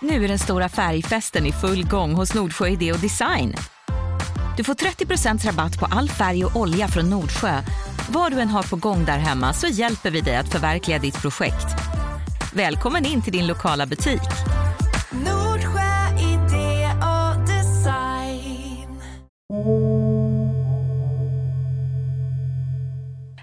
Nu 0.00 0.24
är 0.24 0.28
den 0.28 0.38
stora 0.38 0.68
färgfesten 0.68 1.46
i 1.46 1.52
full 1.52 1.88
gång 1.88 2.14
hos 2.14 2.34
Nordsjö 2.34 2.68
Idé 2.68 2.92
och 2.92 2.98
Design. 2.98 3.54
Du 4.56 4.64
får 4.64 4.74
30% 4.74 5.46
rabatt 5.46 5.78
på 5.78 5.86
all 5.86 6.08
färg 6.08 6.44
och 6.44 6.56
olja 6.56 6.88
från 6.88 7.10
Nordsjö. 7.10 7.62
Vad 8.10 8.32
du 8.32 8.40
än 8.40 8.48
har 8.48 8.62
på 8.62 8.76
gång 8.76 9.04
där 9.04 9.18
hemma 9.18 9.52
så 9.52 9.66
hjälper 9.66 10.10
vi 10.10 10.20
dig 10.20 10.36
att 10.36 10.52
förverkliga 10.52 10.98
ditt 10.98 11.22
projekt. 11.22 11.66
Välkommen 12.54 13.06
in 13.06 13.22
till 13.22 13.32
din 13.32 13.46
lokala 13.46 13.86
butik. 13.86 14.20
Nordsjö 15.10 16.18
idé 16.18 16.90
och 17.02 17.46
design. 17.46 19.00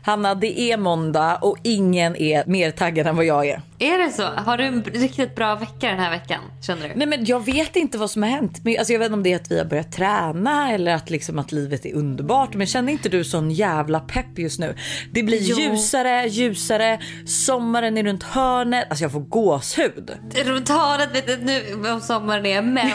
Hanna, 0.03 0.35
det 0.35 0.59
är 0.59 0.77
måndag 0.77 1.35
och 1.41 1.57
ingen 1.63 2.15
är 2.15 2.45
mer 2.45 2.71
taggad 2.71 3.07
än 3.07 3.15
vad 3.15 3.25
jag 3.25 3.47
är. 3.47 3.61
Är 3.79 3.97
det 3.97 4.11
så? 4.11 4.23
Har 4.23 4.57
du 4.57 4.63
en 4.63 4.83
riktigt 4.83 5.35
bra 5.35 5.55
vecka 5.55 5.89
den 5.89 5.99
här 5.99 6.09
veckan? 6.11 6.39
Känner 6.61 6.89
du? 6.89 6.93
Nej 6.95 7.07
men 7.07 7.25
jag 7.25 7.45
vet 7.45 7.75
inte 7.75 7.97
vad 7.97 8.11
som 8.11 8.23
har 8.23 8.29
hänt. 8.29 8.61
Men, 8.63 8.77
alltså, 8.77 8.93
jag 8.93 8.99
vet 8.99 9.05
inte 9.05 9.13
om 9.13 9.23
det 9.23 9.31
är 9.33 9.35
att 9.35 9.52
vi 9.52 9.57
har 9.57 9.66
börjat 9.66 9.91
träna 9.91 10.71
eller 10.71 10.93
att, 10.93 11.09
liksom, 11.09 11.39
att 11.39 11.52
livet 11.52 11.85
är 11.85 11.93
underbart. 11.93 12.53
Men 12.53 12.67
känner 12.67 12.93
inte 12.93 13.09
du 13.09 13.23
sån 13.23 13.52
jävla 13.52 13.99
pepp 13.99 14.39
just 14.39 14.59
nu? 14.59 14.75
Det 15.11 15.23
blir 15.23 15.39
Jo. 15.41 15.57
ljusare, 15.59 16.27
ljusare. 16.27 16.99
Sommaren 17.27 17.97
är 17.97 18.03
runt 18.03 18.23
hörnet. 18.23 18.85
Alltså 18.89 19.03
jag 19.03 19.11
får 19.11 19.19
gåshud. 19.19 20.11
Runt 20.45 20.69
hörnet 20.69 21.16
vet 21.16 21.30
jag 21.30 21.44
nu 21.44 21.89
om 21.91 22.02
sommaren 22.02 22.45
är 22.45 22.61
men 22.61 22.91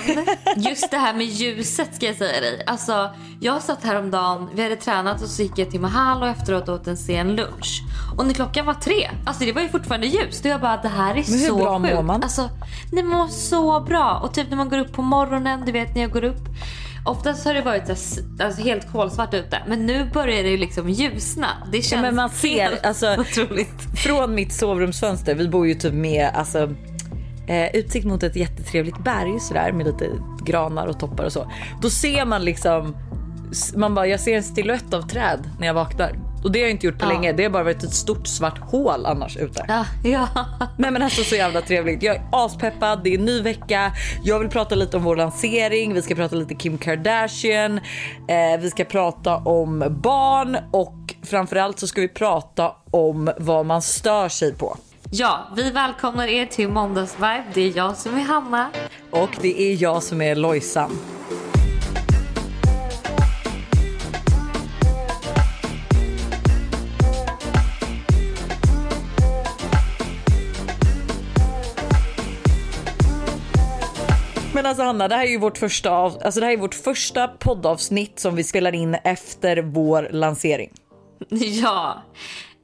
just 0.56 0.90
det 0.90 0.96
här 0.96 1.14
med 1.14 1.26
ljuset 1.26 1.94
ska 1.94 2.06
jag 2.06 2.16
säga 2.16 2.40
dig. 2.40 2.62
Alltså 2.66 3.10
jag 3.40 3.62
satt 3.62 3.84
häromdagen, 3.84 4.48
vi 4.54 4.62
hade 4.62 4.76
tränat 4.76 5.22
och 5.22 5.28
så 5.28 5.42
gick 5.42 5.58
jag 5.58 5.70
till 5.70 5.80
Mahal 5.80 6.22
och 6.22 6.28
efteråt 6.28 6.68
åt 6.68 6.86
en 6.86 6.96
sen 6.96 7.36
lunch. 7.36 7.82
Och 8.20 8.26
när 8.26 8.34
klockan 8.34 8.66
var 8.66 8.74
tre, 8.74 9.10
alltså 9.24 9.44
det 9.44 9.52
var 9.52 9.62
ju 9.62 9.68
fortfarande 9.68 10.06
ljust 10.06 10.44
och 10.44 10.50
jag 10.50 10.60
bara 10.60 10.76
det 10.76 10.88
här 10.88 11.10
är 11.10 11.14
Men 11.14 11.40
hur 11.40 11.46
så 11.48 11.56
bra 11.56 11.78
mår 11.78 11.88
sjukt. 11.88 12.04
man? 12.04 12.22
Alltså 12.22 12.50
nej, 12.92 13.04
man 13.04 13.18
mår 13.18 13.28
så 13.28 13.80
bra 13.80 14.20
och 14.22 14.34
typ 14.34 14.50
när 14.50 14.56
man 14.56 14.68
går 14.68 14.78
upp 14.78 14.92
på 14.92 15.02
morgonen, 15.02 15.62
du 15.66 15.72
vet 15.72 15.94
när 15.94 16.02
jag 16.02 16.10
går 16.10 16.24
upp 16.24 16.48
Oftast 17.04 17.44
har 17.44 17.54
det 17.54 17.62
varit 17.62 17.98
så 17.98 18.20
alltså, 18.44 18.62
helt 18.62 18.92
kolsvart 18.92 19.34
ute 19.34 19.62
men 19.66 19.86
nu 19.86 20.10
börjar 20.12 20.42
det 20.42 20.48
ju 20.48 20.56
liksom 20.56 20.88
ljusna. 20.88 21.46
Det 21.72 21.82
känns 21.82 22.02
men 22.02 22.14
man 22.14 22.30
ser, 22.30 22.86
alltså- 22.86 23.16
otroligt. 23.18 23.98
Från 24.04 24.34
mitt 24.34 24.52
sovrumsfönster, 24.52 25.34
vi 25.34 25.48
bor 25.48 25.66
ju 25.66 25.74
typ 25.74 25.94
med 25.94 26.30
alltså, 26.34 26.74
eh, 27.48 27.76
utsikt 27.76 28.06
mot 28.06 28.22
ett 28.22 28.36
jättetrevligt 28.36 28.98
berg 28.98 29.40
sådär 29.40 29.72
med 29.72 29.86
lite 29.86 30.08
granar 30.44 30.86
och 30.86 31.00
toppar 31.00 31.24
och 31.24 31.32
så. 31.32 31.52
Då 31.82 31.90
ser 31.90 32.24
man 32.24 32.44
liksom, 32.44 32.96
man 33.76 33.94
bara 33.94 34.06
jag 34.06 34.20
ser 34.20 34.36
en 34.36 34.42
silhuett 34.42 34.94
av 34.94 35.02
träd 35.02 35.50
när 35.58 35.66
jag 35.66 35.74
vaknar. 35.74 36.29
Och 36.44 36.52
det 36.52 36.58
har 36.58 36.64
jag 36.64 36.70
inte 36.70 36.86
gjort 36.86 36.98
på 36.98 37.04
Ja. 37.04 37.08
länge. 37.08 37.32
Det 37.32 37.42
har 37.42 37.50
bara 37.50 37.62
varit 37.64 37.82
ett 37.84 37.94
stort 37.94 38.26
svart 38.26 38.58
hål 38.58 39.06
annars 39.06 39.36
ute. 39.36 39.64
Ja, 39.68 39.84
ja. 40.04 40.28
Nej 40.78 40.90
men 40.90 41.02
alltså 41.02 41.22
så 41.24 41.34
jävla 41.34 41.60
trevligt. 41.60 42.02
Jag 42.02 42.16
är 42.16 42.22
aspeppad, 42.32 43.00
det 43.04 43.14
är 43.14 43.18
en 43.18 43.24
ny 43.24 43.42
vecka. 43.42 43.92
Jag 44.24 44.38
vill 44.38 44.48
prata 44.48 44.74
lite 44.74 44.96
om 44.96 45.02
vår 45.02 45.16
lansering, 45.16 45.94
vi 45.94 46.02
ska 46.02 46.14
prata 46.14 46.36
lite 46.36 46.54
Kim 46.54 46.78
Kardashian, 46.78 47.78
eh, 48.28 48.60
vi 48.60 48.70
ska 48.70 48.84
prata 48.84 49.36
om 49.36 49.84
barn 50.02 50.56
och 50.72 51.14
framförallt 51.22 51.78
så 51.78 51.86
ska 51.86 52.00
vi 52.00 52.08
prata 52.08 52.72
om 52.90 53.30
vad 53.38 53.66
man 53.66 53.82
stör 53.82 54.28
sig 54.28 54.54
på. 54.54 54.76
Ja, 55.10 55.48
vi 55.56 55.70
välkomnar 55.70 56.26
er 56.26 56.46
till 56.46 56.68
Måndagsvibe. 56.68 57.44
Det 57.54 57.60
är 57.60 57.76
jag 57.76 57.96
som 57.96 58.14
är 58.18 58.22
Hanna. 58.22 58.68
Och 59.10 59.30
det 59.40 59.60
är 59.62 59.82
jag 59.82 60.02
som 60.02 60.22
är 60.22 60.34
Lojsan. 60.34 60.90
Alltså 74.70 74.84
Hanna, 74.84 75.08
det 75.08 75.14
här 75.14 75.24
är 75.24 75.30
ju 75.30 75.38
vårt 75.38 75.58
första, 75.58 75.90
av, 75.90 76.18
alltså 76.24 76.40
det 76.40 76.46
här 76.46 76.52
är 76.52 76.56
vårt 76.56 76.74
första 76.74 77.28
poddavsnitt 77.28 78.18
som 78.18 78.36
vi 78.36 78.44
spelar 78.44 78.74
in 78.74 78.94
efter 78.94 79.56
vår 79.62 80.08
lansering. 80.12 80.70
Ja. 81.30 82.02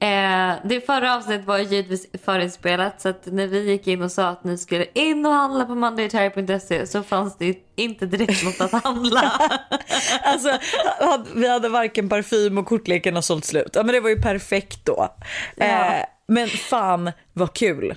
Eh, 0.01 0.55
det 0.65 0.87
förra 0.87 1.17
avsnittet 1.17 1.47
var 1.47 1.59
ju 1.59 1.65
givetvis 1.65 2.07
förinspelat 2.25 3.01
så 3.01 3.09
att 3.09 3.27
när 3.27 3.47
vi 3.47 3.71
gick 3.71 3.87
in 3.87 4.03
och 4.03 4.13
sa 4.13 4.29
att 4.29 4.45
ni 4.45 4.59
skulle 4.59 4.87
in 4.95 5.27
och 5.27 5.33
handla 5.33 5.65
på 5.65 5.75
mondayterry.se 5.75 6.87
så 6.87 7.03
fanns 7.03 7.39
det 7.39 7.59
inte 7.77 8.07
direkt 8.07 8.45
något 8.45 8.61
att 8.61 8.85
handla. 8.85 9.33
Alltså, 10.23 10.59
vi 11.35 11.49
hade 11.49 11.69
varken 11.69 12.09
parfym 12.09 12.59
och 12.59 12.67
kortleken 12.67 13.15
har 13.15 13.23
sålt 13.23 13.45
slut. 13.45 13.71
Ja, 13.75 13.83
men 13.83 13.95
det 13.95 14.01
var 14.01 14.11
ju 14.11 14.23
perfekt 14.23 14.85
då. 14.85 15.09
Ja. 15.57 15.65
Eh, 15.65 16.05
men 16.29 16.49
fan 16.49 17.13
vad 17.33 17.55
kul. 17.55 17.95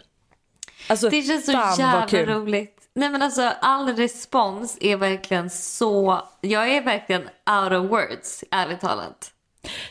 Alltså, 0.87 1.09
Det 1.09 1.21
känns 1.21 1.45
så 1.45 1.51
jävla 1.51 2.05
roligt. 2.35 2.78
Nej 2.99 3.09
men 3.09 3.21
alltså 3.21 3.41
all 3.61 3.95
respons 3.95 4.77
är 4.81 4.95
verkligen 4.97 5.49
så, 5.49 6.21
jag 6.41 6.69
är 6.69 6.81
verkligen 6.81 7.21
out 7.21 7.71
of 7.71 7.91
words 7.91 8.43
ärligt 8.51 8.81
talat. 8.81 9.31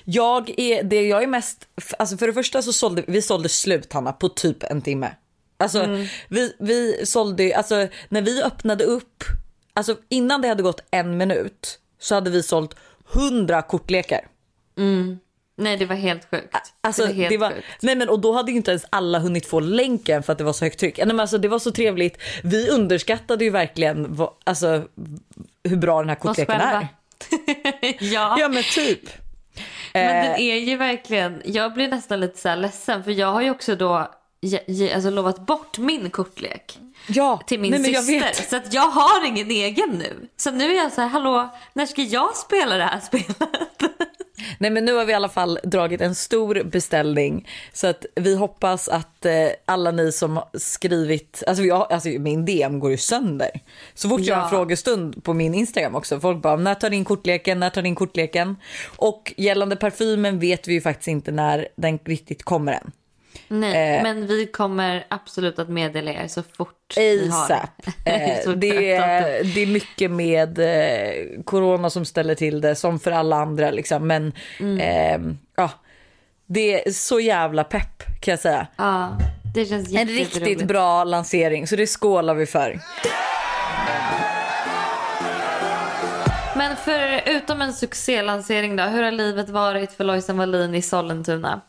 Jag 0.05 0.55
är, 0.61 0.83
det 0.83 1.03
jag 1.03 1.23
är 1.23 1.27
mest, 1.27 1.69
alltså 1.99 2.17
för 2.17 2.27
det 2.27 2.33
första 2.33 2.63
så 2.63 2.73
sålde 2.73 3.05
vi 3.07 3.23
sålde 3.23 3.49
slut 3.49 3.93
Hanna 3.93 4.13
på 4.13 4.29
typ 4.29 4.63
en 4.63 4.83
timme. 4.83 5.11
Alltså 5.57 5.83
Mm. 5.83 6.07
vi, 6.29 6.53
vi 6.59 7.07
sålde, 7.07 7.57
alltså 7.57 7.89
när 8.09 8.23
vi 8.23 8.43
öppnade 8.43 8.85
upp, 8.85 9.25
alltså 9.75 9.97
innan 10.09 10.43
det 10.43 10.49
hade 10.49 10.63
gått 10.63 10.81
en 10.91 11.17
minut 11.17 11.79
så 11.99 12.15
hade 12.15 12.31
vi 12.31 12.43
sålt 12.43 12.75
hundra 13.05 13.63
kortlekar. 13.63 14.21
Nej 15.59 15.77
det 15.77 15.87
var 15.87 15.97
helt 15.97 16.31
sjukt. 16.31 16.57
Alltså, 16.81 17.03
det 17.03 17.09
var 17.09 17.15
helt 17.15 17.31
det 17.31 17.39
var, 17.39 17.51
sjukt. 17.51 17.67
nej 17.81 17.97
men 17.97 18.09
och 18.09 18.21
då 18.21 18.33
hade 18.33 18.51
ju 18.51 18.57
inte 18.57 18.71
ens 18.71 18.87
alla 18.91 19.19
hunnit 19.19 19.47
få 19.47 19.61
länken 19.61 20.23
för 20.23 20.33
att 20.33 20.39
det 20.39 20.45
var 20.45 20.53
så 20.53 20.65
högt 20.65 20.81
tryck. 20.81 20.99
Nej, 20.99 21.07
men 21.07 21.21
alltså, 21.21 21.39
det 21.39 21.49
var 21.49 21.59
så 21.59 21.71
trevligt. 21.71 22.19
Vi 22.43 22.71
underskattade 22.71 23.45
ju 23.45 23.51
verkligen 23.51 24.15
vad, 24.15 24.31
alltså, 24.45 24.83
hur 25.65 25.77
bra 25.77 26.01
den 26.01 26.09
här 26.09 26.17
kortleken 26.17 26.61
är. 26.61 26.89
ja. 28.01 28.37
Ja 28.41 28.49
men 28.49 28.63
typ. 28.63 29.01
Men 29.93 30.17
Eh, 30.17 30.23
den 30.23 30.41
är 30.41 30.55
ju 30.57 30.77
verkligen, 30.77 31.43
jag 31.45 31.75
blir 31.75 31.89
nästan 31.89 32.21
lite 32.21 32.39
så 32.39 32.49
här 32.49 32.57
ledsen 32.57 33.05
för 33.05 33.11
jag 33.11 33.33
har 33.33 33.43
ju 33.43 33.51
också 33.51 33.77
då 33.77 34.11
ge, 34.41 34.61
ge, 34.67 34.93
alltså 34.93 35.11
lovat 35.11 35.47
bort 35.47 35.79
min 35.79 36.11
kortlek 36.11 36.79
ja, 37.09 37.43
till 37.47 37.61
min 37.61 37.71
nej, 37.71 37.95
syster. 37.95 38.21
vet. 38.21 38.51
Så 38.51 38.57
att 38.57 38.75
jag 38.75 38.89
har 38.89 39.27
ingen 39.27 39.51
egen 39.51 39.91
nu. 39.91 40.29
Så 40.37 40.51
nu 40.51 40.71
är 40.71 40.77
jag 40.77 40.93
så 40.93 41.01
här, 41.01 41.09
hallå, 41.09 41.49
när 41.73 41.87
ska 41.87 42.03
jag 42.03 42.37
spela 42.37 42.77
det 42.77 42.85
här 42.85 43.01
spelet? 43.01 43.39
Nej 44.59 44.71
men 44.71 44.85
nu 44.85 44.95
har 44.95 45.05
vi 45.05 45.13
i 45.13 45.15
alla 45.15 45.29
fall 45.29 45.59
dragit 45.63 46.01
en 46.01 46.15
stor 46.15 46.63
beställning 46.65 47.49
så 47.73 47.87
att 47.87 48.07
vi 48.15 48.37
hoppas 48.37 48.89
att 48.89 49.27
eh, 49.27 49.49
alla 49.65 49.91
ni 49.91 50.13
som 50.13 50.41
skrivit, 50.55 51.43
alltså, 51.47 51.63
jag, 51.63 51.93
alltså 51.93 52.09
min 52.09 52.45
DM 52.45 52.81
går 52.81 52.91
ju 52.91 52.97
sönder. 52.97 53.51
Så 53.95 54.09
fort 54.09 54.21
jag 54.21 54.37
har 54.37 54.43
en 54.43 54.51
frågestund 54.51 55.25
på 55.25 55.35
min 55.35 55.55
Instagram 55.55 55.95
också, 55.95 56.21
folk 56.21 56.43
bara 56.43 56.57
när 56.57 56.75
tar 56.75 56.91
din 56.91 57.05
kortleken, 57.05 57.61
när 57.61 57.71
tar 57.71 57.83
din 57.83 57.95
kortleken? 57.95 58.57
Och 58.97 59.35
gällande 59.37 59.77
parfymen 59.77 60.39
vet 60.39 60.69
vi 60.69 60.73
ju 60.73 60.81
faktiskt 60.81 61.09
inte 61.09 61.31
när 61.31 61.69
den 61.77 61.99
riktigt 62.05 62.43
kommer 62.43 62.73
än. 62.73 62.93
Nej, 63.49 63.97
Eh. 63.97 64.03
men 64.03 64.27
vi 64.27 64.47
kommer 64.47 65.07
absolut 65.11 65.59
att 65.59 65.69
meddela 65.69 66.11
er 66.11 66.27
så 66.29 66.43
fort 66.43 66.95
vi 66.97 67.29
har 67.29 67.45
ASAP. 67.45 67.87
Eh, 68.05 68.51
det, 68.51 68.93
är, 68.93 69.45
det 69.55 69.61
är 69.63 69.67
mycket 69.67 70.11
med 70.11 70.59
eh, 70.59 71.43
corona 71.45 71.91
som 71.91 72.05
ställer 72.05 72.35
till 72.35 72.61
det 72.61 72.75
som 72.75 73.01
för 73.01 73.11
alla 73.13 73.37
andra 73.37 73.71
liksom. 73.71 74.07
Men 74.07 74.33
Mm. 74.61 74.79
eh, 74.81 75.35
ja, 75.57 75.71
det 76.47 76.87
är 76.89 76.91
så 76.93 77.21
jävla 77.21 77.65
pepp 77.65 78.03
kan 78.21 78.33
jag 78.33 78.41
säga. 78.41 78.67
Ja, 78.77 79.19
det 79.55 79.65
känns 79.67 79.95
En 79.95 80.09
riktigt 80.09 80.63
bra 80.63 81.05
lansering 81.05 81.67
så 81.67 81.77
det 81.77 81.87
skålar 81.87 82.35
vi 82.35 82.47
för. 82.47 82.81
Men 86.57 86.77
förutom 86.77 87.61
en 87.63 87.73
succélansering 87.73 88.77
då, 88.77 88.83
hur 88.83 89.03
har 89.03 89.11
livet 89.13 89.49
varit 89.49 89.93
för 89.93 90.05
Lojsan 90.05 90.39
Wallin 90.39 90.75
i 90.75 90.83
Sollentuna? 90.83 91.61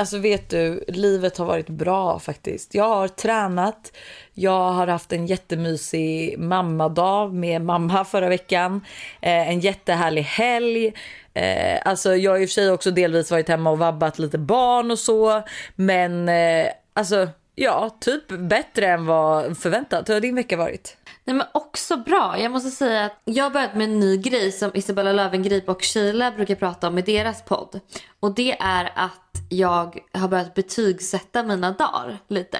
Alltså 0.00 0.18
vet 0.18 0.48
du, 0.50 0.84
livet 0.88 1.38
har 1.38 1.46
varit 1.46 1.68
bra 1.68 2.18
faktiskt. 2.18 2.74
Jag 2.74 2.88
har 2.88 3.08
tränat, 3.08 3.92
jag 4.34 4.72
har 4.72 4.86
haft 4.86 5.12
en 5.12 5.26
jättemysig 5.26 6.38
mammadag 6.38 7.34
med 7.34 7.62
mamma 7.62 8.04
förra 8.04 8.28
veckan. 8.28 8.80
Eh, 9.22 9.48
en 9.48 9.60
jättehärlig 9.60 10.22
helg. 10.22 10.92
Eh, 11.34 11.78
alltså 11.84 12.16
jag 12.16 12.30
har 12.30 12.38
i 12.38 12.44
och 12.44 12.48
för 12.48 12.52
sig 12.52 12.70
också 12.70 12.90
delvis 12.90 13.30
varit 13.30 13.48
hemma 13.48 13.70
och 13.70 13.78
vabbat 13.78 14.18
lite 14.18 14.38
barn 14.38 14.90
och 14.90 14.98
så. 14.98 15.42
Men 15.74 16.28
eh, 16.28 16.66
alltså 16.92 17.28
ja, 17.54 17.96
typ 18.00 18.28
bättre 18.28 18.86
än 18.86 19.06
vad 19.06 19.58
förväntat. 19.58 20.08
Hur 20.08 20.14
har 20.14 20.20
din 20.20 20.34
vecka 20.34 20.56
varit? 20.56 20.96
Nej 21.30 21.36
men 21.36 21.46
också 21.54 21.96
bra. 21.96 22.38
Jag 22.38 22.52
måste 22.52 22.70
säga 22.70 23.04
att 23.04 23.20
jag 23.24 23.44
har 23.44 23.50
börjat 23.50 23.74
med 23.74 23.84
en 23.84 24.00
ny 24.00 24.16
grej 24.16 24.52
som 24.52 24.70
Isabella 24.74 25.12
Löwengrip 25.12 25.68
och 25.68 25.82
Sheila 25.82 26.30
brukar 26.30 26.54
prata 26.54 26.88
om 26.88 26.98
i 26.98 27.02
deras 27.02 27.44
podd. 27.44 27.80
Och 28.20 28.34
det 28.34 28.56
är 28.60 28.92
att 28.94 29.42
jag 29.48 29.98
har 30.12 30.28
börjat 30.28 30.54
betygsätta 30.54 31.42
mina 31.42 31.72
dagar 31.72 32.18
lite. 32.28 32.58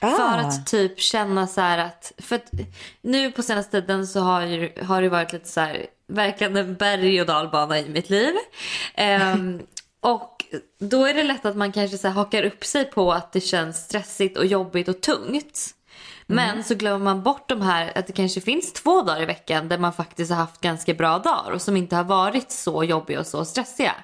Ah. 0.00 0.10
För 0.10 0.38
att 0.38 0.66
typ 0.66 1.00
känna 1.00 1.46
så 1.46 1.60
att, 1.60 2.12
för 2.18 2.36
att 2.36 2.50
nu 3.00 3.32
på 3.32 3.42
senaste 3.42 3.80
tiden 3.80 4.06
så 4.06 4.20
har, 4.20 4.42
ju, 4.42 4.72
har 4.82 5.02
det 5.02 5.08
varit 5.08 5.32
lite 5.32 5.48
så 5.48 5.60
här, 5.60 5.86
verkligen 6.08 6.56
en 6.56 6.74
berg 6.74 7.20
och 7.20 7.26
dalbana 7.26 7.78
i 7.78 7.88
mitt 7.88 8.10
liv. 8.10 8.34
Ehm, 8.94 9.62
och 10.00 10.44
då 10.80 11.04
är 11.04 11.14
det 11.14 11.22
lätt 11.22 11.44
att 11.44 11.56
man 11.56 11.72
kanske 11.72 11.98
så 11.98 12.08
här 12.08 12.14
hakar 12.14 12.42
upp 12.42 12.64
sig 12.64 12.84
på 12.84 13.12
att 13.12 13.32
det 13.32 13.40
känns 13.40 13.84
stressigt 13.84 14.38
och 14.38 14.46
jobbigt 14.46 14.88
och 14.88 15.00
tungt. 15.00 15.74
Men 16.30 16.64
så 16.64 16.74
glömmer 16.74 17.04
man 17.04 17.22
bort 17.22 17.48
de 17.48 17.62
här 17.62 17.92
att 17.94 18.06
det 18.06 18.12
kanske 18.12 18.40
finns 18.40 18.72
två 18.72 19.02
dagar 19.02 19.22
i 19.22 19.24
veckan 19.24 19.68
där 19.68 19.78
man 19.78 19.92
faktiskt 19.92 20.30
har 20.30 20.38
haft 20.38 20.60
ganska 20.60 20.94
bra 20.94 21.18
dagar 21.18 21.50
och 21.50 21.62
som 21.62 21.76
inte 21.76 21.96
har 21.96 22.04
varit 22.04 22.50
så 22.50 22.84
jobbiga 22.84 23.20
och 23.20 23.26
så 23.26 23.44
stressiga. 23.44 23.94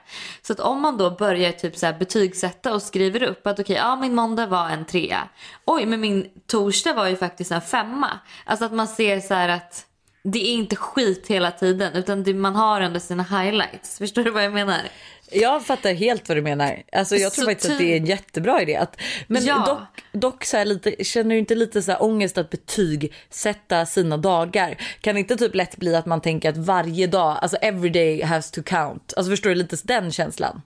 Så 0.43 0.53
att 0.53 0.61
om 0.61 0.83
man 0.83 0.97
då 0.97 1.11
börjar 1.11 1.53
typ 1.53 1.77
så 1.77 1.87
här 1.87 1.99
betygsätta 1.99 2.75
och 2.75 2.83
skriver 2.83 3.23
upp 3.23 3.47
att 3.47 3.61
okej, 3.61 3.77
ja 3.77 3.97
min 3.97 4.15
måndag 4.15 4.47
var 4.47 4.69
en 4.69 4.85
trea. 4.85 5.29
Oj, 5.65 5.87
men 5.87 6.01
min 6.01 6.31
torsdag 6.47 6.95
var 6.95 7.09
ju 7.09 7.17
faktiskt 7.17 7.53
en 7.53 7.61
femma. 7.61 8.11
Alltså 8.45 8.65
att 8.65 8.73
man 8.73 8.89
ser 8.89 9.21
så 9.21 9.35
här 9.35 9.49
att 9.49 9.87
det 10.25 10.39
är 10.39 10.55
inte 10.55 10.77
skit 10.77 11.27
hela 11.27 11.51
tiden 11.51 11.93
utan 11.93 12.23
det, 12.23 12.35
man 12.35 12.57
har 12.57 12.81
ändå 12.81 13.01
sina 13.01 13.23
highlights. 13.23 13.99
Förstår 13.99 14.25
du 14.25 14.31
vad 14.31 14.45
jag 14.45 14.53
menar? 14.53 14.81
Jag 15.35 15.67
fattar 15.67 15.95
helt 15.95 16.29
vad 16.29 16.39
du 16.39 16.43
menar. 16.43 16.83
Alltså, 16.93 17.17
jag 17.17 17.33
tror 17.33 17.45
Så 17.45 17.51
faktiskt 17.51 17.73
att 17.73 17.79
det 17.79 17.93
är 17.93 17.97
en 17.97 18.07
jättebra 18.07 18.63
idé. 18.63 18.77
Att, 18.77 19.01
men 19.27 19.45
Ja. 19.45 19.65
dock, 19.67 20.05
dock 20.23 20.45
så 20.45 20.65
lite, 20.65 21.05
känner 21.05 21.31
du 21.31 21.39
inte 21.39 21.55
lite 21.55 21.83
så 21.83 21.93
här 21.93 22.03
ångest 22.03 22.39
att 22.39 22.51
betygsätta 22.51 23.87
sina 23.87 24.17
dagar? 24.17 24.77
Kan 25.01 25.15
det 25.15 25.21
inte 25.21 25.37
typ 25.37 25.55
lätt 25.55 25.77
bli 25.77 25.97
att 25.97 26.07
man 26.07 26.21
tänker 26.21 26.49
att 26.51 26.57
varje 26.57 27.07
dag, 27.07 27.39
alltså 27.43 27.57
every 27.57 27.91
day 27.91 28.23
has 28.23 28.51
to 28.51 28.63
count? 28.63 29.15
Alltså 29.17 29.31
förstår 29.31 29.51
du 29.51 29.57
lite 29.57 29.77
den 29.85 30.13
känslan? 30.13 30.63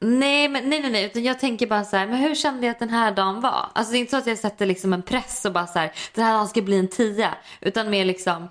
Nej, 0.00 0.48
men, 0.48 0.70
nej, 0.70 0.80
nej, 0.80 0.90
nej. 0.90 1.04
Utan 1.04 1.24
jag 1.24 1.40
tänker 1.40 1.66
bara 1.66 1.84
så 1.84 1.96
här, 1.96 2.06
men 2.06 2.16
hur 2.16 2.34
kände 2.34 2.66
jag 2.66 2.72
att 2.72 2.78
den 2.78 2.90
här 2.90 3.12
dagen 3.12 3.40
var? 3.40 3.66
Alltså 3.74 3.92
det 3.92 3.98
är 3.98 4.00
inte 4.00 4.10
så 4.10 4.16
att 4.16 4.26
jag 4.26 4.38
sätter 4.38 4.66
liksom 4.66 4.92
en 4.92 5.02
press 5.02 5.44
och 5.44 5.52
bara 5.52 5.66
så 5.66 5.78
här, 5.78 5.92
den 6.14 6.24
här 6.24 6.32
dagen 6.34 6.48
ska 6.48 6.62
bli 6.62 6.78
en 6.78 6.88
tia. 6.88 7.34
Utan 7.60 7.90
mer 7.90 8.04
liksom 8.04 8.48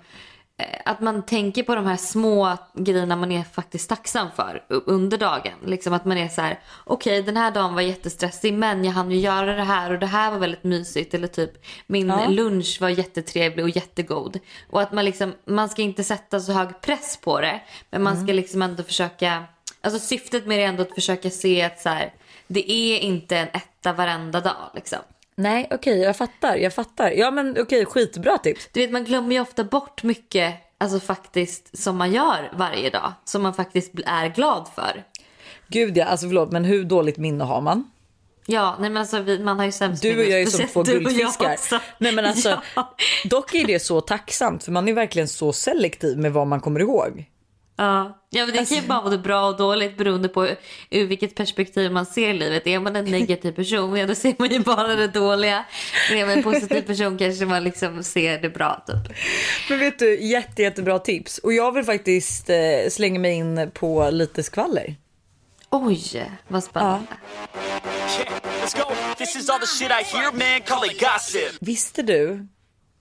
att 0.84 1.00
man 1.00 1.22
tänker 1.22 1.62
på 1.62 1.74
de 1.74 1.86
här 1.86 1.96
små 1.96 2.56
grejerna 2.74 3.16
man 3.16 3.32
är 3.32 3.42
faktiskt 3.42 3.88
tacksam 3.88 4.28
för 4.36 4.64
under 4.68 5.18
dagen. 5.18 5.52
Liksom 5.64 5.92
att 5.92 6.04
man 6.04 6.18
är 6.18 6.28
så 6.28 6.40
här, 6.40 6.60
okej 6.84 7.22
den 7.22 7.36
här 7.36 7.50
dagen 7.50 7.74
var 7.74 7.82
jättestressig 7.82 8.54
men 8.54 8.84
jag 8.84 8.92
hann 8.92 9.10
ju 9.10 9.18
göra 9.18 9.56
det 9.56 9.62
här 9.64 9.92
och 9.92 9.98
det 9.98 10.06
här 10.06 10.30
var 10.30 10.38
väldigt 10.38 10.64
mysigt. 10.64 11.14
Eller 11.14 11.28
typ 11.28 11.50
min 11.86 12.08
Ja. 12.08 12.28
lunch 12.28 12.78
var 12.80 12.88
jättetrevlig 12.88 13.64
och 13.64 13.70
jättegod. 13.70 14.38
Och 14.70 14.82
att 14.82 14.92
man 14.92 15.04
liksom, 15.04 15.34
man 15.44 15.68
ska 15.68 15.82
inte 15.82 16.04
sätta 16.04 16.40
så 16.40 16.52
hög 16.52 16.80
press 16.80 17.16
på 17.16 17.40
det. 17.40 17.60
Men 17.90 18.02
man 18.02 18.22
ska 18.24 18.32
liksom 18.32 18.62
ändå 18.62 18.82
försöka 18.82 19.44
Alltså 19.80 19.98
syftet 20.00 20.46
med 20.46 20.58
det 20.58 20.62
är 20.62 20.68
ändå 20.68 20.82
att 20.82 20.94
försöka 20.94 21.30
se 21.30 21.62
att 21.62 21.80
så 21.80 21.88
här, 21.88 22.12
det 22.46 22.72
är 22.72 22.98
inte 22.98 23.36
en 23.36 23.48
etta 23.48 23.92
varenda 23.92 24.40
dag 24.40 24.70
liksom. 24.74 24.98
Nej, 25.38 25.68
okej, 25.70 25.98
jag 25.98 26.16
fattar. 26.16 26.56
Jag 26.56 26.74
fattar. 26.74 27.10
Ja, 27.10 27.30
men 27.30 27.56
okej, 27.60 27.86
skitbra 27.86 28.38
tips. 28.38 28.68
Du 28.72 28.80
vet 28.80 28.90
man 28.90 29.04
glömmer 29.04 29.34
ju 29.34 29.40
ofta 29.40 29.64
bort 29.64 30.02
mycket 30.02 30.54
alltså 30.78 31.00
faktiskt 31.00 31.78
som 31.78 31.96
man 31.96 32.12
gör 32.12 32.52
varje 32.56 32.90
dag. 32.90 33.12
Som 33.24 33.42
man 33.42 33.54
faktiskt 33.54 33.92
är 34.06 34.28
glad 34.28 34.68
för. 34.74 35.04
Gud 35.68 35.96
ja, 35.96 36.04
alltså 36.04 36.26
förlåt, 36.26 36.52
men 36.52 36.64
hur 36.64 36.84
dåligt 36.84 37.16
minne 37.16 37.44
har 37.44 37.60
man? 37.60 37.90
Ja, 38.46 38.76
nej 38.80 38.90
men 38.90 39.00
alltså 39.00 39.20
vi, 39.20 39.38
man 39.38 39.58
har 39.58 39.66
ju 39.66 39.72
sämst 39.72 40.02
Du 40.02 40.18
och 40.18 40.30
jag 40.30 40.40
är 40.42 40.46
som 40.46 40.66
två 40.66 40.82
guldfiskar. 40.82 41.56
Nej 41.98 42.12
men 42.12 42.24
alltså, 42.24 42.62
Ja. 42.74 42.94
dock 43.24 43.54
är 43.54 43.66
det 43.66 43.78
så 43.80 44.00
tacksamt 44.00 44.64
för 44.64 44.72
man 44.72 44.88
är 44.88 44.92
verkligen 44.92 45.28
så 45.28 45.52
selektiv 45.52 46.18
med 46.18 46.32
vad 46.32 46.46
man 46.46 46.60
kommer 46.60 46.80
ihåg. 46.80 47.26
Ja, 47.80 48.18
ja 48.30 48.46
men 48.46 48.54
det 48.54 48.68
kan 48.68 48.76
ju 48.76 48.88
bara 48.88 49.00
vara 49.00 49.18
bra 49.18 49.46
och 49.46 49.56
dåligt 49.56 49.96
beroende 49.96 50.28
på 50.28 50.48
ur 50.90 51.06
vilket 51.06 51.34
perspektiv 51.34 51.92
man 51.92 52.06
ser 52.06 52.34
livet. 52.34 52.66
Är 52.66 52.80
man 52.80 52.96
en 52.96 53.04
negativ 53.10 53.52
person, 53.52 53.96
ja 53.96 54.06
då 54.06 54.14
ser 54.14 54.34
man 54.38 54.48
ju 54.48 54.58
bara 54.58 54.96
det 54.96 55.08
dåliga. 55.08 55.64
Men 56.10 56.18
är 56.18 56.26
man 56.26 56.36
en 56.36 56.42
positiv 56.42 56.82
person 56.82 57.18
kanske 57.18 57.44
man 57.44 57.64
liksom 57.64 58.02
ser 58.04 58.38
det 58.38 58.48
bra 58.48 58.84
typ. 58.86 59.16
Men 59.68 59.78
vet 59.78 59.98
du, 59.98 60.20
jätte, 60.20 60.62
jättebra 60.62 60.98
tips. 60.98 61.38
Och 61.38 61.52
jag 61.52 61.72
vill 61.72 61.84
faktiskt 61.84 62.50
eh, 62.50 62.56
slänga 62.90 63.20
mig 63.20 63.32
in 63.32 63.70
på 63.74 64.10
lite 64.10 64.42
skvaller. 64.42 64.96
Oj, 65.70 66.30
vad 66.48 66.64
spännande. 66.64 67.06
I 69.20 69.24
hear. 70.04 71.64
Visste 71.64 72.02
du 72.02 72.46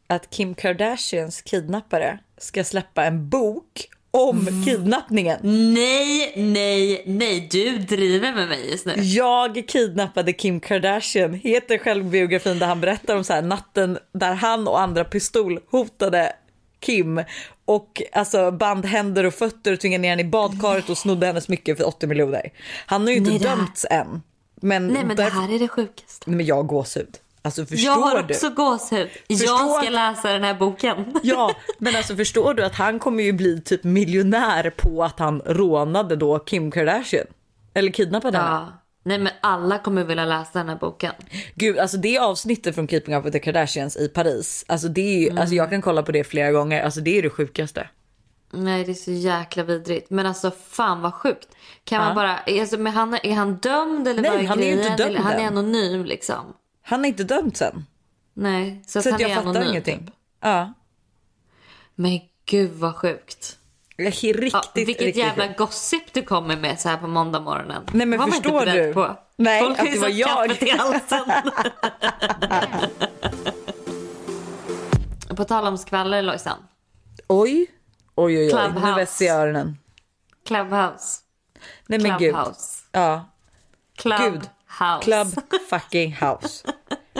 att 0.07 0.30
Kim 0.30 0.56
Kardashians 0.56 1.41
kidnappare 1.41 2.19
ska 2.38 2.63
släppa 2.63 3.06
en 3.06 3.30
bok 3.30 3.89
om 4.18 4.64
kidnappningen? 4.66 5.40
Nej, 5.74 6.34
nej, 6.36 7.04
nej. 7.06 7.48
Du 7.52 7.78
driver 7.78 8.34
med 8.34 8.48
mig 8.48 8.72
just 8.72 8.86
nu. 8.86 8.94
Jag 8.98 9.64
kidnappade 9.68 10.34
Kim 10.34 10.60
Kardashian 10.60 11.34
heter 11.34 11.78
självbiografin 11.78 12.60
där 12.60 12.68
han 12.68 12.81
berättar 12.81 13.16
om 13.16 13.24
så 13.24 13.34
här 13.34 13.42
natten 13.42 13.98
där 14.14 14.34
han 14.34 14.68
och 14.68 14.81
andra 14.81 15.04
pistolhotade 15.04 16.34
Kim 16.80 17.22
och 17.66 18.02
alltså 18.14 18.52
band 18.52 18.86
händer 18.86 19.24
och 19.24 19.34
fötter 19.34 19.74
och 19.74 19.80
tvingade 19.80 20.02
ner 20.02 20.10
henne 20.10 20.22
i 20.22 20.25
badkaret 20.25 20.90
och 20.90 20.98
snodde 20.98 21.25
hennes 21.28 21.44
smycke 21.44 21.75
för 21.75 21.88
80 21.88 22.08
miljoner. 22.08 22.50
Han 22.86 23.02
har 23.02 23.10
ju 23.10 23.16
inte 23.18 23.30
Nej, 23.30 23.40
det 23.40 23.50
här- 23.50 23.56
dömts 23.58 23.86
än. 23.90 24.22
Men, 24.62 24.88
Nej, 24.88 24.98
men 25.06 25.16
det 25.16 25.24
därför- 25.24 25.40
här 25.42 25.56
är 25.56 25.60
det 25.60 25.68
sjukaste. 25.68 26.24
Nej, 26.30 26.38
men 26.38 26.46
jag 26.46 26.56
har 26.56 26.64
gåshud. 26.64 27.18
Alltså 27.59 27.75
Jag 27.75 27.91
har 27.91 28.23
du? 28.23 28.33
också 28.33 28.49
gåshud. 28.49 29.09
Jag 29.27 29.39
Förstår- 29.39 29.81
ska 29.81 29.89
läsa 29.89 30.33
den 30.33 30.44
här 30.44 30.53
boken. 30.53 31.05
Ja, 31.23 31.51
men 31.77 31.95
alltså 31.95 32.15
förstår 32.15 32.53
du 32.53 32.63
att 32.65 32.75
han 32.75 32.99
kommer 32.99 33.23
ju 33.23 33.33
bli 33.33 33.61
typ 33.61 33.83
miljonär 33.83 34.69
på 34.77 35.03
att 35.03 35.19
han 35.19 35.41
rånade 35.45 36.15
då 36.15 36.39
Kim 36.39 36.71
Kardashian? 36.71 37.25
Eller 37.73 37.91
kidnappade 37.91 38.38
henne. 38.38 38.49
Ja. 38.49 38.81
Nej 39.03 39.17
men 39.17 39.33
alla 39.41 39.79
kommer 39.79 40.03
vilja 40.03 40.25
läsa 40.25 40.59
den 40.59 40.69
här 40.69 40.75
boken. 40.75 41.13
Gud, 41.55 41.77
alltså 41.77 41.97
det 41.97 42.17
avsnittet 42.17 42.75
från 42.75 42.88
Keeping 42.88 43.15
Up 43.15 43.25
With 43.25 43.31
The 43.33 43.39
Kardashians 43.39 43.97
i 43.97 44.07
Paris, 44.07 44.65
alltså 44.67 44.88
det 44.88 45.01
är 45.15 45.19
ju, 45.19 45.25
Mm. 45.27 45.38
alltså 45.38 45.55
jag 45.55 45.69
kan 45.69 45.81
kolla 45.81 46.03
på 46.03 46.11
det 46.11 46.23
flera 46.23 46.51
gånger, 46.51 46.83
alltså 46.83 47.01
det 47.01 47.17
är 47.17 47.21
det 47.21 47.29
sjukaste. 47.29 47.88
Nej 48.53 48.83
det 48.83 48.91
är 48.91 48.94
så 48.94 49.11
jäkla 49.11 49.63
vidrigt. 49.63 50.09
Men 50.09 50.25
alltså 50.25 50.51
fan 50.69 51.01
vad 51.01 51.13
sjukt. 51.13 51.47
Kan 51.83 52.01
man 52.05 52.15
bara, 52.15 52.38
alltså, 52.38 52.77
men 52.77 52.94
han, 52.94 53.13
är 53.23 53.33
han 53.33 53.55
dömd 53.55 54.07
eller 54.07 54.21
Nej, 54.21 54.31
vad 54.31 54.39
är 54.41 54.47
han 54.47 54.59
är 54.59 54.63
ju 54.65 54.71
inte 54.71 54.81
grejen? 54.83 54.97
dömd 54.97 55.09
Eller, 55.09 55.19
han 55.19 55.33
är 55.33 55.47
anonym 55.47 56.05
liksom. 56.05 56.53
Han 56.89 57.06
är 57.06 57.10
inte 57.10 57.24
dömd 57.24 57.57
sen. 57.57 57.86
Nej, 58.34 58.84
så, 58.88 59.00
att 59.00 59.04
Så 59.04 59.10
han 59.10 59.16
att 59.16 59.22
jag 59.22 59.30
fattar 59.36 59.50
anonym. 59.50 59.69
ingenting. 59.69 60.00
typ. 60.06 60.16
Ja, 60.42 60.74
Men 61.95 62.19
gud 62.45 62.72
vad 62.72 62.95
sjukt. 62.95 63.57
Riktigt, 63.98 64.54
Ja, 64.54 64.62
vilket 64.74 64.88
riktigt 65.01 65.16
jävla 65.16 65.48
sjukt. 65.48 65.57
gossip 65.60 66.13
du 66.13 66.22
kommer 66.22 66.57
med 66.57 66.80
så 66.80 66.89
här 66.89 66.98
på 66.98 67.07
måndag 67.07 67.39
morgonen. 67.39 67.84
Nej, 67.94 68.06
men 68.07 68.19
var 68.19 68.28
förstår 68.28 68.66
du? 68.66 68.94
På. 68.94 69.18
Nej, 69.36 69.62
Folk 69.63 69.78
har 69.78 69.86
att 69.86 69.92
ju 69.92 69.95
det 69.95 70.01
var 70.01 70.10
jag. 70.10 70.63
i 70.63 70.69
halsen. 70.69 71.31
på 75.36 75.44
tal 75.45 75.68
om 75.68 75.78
skvaller 75.78 76.22
Lojsan. 76.22 76.57
Oj, 77.28 77.68
oj, 78.16 78.38
oj, 78.38 78.54
oj. 78.54 78.72
nu 78.83 78.94
vässar 78.95 79.25
jag 79.25 79.36
öronen. 79.42 79.78
Clubhouse. 80.45 81.19
Nej 81.88 82.00
men 82.00 82.19
gud. 82.19 82.33
Clubhouse. 82.33 82.83
Ja, 82.92 83.25
Clubhouse. 83.98 84.30
Gud. 84.31 84.50
Club 85.01 85.27
fucking 85.69 86.12
house. 86.12 86.68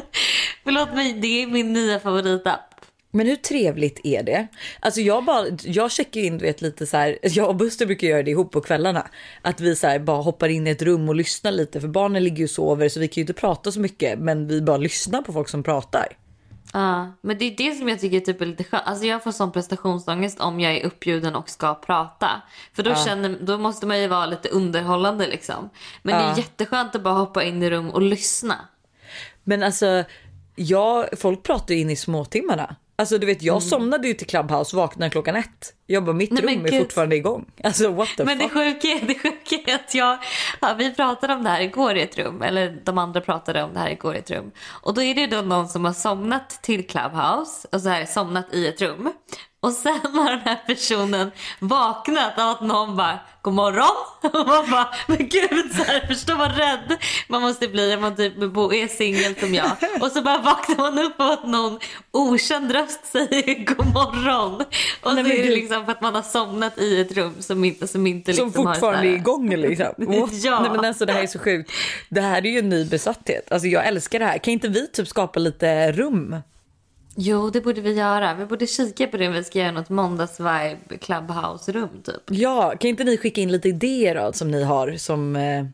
Förlåt 0.64 0.94
mig, 0.94 1.14
det 1.14 1.44
är 1.44 1.48
min 1.48 1.74
nya 1.74 2.00
favoritapp. 2.00 2.68
Men 3.12 3.28
hur 3.28 3.36
trevligt 3.36 4.00
är 4.04 4.24
det? 4.24 4.48
Alltså 4.80 5.02
jag 5.02 5.26
bara, 5.26 5.46
jag 5.64 5.92
checkar 5.92 6.22
in 6.22 6.38
du 6.38 6.46
vet 6.46 6.62
lite 6.62 6.86
så 6.86 6.98
här. 6.98 7.18
Jag 7.22 7.50
och 7.50 7.56
Buster 7.56 7.86
brukar 7.86 8.08
göra 8.08 8.24
det 8.24 8.32
ihop 8.32 8.52
på 8.52 8.62
kvällarna. 8.62 9.08
Att 9.42 9.62
vi 9.62 9.76
så 9.76 9.88
här 9.88 10.00
bara 10.00 10.22
hoppar 10.22 10.50
in 10.50 10.68
i 10.68 10.70
ett 10.70 10.82
rum 10.82 11.10
och 11.10 11.16
lyssnar 11.16 11.52
lite 11.52 11.82
för 11.82 11.88
barnen 11.88 12.24
ligger 12.24 12.38
ju 12.38 12.44
och 12.44 12.50
sover 12.50 12.90
så 12.90 13.00
vi 13.00 13.08
kan 13.08 13.16
ju 13.16 13.22
inte 13.22 13.34
prata 13.34 13.72
så 13.72 13.80
mycket 13.80 14.20
men 14.20 14.48
vi 14.48 14.62
bara 14.62 14.78
lyssnar 14.78 15.22
på 15.22 15.34
folk 15.34 15.50
som 15.50 15.64
pratar. 15.64 16.08
Ja, 16.74 17.12
men 17.22 17.38
det 17.38 17.46
är 17.46 17.58
det 17.58 17.76
som 17.76 17.90
jag 17.90 18.00
tycker 18.00 18.20
typ 18.20 18.42
är 18.42 18.46
lite 18.46 18.64
skönt. 18.64 18.84
Alltså 18.86 19.06
jag 19.06 19.24
får 19.24 19.32
sån 19.32 19.52
prestationsångest 19.52 20.40
om 20.40 20.60
jag 20.60 20.78
är 20.78 20.86
uppbjuden 20.86 21.36
och 21.36 21.50
ska 21.50 21.76
prata. 21.76 22.42
För 22.74 22.84
då, 22.84 22.96
känner, 22.96 23.38
då 23.42 23.58
måste 23.58 23.86
man 23.86 24.02
ju 24.02 24.08
vara 24.08 24.26
lite 24.26 24.50
underhållande 24.50 25.28
liksom. 25.28 25.70
Men 26.02 26.18
det 26.18 26.24
är 26.24 26.38
jätteskönt 26.38 26.96
att 26.96 27.02
bara 27.02 27.14
hoppa 27.14 27.44
in 27.44 27.64
i 27.64 27.70
rum 27.70 27.90
och 27.90 28.02
lyssna. 28.02 28.56
Men 29.44 29.64
alltså, 29.64 30.04
jag, 30.56 31.20
folk 31.20 31.44
pratar 31.44 31.76
ju 31.76 31.82
in 31.82 31.90
i 31.90 31.96
småtimmarna. 31.96 32.76
Alltså 33.00 33.18
du 33.18 33.26
vet 33.26 33.42
jag 33.44 33.64
somnade 33.64 34.08
ju 34.08 34.14
till 34.14 34.28
Clubhouse, 34.28 34.76
vaknade 34.76 35.10
klockan 35.10 35.36
ett. 35.36 35.74
Jag 35.86 36.04
bara 36.04 36.14
mitt 36.16 36.32
Mm. 36.32 36.46
Nej, 36.46 36.56
men 36.56 36.66
rum 36.66 36.66
är 36.66 36.72
gud. 36.72 36.82
fortfarande 36.82 37.16
igång. 37.16 37.46
Alltså 37.64 37.92
what 37.92 38.10
the 38.18 38.24
Men 38.24 38.38
det 38.38 38.44
fuck. 38.44 38.54
sjuka, 38.54 38.88
är, 38.88 39.08
det 39.08 39.14
sjuka 39.16 39.72
är 39.72 39.76
att 39.76 39.96
jag, 39.96 40.18
ja, 40.62 40.76
vi 40.78 40.94
pratade 40.96 41.34
om 41.34 41.44
det 41.44 41.50
här 41.50 41.62
igår 41.62 41.96
i 41.96 42.02
ett 42.02 42.18
rum. 42.18 42.42
Eller 42.42 42.82
de 42.84 42.98
andra 42.98 43.22
pratade 43.22 43.64
om 43.64 43.74
det 43.74 43.80
här 43.80 43.90
igår 43.90 44.16
i 44.16 44.20
ett 44.20 44.32
rum. 44.32 44.52
Och 44.68 44.94
då 44.94 45.02
är 45.02 45.16
det 45.16 45.28
då 45.28 45.42
någon 45.42 45.68
som 45.70 45.86
har 45.86 45.94
somnat 45.94 46.50
till 46.50 46.88
Clubhouse. 46.88 47.68
Och 47.72 47.82
så 47.82 47.90
här 47.90 48.06
somnat 48.06 48.54
i 48.54 48.68
ett 48.68 48.82
rum. 48.82 49.14
Och 49.60 49.72
sen 49.72 50.00
har 50.14 50.30
den 50.30 50.40
här 50.40 50.60
personen 50.68 51.32
vaknat 51.60 52.40
av 52.40 52.50
att 52.50 52.62
någon 52.62 52.98
bara 52.98 53.20
God 53.42 53.54
morgon! 53.54 53.96
Och 54.22 54.48
man 54.48 54.70
bara 54.72 54.88
men 55.08 55.18
gud 55.18 55.72
så 55.76 55.84
här, 55.84 56.08
förstå 56.08 56.36
vad 56.36 56.58
rädd 56.58 56.98
man 57.28 57.42
måste 57.42 57.68
bli 57.68 57.96
om 57.96 58.02
man 58.02 58.16
typ 58.16 58.38
är 58.38 58.98
singel 58.98 59.36
som 59.36 59.54
jag. 59.54 59.72
Och 60.02 60.12
så 60.12 60.22
bara 60.22 60.38
vaknar 60.38 60.78
man 60.78 61.00
upp 61.00 61.22
av 61.22 61.32
att 61.32 61.48
någon 61.48 61.80
okänd 62.12 62.72
röst 62.72 63.06
säger 63.06 63.66
God 63.66 63.94
morgon. 63.94 64.62
Och 65.04 65.16
Nej, 65.16 65.24
så 65.24 65.30
är 65.30 65.44
det 65.44 65.56
liksom 65.56 65.86
för 65.86 65.92
att 65.92 66.02
man 66.02 66.16
har 66.16 66.22
somnat 66.22 66.78
i 66.78 67.02
ett 67.02 67.12
rum 67.12 67.36
som 67.40 67.64
inte, 67.64 67.88
som 67.88 68.08
inte 68.08 68.34
Som 68.34 68.46
liksom 68.46 68.66
har 68.66 68.74
fortfarande 68.74 69.08
är 69.08 69.14
igång 69.14 69.56
liksom. 69.56 69.94
Ja. 70.32 70.60
Nej 70.60 70.72
men 70.72 70.86
alltså 70.86 71.06
det 71.06 71.14
här 71.14 71.24
är 71.24 71.28
så 71.28 71.40
sjukt. 71.40 71.72
Det 72.10 72.22
här 72.22 72.46
är 72.46 72.50
ju 72.50 72.60
en 72.60 72.70
ny 72.70 72.86
besatthet. 72.86 73.52
Alltså 73.52 73.68
jag 73.68 73.88
älskar 73.88 74.20
det 74.20 74.26
här. 74.26 74.38
Kan 74.38 74.54
inte 74.54 74.68
vi 74.68 74.88
typ 74.88 75.08
skapa 75.08 75.40
lite 75.40 75.92
rum? 75.92 76.36
Jo, 77.20 77.50
det 77.50 77.62
borde 77.62 77.82
vi 77.82 77.94
göra. 77.94 78.34
Vi 78.34 78.46
borde 78.46 78.68
kika 78.68 79.08
på 79.08 79.18
det 79.18 79.28
om 79.28 79.34
vi 79.34 79.44
ska 79.44 79.60
göra 79.60 79.72
något 79.72 79.90
måndagsvibe 79.90 80.98
clubhouse-rum 81.02 82.02
typ. 82.04 82.22
Ja, 82.26 82.74
kan 82.80 82.90
inte 82.90 83.04
ni 83.04 83.18
skicka 83.18 83.42
in 83.42 83.52
lite 83.52 83.70
idéer 83.70 84.16
då, 84.16 84.34
som 84.34 84.52
ni 84.52 84.64
har 84.64 84.98
som... 84.98 85.36
Eh, 85.36 85.66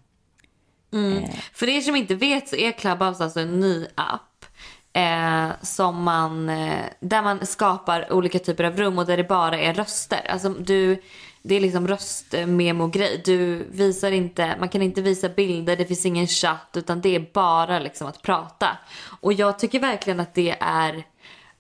För 1.54 1.70
er 1.70 1.82
som 1.82 1.96
inte 1.96 2.16
vet 2.16 2.50
så 2.50 2.56
är 2.56 2.72
Clubhouse 2.72 3.24
alltså 3.24 3.40
en 3.40 3.60
ny 3.60 3.86
app. 3.96 4.46
Eh, 4.94 5.50
som 5.62 6.04
man, 6.04 6.50
eh, 6.50 6.86
där 7.00 7.22
man 7.22 7.46
skapar 7.46 8.14
olika 8.14 8.40
typer 8.40 8.64
av 8.64 8.78
rum 8.78 8.98
och 9.00 9.06
där 9.06 9.18
det 9.18 9.24
bara 9.24 9.60
är 9.60 9.74
röster. 9.74 10.22
Alltså 10.30 10.50
du, 10.50 11.02
det 11.44 11.56
är 11.56 11.60
liksom 11.60 11.88
röstmemo-grej. 11.88 13.22
Du 13.26 13.68
visar 13.72 14.12
inte, 14.12 14.56
man 14.60 14.70
kan 14.70 14.82
inte 14.82 15.02
visa 15.02 15.30
bilder, 15.30 15.76
det 15.76 15.86
finns 15.86 16.06
ingen 16.06 16.28
chatt 16.28 16.70
utan 16.74 17.02
det 17.02 17.16
är 17.16 17.30
bara 17.34 17.80
liksom 17.80 18.08
att 18.08 18.22
prata. 18.22 18.78
Och 19.22 19.34
jag 19.34 19.60
tycker 19.60 19.80
verkligen 19.80 20.20
att 20.20 20.34
det 20.34 20.56
är 20.60 21.04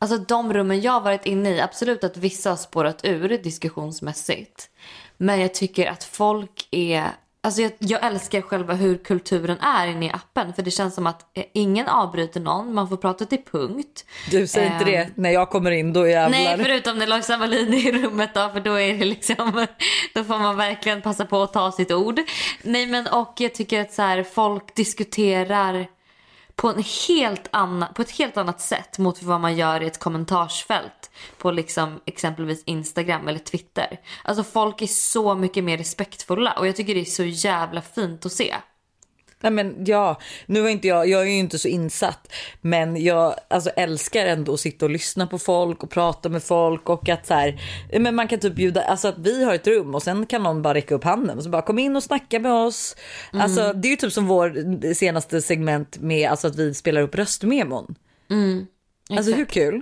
Alltså 0.03 0.17
de 0.17 0.53
rummen 0.53 0.81
jag 0.81 0.91
har 0.91 1.01
varit 1.01 1.25
inne 1.25 1.49
i, 1.49 1.61
absolut 1.61 2.03
att 2.03 2.17
vissa 2.17 2.49
har 2.49 2.57
spårat 2.57 3.05
ur 3.05 3.37
diskussionsmässigt. 3.37 4.69
Men 5.17 5.39
jag 5.39 5.53
tycker 5.53 5.87
att 5.91 6.03
folk 6.03 6.67
är... 6.71 7.07
Alltså 7.45 7.61
jag, 7.61 7.71
jag 7.79 8.05
älskar 8.05 8.41
själva 8.41 8.73
hur 8.73 8.97
kulturen 8.97 9.59
är 9.59 9.87
inne 9.87 10.05
i 10.05 10.09
appen. 10.11 10.53
För 10.53 10.61
det 10.61 10.71
känns 10.71 10.95
som 10.95 11.07
att 11.07 11.37
eh, 11.37 11.43
ingen 11.53 11.87
avbryter 11.87 12.39
någon, 12.39 12.73
man 12.73 12.89
får 12.89 12.97
prata 12.97 13.25
till 13.25 13.41
punkt. 13.51 14.05
Du 14.31 14.47
säger 14.47 14.73
inte 14.73 14.85
Ehm. 14.85 14.91
det, 14.91 15.09
när 15.21 15.29
jag 15.29 15.49
kommer 15.49 15.71
in 15.71 15.93
då 15.93 16.07
jävlar. 16.07 16.37
Nej, 16.39 16.57
förutom 16.63 16.97
när 16.97 17.07
Lojsan 17.07 17.39
Wallin 17.39 17.73
är 17.73 17.87
i 17.87 17.91
rummet 18.03 18.33
då, 18.33 18.49
för 18.53 18.59
då 18.59 18.79
är 18.79 18.93
det 18.97 19.05
liksom, 19.05 19.65
då 20.13 20.23
får 20.23 20.39
man 20.39 20.57
verkligen 20.57 21.01
passa 21.01 21.25
på 21.25 21.41
att 21.43 21.53
ta 21.53 21.71
sitt 21.71 21.91
ord. 21.91 22.19
Nej 22.61 22.87
men 22.87 23.07
och 23.07 23.33
jag 23.37 23.53
tycker 23.53 23.81
att 23.81 23.93
så 23.93 24.01
här, 24.01 24.23
folk 24.23 24.75
diskuterar 24.75 25.87
på, 26.55 26.69
en 26.69 26.83
helt 27.07 27.47
annan, 27.51 27.93
på 27.93 28.01
ett 28.01 28.11
helt 28.11 28.37
annat 28.37 28.61
sätt 28.61 28.97
mot 28.97 29.23
vad 29.23 29.39
man 29.39 29.55
gör 29.55 29.83
i 29.83 29.87
ett 29.87 29.99
kommentarsfält 29.99 31.11
på 31.37 31.51
liksom 31.51 31.99
exempelvis 32.05 32.63
Instagram 32.65 33.27
eller 33.27 33.39
Twitter. 33.39 33.99
Alltså 34.23 34.43
folk 34.43 34.81
är 34.81 34.87
så 34.87 35.35
mycket 35.35 35.63
mer 35.63 35.77
respektfulla 35.77 36.51
och 36.51 36.67
jag 36.67 36.75
tycker 36.75 36.95
det 36.95 37.01
är 37.01 37.05
så 37.05 37.23
jävla 37.23 37.81
fint 37.81 38.25
att 38.25 38.31
se. 38.31 38.55
Nej 39.43 39.51
men 39.51 39.85
ja, 39.85 40.19
nu 40.45 40.65
är 40.65 40.69
inte 40.69 40.87
jag, 40.87 41.07
jag 41.07 41.21
är 41.21 41.25
ju 41.25 41.37
inte 41.37 41.59
så 41.59 41.67
insatt, 41.67 42.33
men 42.61 43.03
jag 43.03 43.35
alltså, 43.47 43.69
älskar 43.69 44.25
ändå 44.25 44.53
att 44.53 44.59
sitta 44.59 44.85
och 44.85 44.91
lyssna 44.91 45.27
på 45.27 45.39
folk 45.39 45.83
och 45.83 45.89
prata 45.89 46.29
med 46.29 46.43
folk 46.43 46.89
och 46.89 47.09
att 47.09 47.27
så 47.27 47.33
här, 47.33 47.61
men 47.99 48.15
man 48.15 48.27
kan 48.27 48.39
typ 48.39 48.55
bjuda, 48.55 48.83
alltså 48.83 49.07
att 49.07 49.17
vi 49.17 49.43
har 49.43 49.53
ett 49.53 49.67
rum 49.67 49.95
och 49.95 50.03
sen 50.03 50.25
kan 50.25 50.43
någon 50.43 50.61
bara 50.61 50.73
räcka 50.73 50.95
upp 50.95 51.03
handen 51.03 51.37
och 51.37 51.43
så 51.43 51.49
bara 51.49 51.61
kom 51.61 51.79
in 51.79 51.95
och 51.95 52.03
snacka 52.03 52.39
med 52.39 52.51
oss. 52.51 52.95
Alltså 53.31 53.73
det 53.73 53.87
är 53.87 53.89
ju 53.89 53.95
typ 53.95 54.13
som 54.13 54.27
vår 54.27 54.93
senaste 54.93 55.41
segment 55.41 55.97
med 55.97 56.29
alltså 56.29 56.47
att 56.47 56.55
vi 56.55 56.73
spelar 56.73 57.01
upp 57.01 57.15
röstmemon. 57.15 57.95
Alltså 59.09 59.31
hur 59.31 59.45
kul? 59.45 59.81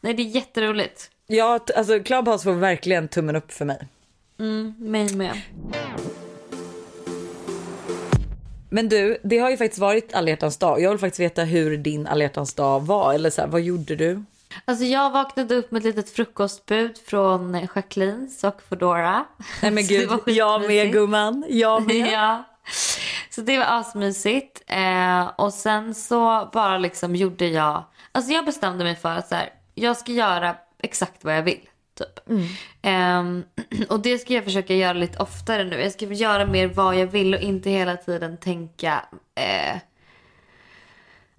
Nej 0.00 0.14
det 0.14 0.22
är 0.22 0.26
jätteroligt. 0.26 1.10
Ja, 1.26 1.60
alltså 1.76 2.00
Clubhouse 2.00 2.44
får 2.44 2.52
verkligen 2.52 3.08
tummen 3.08 3.36
upp 3.36 3.52
för 3.52 3.64
mig. 3.64 3.88
Mig 4.78 5.14
med. 5.14 5.40
Men 8.70 8.88
du, 8.88 9.18
det 9.22 9.38
har 9.38 9.50
ju 9.50 9.56
faktiskt 9.56 9.80
varit 9.80 10.14
alla 10.14 10.36
dag. 10.36 10.80
Jag 10.80 10.90
vill 10.90 10.98
faktiskt 10.98 11.20
veta 11.20 11.42
hur 11.44 11.76
din 11.76 12.06
alla 12.06 12.28
dag 12.56 12.80
var. 12.80 13.14
Eller 13.14 13.30
så 13.30 13.40
här, 13.40 13.48
vad 13.48 13.60
gjorde 13.60 13.96
du? 13.96 14.24
Alltså 14.64 14.84
jag 14.84 15.10
vaknade 15.10 15.54
upp 15.54 15.70
med 15.70 15.78
ett 15.78 15.84
litet 15.96 16.10
frukostbud 16.10 16.98
från 17.06 17.68
Jacquelines 17.74 18.44
och 18.44 18.62
Foodora. 18.68 19.24
Nej 19.62 19.70
men 19.70 19.84
gud, 19.88 20.10
jag 20.26 20.60
med 20.60 20.92
gumman. 20.92 21.44
Jag 21.48 21.86
med. 21.86 22.12
ja. 22.12 22.44
Så 23.30 23.40
det 23.40 23.58
var 23.58 23.66
asmysigt. 23.68 24.62
Eh, 24.66 25.30
och 25.36 25.54
sen 25.54 25.94
så 25.94 26.50
bara 26.52 26.78
liksom 26.78 27.16
gjorde 27.16 27.46
jag... 27.46 27.84
Alltså 28.12 28.32
jag 28.32 28.44
bestämde 28.44 28.84
mig 28.84 28.96
för 28.96 29.08
att 29.08 29.28
så 29.28 29.34
här, 29.34 29.52
jag 29.74 29.96
ska 29.96 30.12
göra 30.12 30.56
exakt 30.82 31.24
vad 31.24 31.36
jag 31.36 31.42
vill. 31.42 31.68
Typ. 32.00 32.38
Ehm, 32.82 33.44
och 33.88 34.00
det 34.00 34.18
ska 34.18 34.34
jag 34.34 34.44
försöka 34.44 34.74
göra 34.74 34.92
lite 34.92 35.18
oftare 35.18 35.64
nu. 35.64 35.80
Jag 35.80 35.92
ska 35.92 36.06
göra 36.06 36.46
mer 36.46 36.66
vad 36.68 36.94
jag 36.94 37.06
vill 37.06 37.34
och 37.34 37.40
inte 37.40 37.70
hela 37.70 37.96
tiden 37.96 38.36
tänka... 38.36 39.04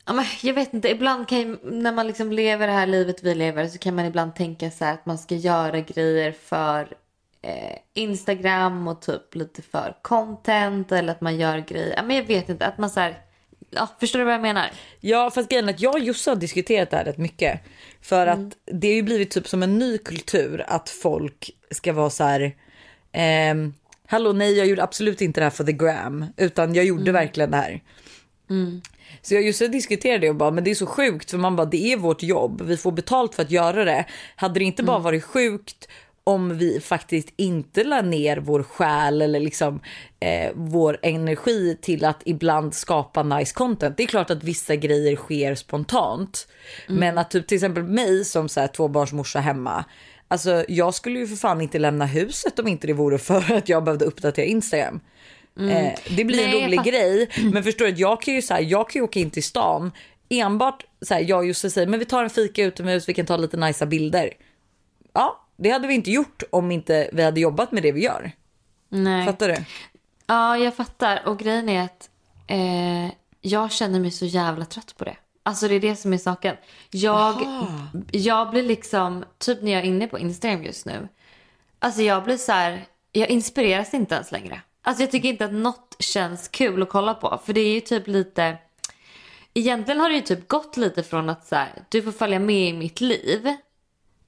Men 0.05 0.25
jag 0.41 0.53
vet 0.53 0.73
inte, 0.73 0.89
ibland 0.89 1.27
kan 1.27 1.59
när 1.63 1.91
man 1.91 2.07
liksom 2.07 2.31
lever 2.31 2.67
det 2.67 2.73
här 2.73 2.87
livet 2.87 3.23
vi 3.23 3.35
lever 3.35 3.67
så 3.67 3.77
kan 3.77 3.95
man 3.95 4.05
ibland 4.05 4.35
tänka 4.35 4.71
så 4.71 4.85
här 4.85 4.93
att 4.93 5.05
man 5.05 5.17
ska 5.17 5.35
göra 5.35 5.79
grejer 5.79 6.31
för 6.31 6.93
eh, 7.41 7.77
Instagram 7.93 8.87
och 8.87 9.01
typ 9.01 9.35
lite 9.35 9.61
för 9.61 9.97
content 10.01 10.91
eller 10.91 11.11
att 11.11 11.21
man 11.21 11.37
gör 11.37 11.57
grejer, 11.57 12.03
men 12.03 12.15
jag 12.15 12.23
vet 12.23 12.49
inte, 12.49 12.65
att 12.65 12.77
man 12.77 12.89
så 12.89 12.99
här, 12.99 13.17
ja, 13.69 13.87
förstår 13.99 14.19
du 14.19 14.25
vad 14.25 14.33
jag 14.33 14.41
menar? 14.41 14.71
Ja 14.99 15.31
fast 15.31 15.49
grejen 15.49 15.69
är 15.69 15.73
att 15.73 15.81
jag 15.81 15.93
och 15.93 15.99
Josse 15.99 16.31
har 16.31 16.35
diskuterat 16.35 16.89
det 16.89 16.97
här 16.97 17.05
rätt 17.05 17.17
mycket. 17.17 17.59
För 18.01 18.27
att 18.27 18.39
det 18.65 18.87
har 18.87 18.95
ju 18.95 19.03
blivit 19.03 19.31
typ 19.31 19.47
som 19.47 19.63
en 19.63 19.79
ny 19.79 19.97
kultur 19.97 20.63
att 20.67 20.89
folk 20.89 21.49
ska 21.71 21.93
vara 21.93 22.09
så 22.09 22.23
här. 22.23 22.55
ehm, 23.11 23.73
Hallå 24.07 24.33
nej 24.33 24.57
jag 24.57 24.67
gjorde 24.67 24.83
absolut 24.83 25.21
inte 25.21 25.39
det 25.39 25.43
här 25.45 25.51
för 25.51 25.63
the 25.63 25.71
gram. 25.71 26.25
Utan 26.37 26.75
jag 26.75 26.85
gjorde 26.85 27.11
verkligen 27.11 27.51
det 27.51 27.57
här. 27.57 27.81
Så 29.21 29.33
jag 29.33 29.43
just 29.43 29.71
diskuterade 29.71 30.19
det 30.19 30.29
och 30.29 30.35
bara 30.35 30.51
men 30.51 30.63
det 30.63 30.71
är 30.71 30.75
så 30.75 30.85
sjukt 30.85 31.31
för 31.31 31.37
man 31.37 31.55
bara 31.55 31.65
det 31.65 31.93
är 31.93 31.97
vårt 31.97 32.23
jobb. 32.23 32.61
Vi 32.61 32.77
får 32.77 32.91
betalt 32.91 33.35
för 33.35 33.43
att 33.43 33.51
göra 33.51 33.85
det. 33.85 34.05
Hade 34.35 34.59
det 34.59 34.63
inte 34.65 34.83
bara 34.83 34.99
varit 34.99 35.23
sjukt 35.23 35.87
om 36.23 36.57
vi 36.57 36.79
faktiskt 36.79 37.33
inte 37.35 37.83
la 37.83 38.01
ner 38.01 38.37
vår 38.37 38.63
själ 38.63 39.21
eller 39.21 39.39
liksom 39.39 39.79
eh, 40.19 40.51
vår 40.55 40.97
energi 41.01 41.77
till 41.81 42.05
att 42.05 42.21
ibland 42.25 42.73
skapa 42.73 43.23
nice 43.23 43.53
content. 43.53 43.97
Det 43.97 44.03
är 44.03 44.07
klart 44.07 44.29
att 44.29 44.43
vissa 44.43 44.75
grejer 44.75 45.15
sker 45.15 45.55
spontant. 45.55 46.47
Men 46.87 47.17
att 47.17 47.31
typ 47.31 47.47
till 47.47 47.55
exempel 47.55 47.83
mig 47.83 48.25
som 48.25 48.49
så 48.49 48.59
här, 48.59 48.67
tvåbarnsmorsa 48.67 49.39
hemma. 49.39 49.85
Alltså 50.27 50.65
jag 50.67 50.93
skulle 50.93 51.19
ju 51.19 51.27
för 51.27 51.35
fan 51.35 51.61
inte 51.61 51.79
lämna 51.79 52.05
huset 52.05 52.59
om 52.59 52.67
inte 52.67 52.87
det 52.87 52.93
vore 52.93 53.17
för 53.17 53.53
att 53.53 53.69
jag 53.69 53.83
behövde 53.83 54.05
uppdatera 54.05 54.45
Instagram. 54.45 54.99
Eh, 55.59 56.15
det 56.17 56.23
blir 56.23 56.37
Nej, 56.37 56.57
en 56.57 56.65
rolig 56.65 56.83
grej. 56.83 57.29
Men 57.53 57.63
förstår 57.63 57.85
du, 57.85 57.91
att 57.91 57.99
jag 57.99 58.21
kan 58.21 58.33
ju 58.33 58.41
så 58.41 58.53
här, 58.53 58.61
jag 58.61 58.89
kan 58.89 58.99
ju 58.99 59.03
åka 59.03 59.19
in 59.19 59.29
till 59.29 59.43
stan 59.43 59.91
enbart 60.29 60.85
så 61.01 61.13
här, 61.13 61.21
jag 61.21 61.39
och 61.39 61.45
Jussi 61.45 61.69
säger 61.69 61.87
men 61.87 61.99
vi 61.99 62.05
tar 62.05 62.23
en 62.23 62.29
fika 62.29 62.63
utomhus, 62.63 63.09
vi 63.09 63.13
kan 63.13 63.25
ta 63.25 63.37
lite 63.37 63.57
nicea 63.57 63.87
bilder. 63.87 64.33
Ja, 65.13 65.47
det 65.61 65.69
hade 65.69 65.87
vi 65.87 65.93
inte 65.93 66.11
gjort 66.11 66.43
om 66.49 66.71
inte 66.71 67.09
vi 67.13 67.23
hade 67.23 67.39
jobbat 67.39 67.71
med 67.71 67.83
det 67.83 67.91
vi 67.91 68.03
gör. 68.03 68.31
Nej. 68.89 69.25
Fattar 69.25 69.47
du? 69.47 69.55
Ja, 70.27 70.57
jag 70.57 70.75
fattar. 70.75 71.21
Och 71.25 71.39
grejen 71.39 71.69
är 71.69 71.83
att 71.83 72.09
eh, 72.47 73.13
jag 73.41 73.71
känner 73.71 73.99
mig 73.99 74.11
så 74.11 74.25
jävla 74.25 74.65
trött 74.65 74.97
på 74.97 75.05
det. 75.05 75.15
Alltså 75.43 75.67
det 75.67 75.75
är 75.75 75.79
det 75.79 75.95
som 75.95 76.13
är 76.13 76.17
saken. 76.17 76.55
Jag, 76.91 77.47
jag 78.11 78.49
blir 78.49 78.63
liksom, 78.63 79.25
typ 79.37 79.61
när 79.61 79.71
jag 79.71 79.81
är 79.81 79.85
inne 79.85 80.07
på 80.07 80.19
Instagram 80.19 80.63
just 80.63 80.85
nu. 80.85 81.07
Alltså 81.79 82.01
jag 82.01 82.23
blir 82.23 82.37
så 82.37 82.51
här, 82.51 82.85
jag 83.11 83.29
inspireras 83.29 83.93
inte 83.93 84.15
ens 84.15 84.31
längre. 84.31 84.61
Alltså 84.81 85.03
jag 85.03 85.11
tycker 85.11 85.29
inte 85.29 85.45
att 85.45 85.53
något 85.53 85.95
känns 85.99 86.47
kul 86.47 86.81
att 86.81 86.89
kolla 86.89 87.13
på. 87.13 87.41
För 87.45 87.53
det 87.53 87.61
är 87.61 87.73
ju 87.73 87.79
typ 87.79 88.07
lite, 88.07 88.57
egentligen 89.53 89.99
har 89.99 90.09
det 90.09 90.15
ju 90.15 90.21
typ 90.21 90.47
gått 90.47 90.77
lite 90.77 91.03
från 91.03 91.29
att 91.29 91.47
så 91.47 91.55
här, 91.55 91.83
du 91.89 92.01
får 92.01 92.11
följa 92.11 92.39
med 92.39 92.69
i 92.69 92.73
mitt 92.73 93.01
liv. 93.01 93.55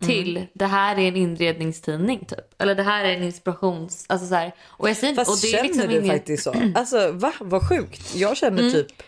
Till 0.06 0.46
det 0.54 0.66
här 0.66 0.96
är 1.00 1.08
en 1.08 1.16
inredningstidning 1.16 2.26
typ. 2.26 2.62
Eller 2.62 2.76
det 2.76 2.84
här 2.84 3.04
är 3.04 3.14
en 3.14 3.24
inspirations... 3.24 4.06
Alltså 4.10 4.28
så 4.28 4.36
här, 4.36 4.52
och 4.62 4.90
jag 4.90 4.98
säger, 4.98 5.16
Fast 5.16 5.32
och 5.32 5.38
det 5.42 5.48
är 5.48 5.52
känner 5.52 5.64
liksom 5.68 5.88
du 5.88 5.96
ingen- 6.00 6.16
faktiskt 6.18 6.44
så? 6.44 6.56
Alltså 6.76 7.12
va? 7.12 7.34
Vad 7.40 7.70
sjukt. 7.70 8.16
Jag 8.16 8.38
känner 8.38 8.72
typ, 8.72 9.04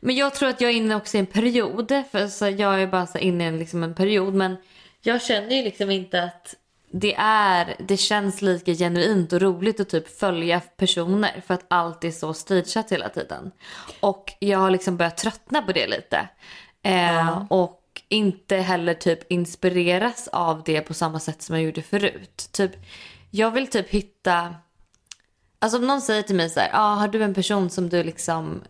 Men 0.00 0.16
jag 0.16 0.34
tror 0.34 0.48
att 0.48 0.60
jag 0.60 0.70
är 0.70 0.74
inne 0.74 0.94
också 0.96 1.16
i 1.16 1.20
en 1.20 1.26
period. 1.26 2.02
För 2.12 2.26
så 2.28 2.48
jag 2.48 2.82
är 2.82 2.86
bara 2.86 3.06
så 3.06 3.18
inne 3.18 3.44
i 3.44 3.46
en, 3.46 3.58
liksom 3.58 3.82
en 3.82 3.94
period. 3.94 4.34
Men 4.34 4.56
jag 5.02 5.22
känner 5.22 5.56
ju 5.56 5.62
liksom 5.62 5.90
inte 5.90 6.22
att 6.22 6.54
det 6.90 7.14
är, 7.18 7.76
det 7.78 7.96
känns 7.96 8.42
lika 8.42 8.72
genuint 8.72 9.32
och 9.32 9.40
roligt 9.40 9.80
att 9.80 9.88
typ 9.88 10.18
följa 10.18 10.60
personer. 10.76 11.42
För 11.46 11.54
att 11.54 11.64
allt 11.68 12.04
är 12.04 12.10
så 12.10 12.34
stageat 12.34 12.92
hela 12.92 13.08
tiden. 13.08 13.50
Och 14.00 14.32
jag 14.38 14.58
har 14.58 14.70
liksom 14.70 14.96
börjat 14.96 15.16
tröttna 15.16 15.62
på 15.62 15.72
det 15.72 15.86
lite. 15.86 16.28
Eh, 16.82 17.44
och 17.50 17.75
inte 18.08 18.56
heller 18.56 18.94
typ 18.94 19.32
inspireras 19.32 20.28
av 20.28 20.62
det 20.64 20.80
på 20.80 20.94
samma 20.94 21.20
sätt 21.20 21.42
som 21.42 21.54
jag 21.56 21.64
gjorde 21.64 21.82
förut. 21.82 22.48
Typ, 22.52 22.70
jag 23.30 23.50
vill 23.50 23.66
typ 23.66 23.88
hitta 23.88 24.54
Alltså 25.58 25.78
om 25.78 25.86
någon 25.86 26.00
säger 26.00 26.22
till 26.22 26.36
mig 26.36 26.50
så 26.50 26.60
här, 26.60 26.70
ah, 26.72 26.94
har 26.94 27.08
du 27.08 27.22
en 27.22 27.34
person 27.34 27.70
som 27.70 27.88
du 27.88 28.02
liksom 28.02 28.62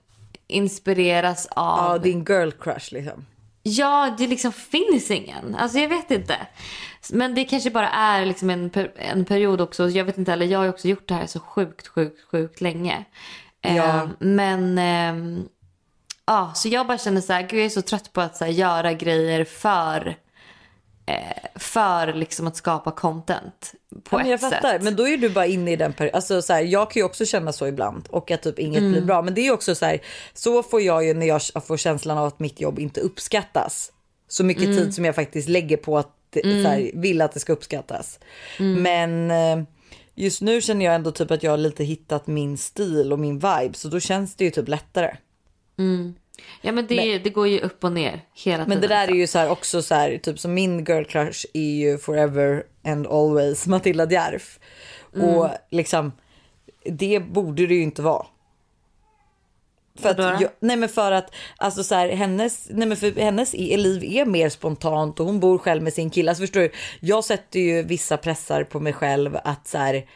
inspireras 0.46 1.46
av? 1.50 1.92
ja 1.92 1.98
din 1.98 2.24
girl 2.28 2.50
crush 2.50 2.92
liksom. 2.94 3.26
Ja, 3.62 4.14
det 4.18 4.26
liksom 4.26 4.52
finns 4.52 5.10
ingen. 5.10 5.54
Alltså 5.54 5.78
jag 5.78 5.88
vet 5.88 6.10
inte. 6.10 6.36
Men 7.12 7.34
det 7.34 7.44
kanske 7.44 7.70
bara 7.70 7.88
är 7.90 8.26
liksom 8.26 8.50
en, 8.50 8.70
per, 8.70 8.92
en 8.96 9.24
period 9.24 9.60
också. 9.60 9.88
Jag 9.88 10.04
vet 10.04 10.18
inte 10.18 10.30
heller, 10.30 10.46
jag 10.46 10.58
har 10.58 10.68
också 10.68 10.88
gjort 10.88 11.08
det 11.08 11.14
här 11.14 11.26
så 11.26 11.40
sjukt, 11.40 11.88
sjukt, 11.88 12.20
sjukt 12.30 12.60
länge. 12.60 13.04
Eh, 13.62 13.76
Ja. 13.76 14.08
men 14.18 14.78
ehm, 14.78 15.48
ja, 16.26 16.52
så 16.54 16.68
jag 16.68 16.86
bara 16.86 16.98
känner 16.98 17.20
så 17.20 17.32
här, 17.32 17.42
gud 17.42 17.58
jag 17.60 17.66
är 17.66 17.70
så 17.70 17.82
trött 17.82 18.12
på 18.12 18.20
att 18.20 18.36
så 18.36 18.44
här, 18.44 18.52
göra 18.52 18.92
grejer 18.92 19.44
för 19.44 20.16
eh, 21.06 21.58
för 21.58 22.12
liksom 22.14 22.46
att 22.46 22.56
skapa 22.56 22.90
content 22.90 23.72
på 24.04 24.16
Ja, 24.16 24.18
men 24.18 24.26
jag 24.26 24.34
ett 24.34 24.40
fattar, 24.40 24.72
sätt. 24.72 24.82
men 24.82 24.96
då 24.96 25.08
är 25.08 25.16
du 25.16 25.28
bara 25.30 25.46
inne 25.46 25.72
i 25.72 25.76
den 25.76 25.92
perioden. 25.92 26.16
Alltså, 26.16 26.42
så 26.42 26.52
här, 26.52 26.60
jag 26.62 26.90
kan 26.90 27.00
ju 27.00 27.04
också 27.04 27.24
känna 27.26 27.52
så 27.52 27.66
ibland 27.66 28.06
och 28.10 28.30
att 28.30 28.42
typ 28.42 28.58
inget 28.58 28.78
Mm. 28.78 28.92
blir 28.92 29.02
bra. 29.02 29.22
Men 29.22 29.34
det 29.34 29.40
är 29.46 29.52
också 29.52 29.74
så 29.74 29.86
här, 29.86 29.98
så 30.34 30.62
får 30.62 30.80
jag 30.82 31.04
ju 31.04 31.14
när 31.14 31.26
jag 31.26 31.40
får 31.66 31.76
känslan 31.76 32.18
av 32.18 32.26
att 32.26 32.38
mitt 32.40 32.60
jobb 32.60 32.78
inte 32.78 33.00
uppskattas. 33.00 33.92
Så 34.28 34.44
mycket 34.44 34.64
Mm. 34.64 34.76
tid 34.76 34.94
som 34.94 35.04
jag 35.04 35.14
faktiskt 35.14 35.48
lägger 35.48 35.76
på 35.76 35.98
att 35.98 36.12
det- 36.30 36.42
så 36.42 36.68
här, 36.68 36.90
vill 36.94 37.22
att 37.22 37.32
det 37.32 37.40
ska 37.40 37.52
uppskattas. 37.52 38.18
Mm. 38.58 38.82
Men 38.82 39.30
eh, 39.60 39.64
just 40.14 40.42
nu 40.42 40.60
känner 40.60 40.84
jag 40.84 40.94
ändå 40.94 41.10
typ 41.10 41.30
att 41.30 41.42
jag 41.42 41.50
har 41.50 41.58
lite 41.58 41.84
hittat 41.84 42.26
min 42.26 42.58
stil 42.58 43.12
och 43.12 43.18
min 43.18 43.34
vibe. 43.38 43.70
Så 43.72 43.88
då 43.88 44.00
känns 44.00 44.34
det 44.34 44.44
ju 44.44 44.50
typ 44.50 44.68
lättare. 44.68 45.16
Ja 46.60 46.72
men 46.72 46.86
det, 46.86 47.18
det 47.18 47.30
går 47.30 47.48
ju 47.48 47.60
upp 47.60 47.84
och 47.84 47.92
ner 47.92 48.20
hela 48.34 48.64
tiden. 48.64 48.68
Men 48.68 48.80
det 48.80 48.86
där 48.86 49.08
är 49.08 49.14
ju 49.14 49.26
så 49.26 49.38
här 49.38 49.50
också 49.50 49.82
så 49.82 49.94
här, 49.94 50.18
typ 50.18 50.38
som 50.38 50.54
min 50.54 50.84
girl 50.84 51.04
crush 51.04 51.46
är 51.54 51.74
ju 51.76 51.98
forever 51.98 52.62
and 52.84 53.06
always 53.06 53.66
Matilda 53.66 54.10
Djerf. 54.10 54.58
Och 55.12 55.48
liksom, 55.70 56.12
det 56.84 57.20
borde 57.20 57.66
det 57.66 57.74
ju 57.74 57.82
inte 57.82 58.02
vara. 58.02 58.26
För 59.98 60.08
att, 60.08 60.40
jag, 60.40 60.50
nej 60.60 60.76
men 60.76 60.88
för 60.88 61.12
att 61.12 61.34
alltså 61.56 61.84
så 61.84 61.94
här, 61.94 62.08
hennes, 62.08 62.68
nej 62.70 62.88
men 62.88 62.96
för 62.96 63.20
hennes 63.20 63.52
liv 63.52 64.04
är 64.04 64.24
mer 64.24 64.48
spontant 64.48 65.20
och 65.20 65.26
hon 65.26 65.40
bor 65.40 65.58
själv 65.58 65.82
med 65.82 65.92
sin 65.92 66.10
kille. 66.10 66.30
Alltså 66.30 66.42
förstår 66.42 66.60
du, 66.60 66.70
jag 67.00 67.24
sätter 67.24 67.60
ju 67.60 67.82
vissa 67.82 68.16
pressar 68.16 68.64
på 68.64 68.80
mig 68.80 68.92
själv 68.92 69.38
att 69.44 69.66
så 69.68 69.78
här, 69.78 70.06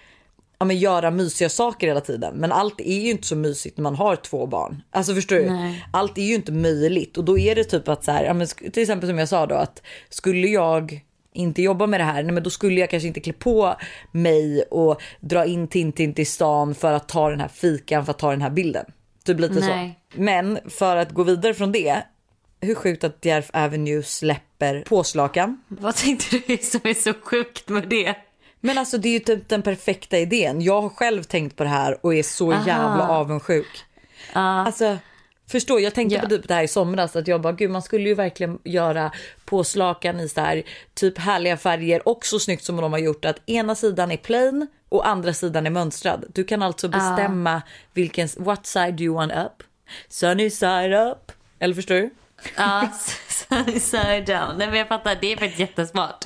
ja, 0.61 0.65
men 0.65 0.79
göra 0.79 1.11
mysiga 1.11 1.49
saker 1.49 1.87
hela 1.87 2.01
tiden. 2.01 2.35
Men 2.37 2.53
allt 2.53 2.81
är 2.81 3.01
ju 3.01 3.11
inte 3.11 3.27
så 3.27 3.37
mysigt 3.37 3.77
när 3.77 3.83
man 3.83 3.95
har 3.95 4.17
två 4.17 4.47
barn. 4.47 4.83
Alltså 4.91 5.15
förstår 5.15 5.37
du? 5.37 5.51
Nej. 5.51 5.85
Allt 5.93 6.19
är 6.19 6.23
ju 6.23 6.35
inte 6.35 6.53
möjligt 6.53 7.19
och 7.19 7.25
då 7.25 7.39
är 7.39 7.55
det 7.55 7.65
typ 7.65 7.89
att 7.89 8.05
så 8.05 8.13
här, 8.13 8.25
ja, 8.25 8.35
men 8.35 8.47
till 8.47 8.83
exempel 8.83 9.09
som 9.09 9.19
jag 9.19 9.29
sa 9.29 9.47
då 9.47 9.55
att 9.55 9.83
skulle 10.09 10.47
jag 10.47 11.01
inte 11.33 11.63
jobba 11.63 11.87
med 11.87 12.01
det 12.01 12.05
här, 12.05 12.23
nej 12.23 12.33
men 12.33 12.43
då 12.43 12.51
skulle 12.51 12.81
jag 12.81 12.91
kanske 12.91 13.07
inte 13.09 13.21
klä 13.21 13.33
på 13.33 13.77
mig 14.13 14.63
och 14.63 15.03
dra 15.21 15.45
in 15.45 15.69
Tintin 15.69 16.15
till 16.15 16.27
stan 16.27 16.75
för 16.75 16.93
att 16.93 17.09
ta 17.09 17.31
den 17.31 17.41
här 17.41 17.49
fikan 17.49 18.05
för 18.05 18.11
att 18.11 18.19
ta 18.19 18.31
den 18.31 18.43
här 18.43 18.51
bilden. 18.51 18.85
Typ 19.25 19.41
lite 19.41 19.61
Nej. 19.61 19.99
så. 20.15 20.21
Men 20.21 20.59
för 20.69 20.97
att 20.97 21.11
gå 21.11 21.23
vidare 21.23 21.55
från 21.55 21.73
det, 21.73 22.03
hur 22.61 22.75
sjukt 22.75 23.05
att 23.05 23.25
Järf 23.25 23.51
Avenue 23.53 24.03
släpper 24.03 24.83
påslakan. 24.83 25.63
Vad 25.69 25.97
tänkte 25.97 26.41
du 26.47 26.57
som 26.57 26.81
är 26.85 26.95
så 26.95 27.13
sjukt 27.23 27.69
med 27.69 27.89
det? 27.89 28.15
Men 28.61 28.79
alltså 28.79 28.99
det 28.99 29.09
är 29.09 29.13
ju 29.13 29.19
typ 29.19 29.49
den 29.49 29.63
perfekta 29.63 30.19
idén. 30.19 30.61
Jag 30.63 30.83
har 30.83 30.89
själv 30.89 31.23
tänkt 31.23 31.57
på 31.57 31.63
det 31.65 31.71
här 31.71 31.99
och 32.01 32.15
är 32.15 32.23
så 32.23 32.53
Aha. 32.53 32.67
jävla 32.67 33.09
avundsjuk. 33.09 33.85
Alltså 34.33 34.99
förstå, 35.51 35.81
jag 35.81 35.95
tänkte 35.95 36.15
Ja. 36.17 36.23
på 36.23 36.29
typ 36.29 36.49
det 36.49 36.55
här 36.55 36.63
i 36.63 36.69
somras 36.69 37.17
att 37.17 37.29
jag 37.29 37.41
bara 37.41 37.53
gud 37.53 37.71
man 37.71 37.83
skulle 37.83 38.09
ju 38.09 38.15
verkligen 38.15 38.59
göra 38.65 39.13
påslakan 39.45 40.21
i 40.21 40.29
så 40.29 40.41
här 40.41 40.63
typ 40.95 41.19
härliga 41.19 41.57
färger 41.57 42.09
och 42.09 42.27
så 42.27 42.39
snyggt 42.39 42.65
som 42.65 42.77
de 42.77 42.93
har 42.93 43.01
gjort 43.01 43.25
att 43.25 43.37
ena 43.47 43.75
sidan 43.75 44.11
är 44.11 44.17
plain 44.17 44.67
och 44.89 45.09
andra 45.09 45.33
sidan 45.33 45.67
är 45.67 45.71
mönstrad. 45.71 46.25
Du 46.35 46.45
kan 46.45 46.63
alltså 46.63 46.89
bestämma 46.89 47.63
vilken, 47.95 48.29
what 48.37 48.67
side 48.67 48.95
do 48.95 49.05
you 49.05 49.15
want 49.15 49.33
up? 49.33 49.63
Sunny 50.09 50.51
side 50.51 50.93
up. 50.95 51.33
Eller 51.59 51.75
förstår 51.75 51.95
du? 51.95 52.11
Ja, 52.57 52.89
sunny 53.81 54.21
down. 54.21 54.59
Nej 54.59 54.67
men 54.67 54.75
jag 54.75 54.89
fattar, 54.89 55.19
det 55.21 55.33
är 55.33 55.37
faktiskt 55.37 55.61
jättesmart. 55.61 56.25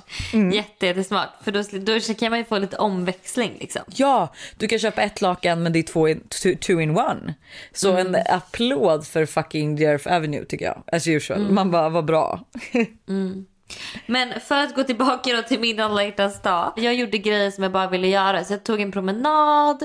Jätte, 0.52 0.87
jättesmart. 0.87 1.28
För 1.44 1.52
då, 1.52 1.62
då 1.80 2.14
kan 2.14 2.30
man 2.30 2.38
ju 2.38 2.44
få 2.44 2.59
lite 2.59 2.76
omväxling 2.76 3.56
liksom. 3.61 3.83
Ja, 3.87 4.35
du 4.59 4.68
kan 4.68 4.78
köpa 4.78 5.02
ett 5.02 5.21
lakan 5.21 5.62
men 5.62 5.73
det 5.73 5.78
är 5.78 5.83
två 5.83 6.09
in, 6.09 6.21
two, 6.28 6.54
two 6.61 6.80
in 6.80 6.90
one. 6.90 7.35
Så 7.73 7.97
en 7.97 8.16
applåd 8.28 9.06
för 9.06 9.26
fucking 9.26 9.76
Jerf 9.76 10.06
Avenue 10.06 10.44
tycker 10.44 10.64
jag. 10.64 10.83
As 10.92 11.06
usual. 11.06 11.50
Man 11.50 11.71
bara, 11.71 11.88
vad 11.88 12.04
bra. 12.04 12.40
Men 14.06 14.40
för 14.40 14.54
att 14.54 14.75
gå 14.75 14.85
tillbaka 14.85 15.42
till 15.42 15.61
min 15.61 15.80
alla 15.80 16.11
dag. 16.42 16.73
Jag 16.76 16.94
gjorde 16.94 17.18
grejer 17.18 17.50
som 17.50 17.62
jag 17.62 17.73
bara 17.73 17.88
ville 17.88 18.09
göra. 18.09 18.44
Så 18.44 18.52
jag 18.52 18.64
tog 18.64 18.80
en 18.80 18.92
promenad. 18.92 19.83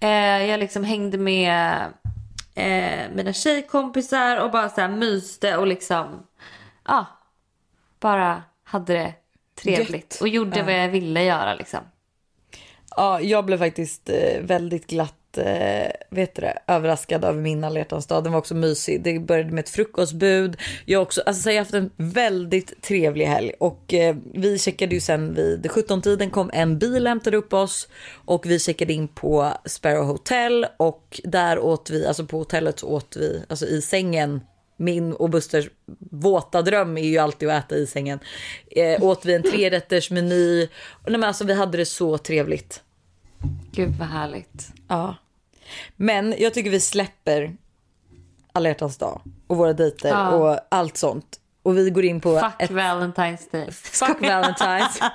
Eh, 0.00 0.46
jag 0.46 0.60
liksom 0.60 0.84
hängde 0.84 1.18
med 1.18 1.76
eh, 2.54 3.10
mina 3.14 3.32
tjejkompisar 3.32 4.44
och 4.44 4.50
bara 4.50 4.68
så 4.68 4.80
här 4.80 4.88
myste 4.88 5.56
och 5.56 5.66
liksom, 5.66 6.26
ja, 6.86 7.06
bara 8.00 8.42
hade 8.64 8.92
det 8.94 9.14
trevligt. 9.54 10.14
Gött. 10.14 10.20
Och 10.20 10.28
gjorde 10.28 10.62
vad 10.62 10.74
jag 10.74 10.88
ville 10.88 11.24
göra 11.24 11.54
liksom. 11.54 11.80
Ja, 12.96 13.20
jag 13.20 13.44
blev 13.44 13.58
faktiskt 13.58 14.08
eh, 14.08 14.40
väldigt 14.42 14.86
glatt 14.86 15.19
eh, 15.38 15.90
vet 16.10 16.34
du 16.34 16.42
det, 16.42 16.58
överraskad 16.66 17.24
över 17.24 17.40
min 17.40 17.64
alla 17.64 17.78
hjärtans 17.78 18.06
dag. 18.06 18.24
Den 18.24 18.32
var 18.32 18.38
också 18.38 18.54
mysig. 18.54 19.02
Det 19.02 19.18
började 19.18 19.50
med 19.50 19.62
ett 19.62 19.68
frukostbud. 19.68 20.56
Jag 20.84 20.98
har 20.98 21.02
också, 21.02 21.22
alltså, 21.26 21.42
så 21.42 21.48
jag 21.48 21.54
har 21.54 21.58
haft 21.58 21.74
en 21.74 21.90
väldigt 21.96 22.82
trevlig 22.82 23.26
helg 23.26 23.52
och 23.60 23.94
eh, 23.94 24.16
vi 24.34 24.58
checkade 24.58 24.94
ju 24.94 25.00
sen 25.00 25.34
vid 25.34 25.66
17-tiden 25.66 26.30
kom 26.30 26.50
en 26.52 26.78
bil 26.78 27.02
och 27.02 27.08
hämtade 27.08 27.36
upp 27.36 27.52
oss 27.52 27.88
och 28.24 28.46
vi 28.46 28.58
checkade 28.58 28.92
in 28.92 29.08
på 29.08 29.52
Sparrow 29.64 30.04
Hotel 30.04 30.66
och 30.76 31.20
där 31.24 31.58
åt 31.58 31.90
vi, 31.90 32.06
alltså 32.06 32.26
på 32.26 32.38
hotellet 32.38 32.78
så 32.78 32.88
åt 32.88 33.16
vi, 33.16 33.42
alltså 33.48 33.66
i 33.66 33.82
sängen 33.82 34.40
min 34.80 35.12
och 35.12 35.30
Busters 35.30 35.68
våta 36.10 36.62
dröm 36.62 36.98
är 36.98 37.02
ju 37.02 37.18
alltid 37.18 37.48
att 37.48 37.64
äta 37.64 37.76
i 37.76 37.86
sängen. 37.86 38.18
Eh, 38.70 39.02
åt 39.02 39.24
vi 39.24 39.34
en 39.34 39.42
trerätters 39.42 40.10
meny. 40.10 40.58
Nej, 40.58 40.68
men 41.06 41.24
alltså, 41.24 41.44
vi 41.44 41.54
hade 41.54 41.78
det 41.78 41.86
så 41.86 42.18
trevligt. 42.18 42.82
Gud 43.72 43.96
vad 43.98 44.08
härligt. 44.08 44.72
Ja. 44.88 45.14
Men 45.96 46.34
jag 46.38 46.54
tycker 46.54 46.70
vi 46.70 46.80
släpper 46.80 47.56
alla 48.52 48.68
hjärtans 48.68 48.98
dag 48.98 49.20
och 49.46 49.56
våra 49.56 49.72
dejter 49.72 50.08
Ja. 50.08 50.30
och 50.30 50.58
allt 50.70 50.96
sånt. 50.96 51.36
Och 51.62 51.78
vi 51.78 51.90
går 51.90 52.04
in 52.04 52.20
på 52.20 52.40
Fuck 52.40 52.62
ett 52.62 52.70
Valentine's 52.70 53.50
Day. 53.52 53.70
fuck 53.72 54.20
Valentine's. 54.20 55.10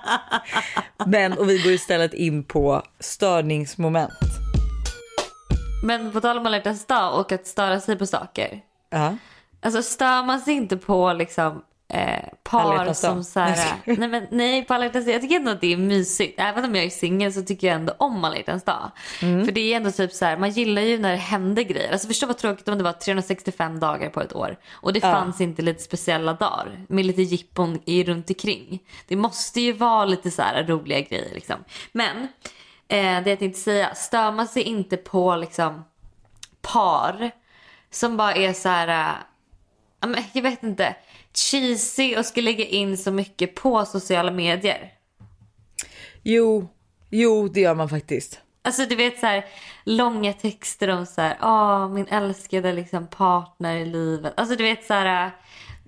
Men 1.05 1.33
och 1.37 1.49
vi 1.49 1.57
går 1.57 1.71
istället 1.71 2.13
in 2.13 2.43
på 2.43 2.83
störningsmoment. 2.99 4.11
Men 5.83 6.11
på 6.11 6.21
tal 6.21 6.37
om 6.37 6.45
alla 6.45 6.57
hjärtans 6.57 6.85
dag 6.85 7.19
och 7.19 7.31
att 7.31 7.47
störa 7.47 7.79
sig 7.79 7.95
på 7.95 8.05
saker. 8.05 8.61
Ja. 8.89 9.17
Alltså 9.61 9.83
stör 9.83 10.23
man 10.23 10.41
sig 10.41 10.53
inte 10.53 10.77
på 10.77 11.13
liksom 11.13 11.63
eh, 11.95 12.23
par 12.43 12.93
som 12.93 13.15
dag. 13.15 13.25
så 13.25 13.39
här, 13.39 13.75
nej 13.85 14.07
men 14.07 14.27
nej 14.31 14.65
på 14.65 14.73
alla 14.73 14.89
dag. 14.89 15.09
Jag 15.09 15.21
tycker 15.21 15.35
ändå 15.35 15.51
att 15.51 15.61
det 15.61 15.73
är 15.73 15.77
mysigt. 15.77 16.39
Även 16.39 16.65
om 16.65 16.75
jag 16.75 16.85
är 16.85 16.89
singel 16.89 17.33
så 17.33 17.41
tycker 17.41 17.67
jag 17.67 17.75
ändå 17.75 17.93
om 17.97 18.23
alla 18.23 18.57
dag. 18.65 18.91
Mm. 19.21 19.45
För 19.45 19.51
det 19.51 19.73
är 19.73 19.77
ändå 19.77 19.91
typ 19.91 20.11
så 20.11 20.25
här, 20.25 20.37
man 20.37 20.49
gillar 20.49 20.81
ju 20.81 20.99
när 20.99 21.11
det 21.11 21.17
händer 21.17 21.63
grejer. 21.63 21.91
Alltså 21.91 22.07
förstå 22.07 22.27
vad 22.27 22.37
tråkigt 22.37 22.67
om 22.67 22.77
det 22.77 22.83
var 22.83 22.93
365 22.93 23.79
dagar 23.79 24.09
på 24.09 24.21
ett 24.21 24.35
år. 24.35 24.57
Och 24.71 24.93
det 24.93 25.01
fanns 25.01 25.41
inte 25.41 25.61
lite 25.61 25.83
speciella 25.83 26.33
dagar 26.33 26.85
med 26.87 27.05
lite 27.05 27.21
jippon 27.21 27.79
i 27.85 28.03
runt 28.03 28.29
omkring. 28.29 28.79
Det 29.07 29.15
måste 29.15 29.61
ju 29.61 29.71
vara 29.71 30.05
lite 30.05 30.31
så 30.31 30.41
här 30.41 30.63
roliga 30.63 31.01
grejer 31.01 31.33
liksom. 31.33 31.55
Men 31.91 32.17
eh, 32.87 33.23
det 33.23 33.29
jag 33.29 33.39
tänkte 33.39 33.59
säga, 33.59 33.95
stör 33.95 34.31
man 34.31 34.47
sig 34.47 34.63
inte 34.63 34.97
på 34.97 35.35
liksom 35.35 35.83
par 36.61 37.31
som 37.91 38.17
bara 38.17 38.33
är 38.33 38.53
så 38.53 38.69
här, 38.69 39.15
äh, 40.03 40.25
jag 40.33 40.43
vet 40.43 40.63
inte, 40.63 40.95
cheesy 41.37 42.15
och 42.17 42.25
ska 42.25 42.41
lägga 42.41 42.65
in 42.65 42.97
så 42.97 43.11
mycket 43.11 43.55
på 43.55 43.85
sociala 43.85 44.31
medier. 44.31 44.91
Jo, 46.23 46.69
jo 47.09 47.47
det 47.47 47.61
gör 47.61 47.75
man 47.75 47.89
faktiskt. 47.89 48.39
Alltså 48.63 48.85
du 48.85 48.95
vet 48.95 49.19
så 49.19 49.25
här 49.25 49.45
långa 49.83 50.33
texter 50.33 50.87
om 50.89 51.05
så 51.05 51.21
här, 51.21 51.37
åh 51.41 51.89
min 51.89 52.07
älskade 52.07 52.73
liksom 52.73 53.07
partner 53.07 53.75
i 53.77 53.85
livet. 53.85 54.33
Alltså 54.37 54.55
du 54.55 54.63
vet 54.63 54.85
så 54.85 54.93
här, 54.93 55.31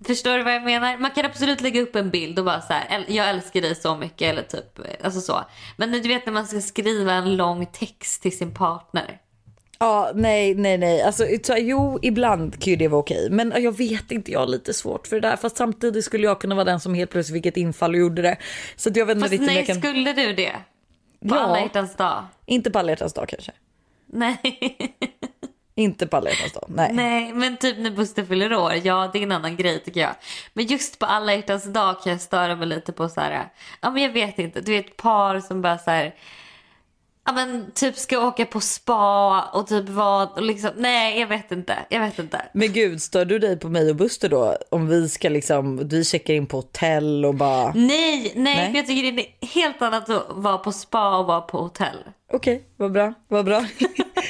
förstår 0.08 0.38
du 0.38 0.44
vad 0.44 0.54
jag 0.56 0.64
menar? 0.64 0.98
Man 0.98 1.12
kan 1.12 1.26
absolut 1.26 1.62
lägga 1.62 1.82
upp 1.82 1.96
en 1.96 2.10
bild 2.10 2.40
och 2.40 2.46
bara 2.46 2.62
så 2.62 2.74
här, 2.74 2.88
"äl- 3.00 3.06
jag 3.12 3.30
älskar 3.30 3.62
dig 3.62 3.76
så 3.76 3.96
mycket 3.96 4.22
eller 4.22 4.42
typ, 4.44 4.80
alltså 5.04 5.22
så. 5.22 5.44
Men 5.78 5.92
du 5.92 6.02
vet 6.02 6.26
när 6.26 6.34
man 6.34 6.48
ska 6.48 6.62
skriva 6.62 7.14
en 7.14 7.36
lång 7.38 7.66
text 7.66 8.22
till 8.22 8.38
sin 8.38 8.54
partner. 8.54 9.20
Ja, 9.80 10.12
nej, 10.16 10.56
nej, 10.56 10.78
nej. 10.78 11.02
Alltså, 11.02 11.24
så- 11.44 11.56
jo, 11.58 12.00
ibland 12.02 12.54
kan 12.64 12.72
ju 12.72 12.76
det 12.76 12.88
vara 12.88 13.00
okej. 13.00 13.30
Men 13.32 13.54
jag 13.58 13.78
vet 13.78 14.12
inte, 14.12 14.32
jag 14.32 14.40
har 14.40 14.48
lite 14.48 14.74
svårt 14.74 15.08
för 15.08 15.16
det 15.16 15.28
där. 15.30 15.36
Fast 15.36 15.58
samtidigt 15.58 16.06
skulle 16.06 16.24
jag 16.24 16.42
kunna 16.42 16.56
vara 16.56 16.66
den 16.66 16.80
som 16.80 16.94
helt 16.94 17.12
plötsligt 17.12 17.38
fick 17.38 17.46
ett 17.46 17.58
infall 17.58 17.94
och 17.94 18.00
gjorde 18.00 18.22
det. 18.22 18.38
Så 18.76 18.90
jag 18.94 19.06
vet 19.06 19.18
inte 19.18 19.28
riktigt 19.30 19.48
nej, 19.48 19.66
kan... 19.66 19.76
skulle 19.76 20.14
du 20.14 20.34
det? 20.34 20.52
På 21.30 21.36
Ja. 21.36 21.40
alla 21.40 21.60
hjärtans 21.60 21.96
dag? 21.96 22.24
Inte 22.46 22.72
på 22.72 22.80
alla 22.80 22.92
hjärtans 22.92 23.14
dag 23.14 23.30
kanske. 23.30 23.52
Nej. 24.06 24.38
Inte 25.76 26.08
på 26.08 26.18
alla 26.18 26.30
hjärtans 26.30 26.54
dag, 26.54 26.64
nej. 26.68 26.94
Nej, 26.94 27.34
men 27.34 27.58
typ 27.58 27.78
när 27.78 27.92
Buster 27.92 28.26
fyller 28.26 28.54
år, 28.54 28.74
ja 28.84 29.10
det 29.14 29.20
är 29.20 29.24
en 29.24 29.32
annan 29.32 29.56
grej 29.56 29.80
tycker 29.84 30.00
jag. 30.00 30.16
Men 30.54 30.66
just 30.66 31.00
på 31.00 31.06
alla 31.06 31.34
hjärtans 31.36 31.64
dag 31.74 32.02
kan 32.04 32.12
jag 32.12 32.22
störa 32.22 32.56
mig 32.56 32.68
lite 32.68 32.92
på 32.92 33.10
så 33.10 33.22
här, 33.22 33.50
ja 33.82 33.92
men 33.92 34.04
jag 34.04 34.10
vet 34.10 34.40
inte, 34.40 34.62
du 34.62 34.72
vet 34.72 34.98
par 34.98 35.40
som 35.40 35.62
bara 35.62 35.78
så 35.78 35.92
här, 35.92 36.16
ja 37.28 37.34
men 37.34 37.72
typ 37.74 37.98
ska 37.98 38.28
åka 38.28 38.46
på 38.46 38.60
spa 38.60 39.42
och 39.54 39.68
typ 39.68 39.90
vad, 39.90 40.32
och 40.32 40.42
liksom, 40.42 40.72
nej 40.78 41.20
jag 41.20 41.28
vet 41.28 41.52
inte, 41.52 41.78
jag 41.90 42.00
vet 42.00 42.20
inte. 42.20 42.42
Men 42.54 42.74
gud, 42.74 43.02
stör 43.02 43.26
du 43.26 43.40
dig 43.40 43.60
på 43.60 43.70
mig 43.70 43.90
och 43.90 43.96
Buster 43.96 44.30
då? 44.30 44.58
Om 44.72 44.88
vi 44.88 45.10
ska 45.10 45.30
liksom, 45.30 45.88
vi 45.88 46.04
checkar 46.06 46.34
in 46.34 46.46
på 46.46 46.58
hotell 46.58 47.26
och 47.26 47.36
bara... 47.36 47.74
Nej, 47.74 48.32
nej, 48.36 48.56
Nej. 48.56 48.72
jag 48.76 48.88
tycker 48.88 49.12
det 49.12 49.22
är 49.22 49.48
helt 49.48 49.82
annat 49.82 50.10
att 50.10 50.26
vara 50.30 50.58
på 50.58 50.72
spa 50.72 51.18
och 51.18 51.26
vara 51.26 51.42
på 51.42 51.58
hotell. 51.62 51.98
Okej, 52.34 52.64
vad 52.78 52.92
bra, 52.92 53.14
vad 53.28 53.46
bra. 53.46 53.66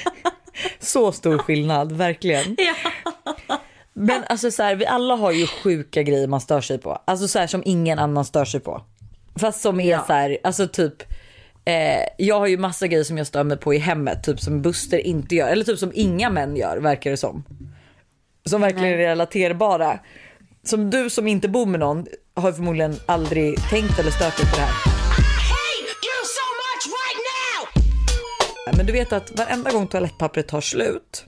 så 0.80 1.12
stor 1.12 1.38
skillnad, 1.38 1.92
verkligen. 1.92 2.56
Ja. 2.58 2.74
Men 3.94 4.24
alltså 4.30 4.52
så 4.52 4.64
här, 4.64 4.76
vi 4.76 4.86
alla 4.86 5.16
har 5.16 5.32
ju 5.32 5.48
sjuka 5.48 6.04
grejer 6.04 6.28
man 6.28 6.42
stör 6.42 6.62
sig 6.62 6.78
på. 6.78 7.02
Alltså 7.06 7.28
så 7.28 7.40
här 7.40 7.48
som 7.48 7.62
ingen 7.66 8.00
annan 8.00 8.26
stör 8.26 8.46
sig 8.46 8.60
på. 8.60 8.82
Fast 9.40 9.62
som 9.62 9.80
är 9.80 9.90
Ja. 9.90 10.04
så 10.08 10.14
här, 10.14 10.38
alltså 10.44 10.68
typ. 10.68 10.94
Eh, 11.68 12.04
jag 12.18 12.40
har 12.40 12.48
ju 12.48 12.58
massa 12.58 12.88
grejer 12.88 13.04
som 13.04 13.18
jag 13.18 13.28
stör 13.28 13.44
mig 13.44 13.58
på 13.58 13.74
i 13.74 13.78
hemmet, 13.78 14.24
typ 14.24 14.40
som 14.40 14.62
Buster 14.62 14.98
inte 14.98 15.36
gör. 15.36 15.48
Eller 15.48 15.64
typ 15.64 15.80
som 15.80 15.92
inga 15.96 16.30
män 16.30 16.56
gör, 16.56 16.78
verkar 16.78 17.12
det 17.12 17.18
som. 17.18 17.44
Som 18.46 18.62
verkligen 18.62 18.94
är 18.94 18.98
relaterbara. 18.98 20.00
Som 20.64 20.90
du 20.90 21.10
som 21.10 21.28
inte 21.28 21.50
bor 21.50 21.66
med 21.66 21.80
någon 21.80 22.08
har 22.36 22.52
förmodligen 22.52 22.96
aldrig 23.06 23.70
tänkt 23.70 24.00
eller 24.00 24.12
stört 24.12 24.38
dig 24.38 24.46
på 24.46 24.56
det 24.56 24.62
här. 24.62 24.74
Men 28.78 28.86
du 28.86 28.92
vet 28.92 29.14
att 29.14 29.32
varenda 29.38 29.72
gång 29.72 29.88
toalettpappret 29.88 30.48
tar 30.48 30.62
slut. 30.62 31.26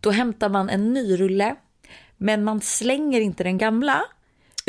Då 0.00 0.10
hämtar 0.10 0.48
man 0.48 0.70
en 0.70 0.92
ny 0.92 1.16
rulle, 1.16 1.54
men 2.16 2.44
man 2.44 2.60
slänger 2.60 3.20
inte 3.20 3.44
den 3.44 3.58
gamla. 3.58 4.02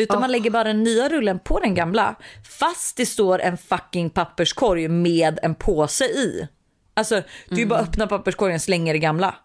Utan 0.03 0.19
man 0.19 0.31
lägger 0.31 0.49
bara 0.49 0.63
den 0.63 0.83
nya 0.83 1.09
rullen 1.09 1.39
på 1.39 1.59
den 1.59 1.75
gamla. 1.75 2.15
Fast 2.59 2.97
det 2.97 3.05
står 3.05 3.39
en 3.39 3.57
fucking 3.57 4.09
papperskorg 4.09 4.87
med 4.87 5.39
en 5.43 5.55
påse 5.55 6.05
i. 6.05 6.47
Alltså, 6.93 7.15
är 7.15 7.55
ju 7.55 7.65
bara 7.65 7.79
öppna 7.79 8.07
papperskorgen 8.07 8.55
och 8.55 8.61
slänger 8.61 8.93
det 8.93 8.99
gamla. 8.99 9.35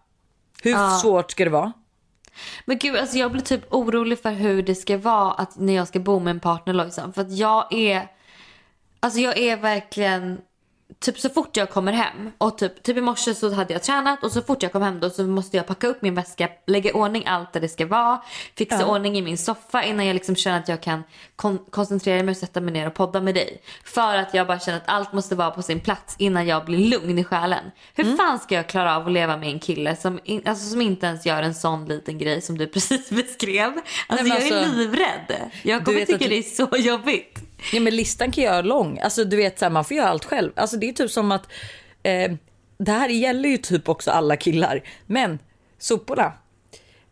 Hur 0.63 0.99
svårt 1.01 1.31
ska 1.31 1.43
det 1.43 1.49
vara? 1.49 1.73
Men 2.65 2.77
gud, 2.77 2.95
alltså 2.95 3.17
jag 3.17 3.31
blir 3.31 3.41
typ 3.41 3.73
orolig 3.73 4.19
för 4.19 4.31
hur 4.31 4.61
det 4.61 4.75
ska 4.75 4.97
vara 4.97 5.31
att 5.31 5.59
när 5.59 5.73
jag 5.73 5.87
ska 5.87 5.99
bo 5.99 6.19
med 6.19 6.31
en 6.31 6.39
partner 6.39 6.73
Lojsan. 6.73 7.13
För 7.13 7.21
att 7.21 7.31
jag 7.31 7.73
är, 7.73 8.07
alltså 8.99 9.19
jag 9.19 9.37
är 9.37 9.57
verkligen, 9.57 10.37
typ 10.99 11.19
så 11.19 11.29
fort 11.29 11.57
jag 11.57 11.69
kommer 11.69 11.91
hem 11.93 12.31
och 12.37 12.57
typ, 12.57 12.83
typ 12.83 12.97
i 12.97 13.01
morse 13.01 13.33
så 13.35 13.53
hade 13.53 13.73
jag 13.73 13.83
tränat 13.83 14.23
och 14.23 14.31
så 14.31 14.41
fort 14.41 14.63
jag 14.63 14.71
kom 14.71 14.81
hem 14.81 14.99
då 14.99 15.09
så 15.09 15.23
måste 15.23 15.57
jag 15.57 15.67
packa 15.67 15.87
upp 15.87 16.01
min 16.01 16.15
väska, 16.15 16.49
lägga 16.67 16.93
ordning 16.93 17.23
allt 17.25 17.53
där 17.53 17.59
det 17.59 17.69
ska 17.69 17.85
vara, 17.85 18.21
fixa 18.57 18.85
ordning 18.85 19.17
i 19.17 19.21
min 19.21 19.37
soffa 19.37 19.83
innan 19.83 20.05
jag 20.05 20.13
liksom 20.13 20.35
känner 20.35 20.59
att 20.59 20.67
jag 20.67 20.81
kan 20.81 21.03
kon- 21.35 21.65
koncentrera 21.69 22.23
mig 22.23 22.31
och 22.31 22.37
sätta 22.37 22.61
mig 22.61 22.73
ner 22.73 22.87
och 22.87 22.93
podda 22.93 23.21
med 23.21 23.35
dig. 23.35 23.61
För 23.85 24.17
att 24.17 24.33
jag 24.33 24.47
bara 24.47 24.59
känner 24.59 24.77
att 24.77 24.87
allt 24.89 25.13
måste 25.13 25.35
vara 25.35 25.51
på 25.51 25.61
sin 25.61 25.79
plats 25.79 26.15
innan 26.17 26.47
jag 26.47 26.65
blir 26.65 26.77
lugn 26.89 27.19
i 27.19 27.23
själen. 27.23 27.63
Hur 27.95 28.03
Mm. 28.03 28.17
fan 28.17 28.39
ska 28.39 28.55
jag 28.55 28.69
klara 28.69 28.95
av 28.95 29.05
att 29.07 29.11
leva 29.13 29.37
med 29.37 29.49
en 29.49 29.59
kille 29.59 29.95
som, 29.95 30.19
in, 30.23 30.41
alltså, 30.45 30.69
som 30.69 30.81
inte 30.81 31.05
ens 31.07 31.25
gör 31.25 31.41
en 31.43 31.55
sån 31.55 31.85
liten 31.85 32.17
grej 32.17 32.41
som 32.41 32.57
du 32.57 32.67
precis 32.67 33.09
beskrev? 33.09 33.71
Alltså 34.07 34.25
men 34.27 34.27
jag 34.37 34.47
är 34.47 34.57
alltså, 34.57 34.75
livrädd. 34.77 35.51
Jag 35.63 35.85
kommer 35.85 35.99
tycka 35.99 36.13
att 36.13 36.19
det 36.29 36.37
är 36.37 36.41
så 36.43 36.77
jobbigt. 36.77 37.39
Ja, 37.73 37.79
men 37.79 37.95
listan 37.95 38.31
kan 38.31 38.43
göra 38.43 38.61
lång. 38.61 38.99
Alltså 38.99 39.23
du 39.23 39.37
vet 39.37 39.59
så 39.59 39.65
här, 39.65 39.69
man 39.69 39.85
får 39.85 39.97
göra 39.97 40.09
allt 40.09 40.25
själv. 40.25 40.51
Alltså 40.55 40.77
det 40.77 40.89
är 40.89 40.93
typ 40.93 41.11
som 41.11 41.31
att 41.31 41.47
eh, 42.03 42.31
det 42.77 42.91
här 42.91 43.09
gäller 43.09 43.49
ju 43.49 43.57
typ 43.57 43.89
också 43.89 44.11
alla 44.11 44.37
killar. 44.37 44.83
Men 45.05 45.39
soporna, 45.77 46.33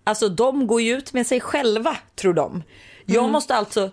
alltså 0.04 0.30
de 0.30 0.68
går 0.68 0.82
ju 0.82 0.98
ut 0.98 1.14
med 1.14 1.28
sig 1.28 1.42
själva 1.42 1.98
tror 2.16 2.34
de. 2.34 2.64
Jag 3.06 3.30
måste 3.30 3.56
alltså, 3.56 3.92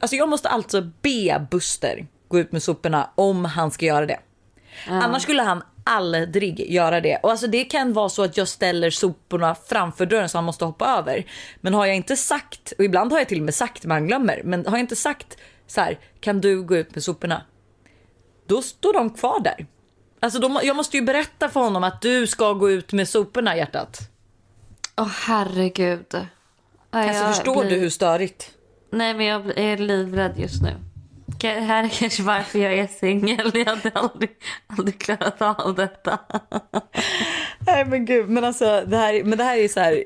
alltså 0.00 0.16
jag 0.16 0.28
måste 0.28 0.48
alltså 0.48 0.82
be 1.02 1.46
Buster 1.50 2.06
gå 2.28 2.38
ut 2.38 2.52
med 2.52 2.62
soporna 2.62 3.10
om 3.14 3.44
han 3.44 3.70
ska 3.70 3.86
göra 3.86 4.06
det. 4.06 4.18
Annars 4.88 5.22
skulle 5.22 5.42
han 5.42 5.62
aldrig 5.84 6.72
göra 6.72 7.00
det. 7.00 7.16
Och 7.22 7.30
alltså 7.30 7.46
det 7.46 7.64
kan 7.64 7.92
vara 7.92 8.08
så 8.08 8.22
att 8.22 8.36
jag 8.36 8.48
ställer 8.48 8.90
soporna 8.90 9.54
framför 9.54 10.06
dörren 10.06 10.28
så 10.28 10.38
han 10.38 10.44
måste 10.44 10.64
hoppa 10.64 10.86
över. 10.86 11.26
Men 11.60 11.74
har 11.74 11.86
jag 11.86 11.96
inte 11.96 12.16
sagt, 12.16 12.72
och 12.78 12.84
ibland 12.84 13.12
har 13.12 13.18
jag 13.18 13.28
till 13.28 13.38
och 13.38 13.44
med 13.44 13.54
sagt 13.54 13.84
men 13.84 13.90
han 13.90 14.06
glömmer. 14.06 14.40
Men 14.44 14.66
har 14.66 14.72
jag 14.72 14.80
inte 14.80 14.96
sagt 14.96 15.36
så 15.66 15.80
här, 15.80 15.98
kan 16.20 16.40
du 16.40 16.62
gå 16.62 16.76
ut 16.76 16.94
med 16.94 17.04
soporna? 17.04 17.42
Då 18.46 18.62
står 18.62 18.92
de 18.92 19.10
kvar 19.10 19.40
där. 19.40 19.66
Alltså 20.20 20.38
de, 20.38 20.60
jag 20.62 20.76
måste 20.76 20.96
ju 20.96 21.02
berätta 21.02 21.48
för 21.48 21.60
honom 21.60 21.84
att 21.84 22.02
du 22.02 22.26
ska 22.26 22.52
gå 22.52 22.70
ut 22.70 22.92
med 22.92 23.08
soporna 23.08 23.56
hjärtat. 23.56 23.98
Åh 24.96 25.08
herregud. 25.26 26.06
Nej, 26.90 27.08
Alltså 27.08 27.24
förstår 27.26 27.60
blir- 27.64 27.70
du 27.70 27.76
hur 27.80 27.90
störigt? 27.90 28.50
Nej 28.90 29.14
men 29.14 29.26
jag 29.26 29.58
är 29.58 29.76
livrädd 29.76 30.38
just 30.38 30.62
nu. 30.62 30.70
Ka- 31.38 31.60
Här 31.60 31.84
är 31.84 31.88
kanske 31.88 32.22
varför 32.22 32.58
jag 32.58 32.74
är 32.78 32.86
singel. 32.86 33.50
Jag 33.54 33.64
hade 33.66 33.90
aldrig, 33.94 34.30
aldrig 34.66 35.00
klarat 35.00 35.42
av 35.42 35.74
detta. 35.74 36.18
Nej 37.66 37.84
men 37.84 38.04
gud, 38.06 38.28
men 38.28 38.44
alltså 38.44 38.84
det 38.86 38.96
här, 38.96 39.24
men 39.24 39.38
det 39.38 39.44
här 39.44 39.56
är 39.58 39.68
så 39.68 39.80
här 39.80 40.04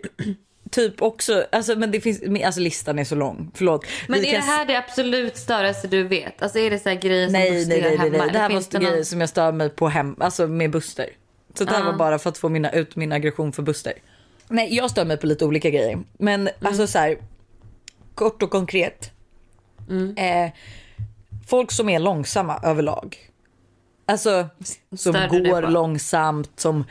typ 0.70 1.02
också, 1.02 1.46
alltså 1.52 1.76
men 1.76 1.90
det 1.90 2.00
finns, 2.00 2.22
alltså 2.44 2.60
listan 2.60 2.98
är 2.98 3.04
så 3.04 3.14
lång, 3.14 3.50
förlåt. 3.54 3.86
Men 4.08 4.20
Vi 4.20 4.28
är 4.28 4.32
det 4.32 4.38
kan- 4.38 4.48
här 4.48 4.66
det 4.66 4.76
absolut 4.78 5.36
största 5.36 5.88
du 5.88 6.02
vet? 6.02 6.42
Alltså 6.42 6.58
är 6.58 6.70
det 6.70 6.78
så 6.78 6.88
här 6.88 6.96
grejer 6.96 7.26
som 7.26 7.32
Nej, 7.32 7.50
Buster 7.50 7.68
nej, 7.68 7.78
gör 7.78 7.88
nej, 7.88 7.98
nej, 7.98 8.10
hemma? 8.10 8.24
nej. 8.24 8.32
Det 8.32 8.38
här 8.38 8.50
var 8.50 8.62
det 8.70 8.78
grejer 8.78 8.96
någon- 8.96 9.04
som 9.04 9.20
jag 9.20 9.28
stör 9.28 9.52
mig 9.52 9.68
på 9.70 9.88
hem, 9.88 10.16
alltså 10.20 10.46
med 10.46 10.70
Buster. 10.70 11.08
Så 11.54 11.64
det 11.64 11.70
här 11.72 11.84
var 11.84 11.92
bara 11.92 12.18
för 12.18 12.30
att 12.30 12.38
få 12.38 12.48
mina, 12.48 12.70
ut 12.72 12.96
min 12.96 13.12
aggression 13.12 13.52
för 13.52 13.62
Buster. 13.62 13.92
Nej, 14.48 14.74
jag 14.76 14.90
stör 14.90 15.04
mig 15.04 15.16
på 15.16 15.26
lite 15.26 15.44
olika 15.44 15.70
grejer. 15.70 15.98
Men 16.18 16.40
Mm. 16.40 16.52
alltså 16.62 16.86
så 16.86 16.98
här, 16.98 17.18
kort 18.14 18.42
och 18.42 18.50
konkret. 18.50 19.10
Mm. 19.90 20.16
Eh, 20.16 20.50
folk 21.48 21.70
som 21.72 21.88
är 21.88 21.98
långsamma 21.98 22.60
överlag. 22.64 23.16
Alltså 24.06 24.48
som 24.96 25.12
Stör 25.12 25.28
du 25.30 25.40
dig 25.40 25.50
går 25.52 25.62
långsamt, 25.62 26.50
som 26.60 26.84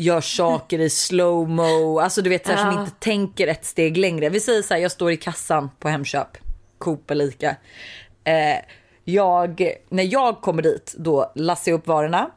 gör 0.00 0.20
saker 0.20 0.78
i 0.78 0.90
slowmo, 0.90 1.98
alltså 2.00 2.22
du 2.22 2.30
vet 2.30 2.46
så 2.46 2.52
här, 2.52 2.58
som 2.58 2.74
Ja. 2.74 2.80
inte 2.80 2.96
tänker 2.98 3.46
ett 3.46 3.64
steg 3.64 3.96
längre. 3.96 4.28
Vi 4.28 4.40
säger 4.40 4.62
så 4.62 4.74
här, 4.74 4.80
jag 4.80 4.92
står 4.92 5.12
i 5.12 5.16
kassan 5.16 5.70
på 5.78 5.88
Hemköp, 5.88 6.28
Coop 6.78 7.10
eller 7.10 7.24
Ica. 7.24 7.56
Eh, 8.24 8.56
jag, 9.04 9.72
när 9.88 10.12
jag 10.12 10.40
kommer 10.40 10.62
dit 10.62 10.94
då 10.98 11.32
lassar 11.34 11.72
jag 11.72 11.78
upp 11.78 11.86
varorna. 11.86 12.30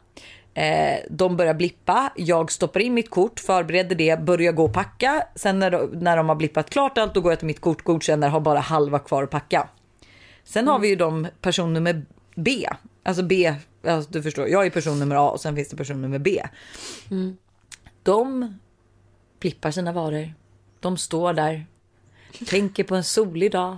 Eh, 0.53 0.99
de 1.09 1.37
börjar 1.37 1.53
blippa, 1.53 2.11
jag 2.15 2.51
stoppar 2.51 2.79
in 2.79 2.93
mitt 2.93 3.09
kort, 3.09 3.39
förbereder 3.39 3.95
det, 3.95 4.19
börjar 4.19 4.51
gå 4.51 4.63
och 4.65 4.73
packa. 4.73 5.27
Sen 5.35 5.59
när 5.59 5.71
de, 5.71 5.85
när 5.93 6.17
de 6.17 6.29
har 6.29 6.35
blippat 6.35 6.69
klart 6.69 6.97
allt 6.97 7.13
då 7.13 7.21
går 7.21 7.31
jag 7.31 7.39
till 7.39 7.47
mitt 7.47 7.61
kort, 7.61 7.83
godkänner, 7.83 8.29
har 8.29 8.39
bara 8.39 8.59
halva 8.59 8.99
kvar 8.99 9.23
att 9.23 9.29
packa. 9.29 9.67
Sen 10.43 10.67
har 10.67 10.79
vi 10.79 10.87
ju 10.87 10.95
de 10.95 11.27
person 11.41 11.73
nummer 11.73 12.05
B. 12.35 12.67
Alltså 13.03 13.23
B, 13.23 13.53
alltså 13.87 14.11
du 14.11 14.23
förstår, 14.23 14.47
jag 14.47 14.65
är 14.65 14.69
person 14.69 14.99
nummer 14.99 15.15
A 15.15 15.29
och 15.29 15.41
sen 15.41 15.55
finns 15.55 15.69
det 15.69 15.75
person 15.77 16.01
nummer 16.01 16.19
B. 16.19 16.41
De 18.03 18.53
blippar 19.39 19.71
sina 19.71 19.91
varor. 19.91 20.33
De 20.79 20.97
står 20.97 21.33
där, 21.33 21.65
tänker 22.47 22.83
på 22.83 22.95
en 22.95 23.03
solig 23.03 23.51
dag. 23.51 23.77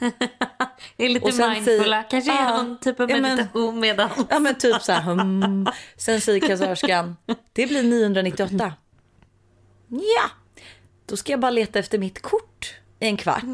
Är 0.96 1.08
lite 1.08 1.26
Och 1.26 1.34
sen 1.34 1.50
mindfulla. 1.52 1.82
säger- 1.84 2.10
Kanske 2.10 2.32
är 2.32 2.56
någon 2.56 2.78
typ 2.80 3.00
av 3.00 3.10
Ja, 3.10 3.20
meditation 3.20 3.80
medan. 3.80 4.10
Ja 4.30 4.38
men 4.38 4.54
typ 4.58 4.82
så 4.82 4.92
här, 4.92 5.00
hmm. 5.02 5.66
Sen 5.96 6.20
säger 6.20 6.48
kassörskan, 6.48 7.16
det 7.52 7.66
blir 7.66 7.82
998. 7.82 8.72
Ja, 9.88 10.30
då 11.06 11.16
ska 11.16 11.32
jag 11.32 11.40
bara 11.40 11.50
leta 11.50 11.78
efter 11.78 11.98
mitt 11.98 12.22
kort 12.22 12.74
i 13.00 13.06
en 13.06 13.16
kvart. 13.16 13.44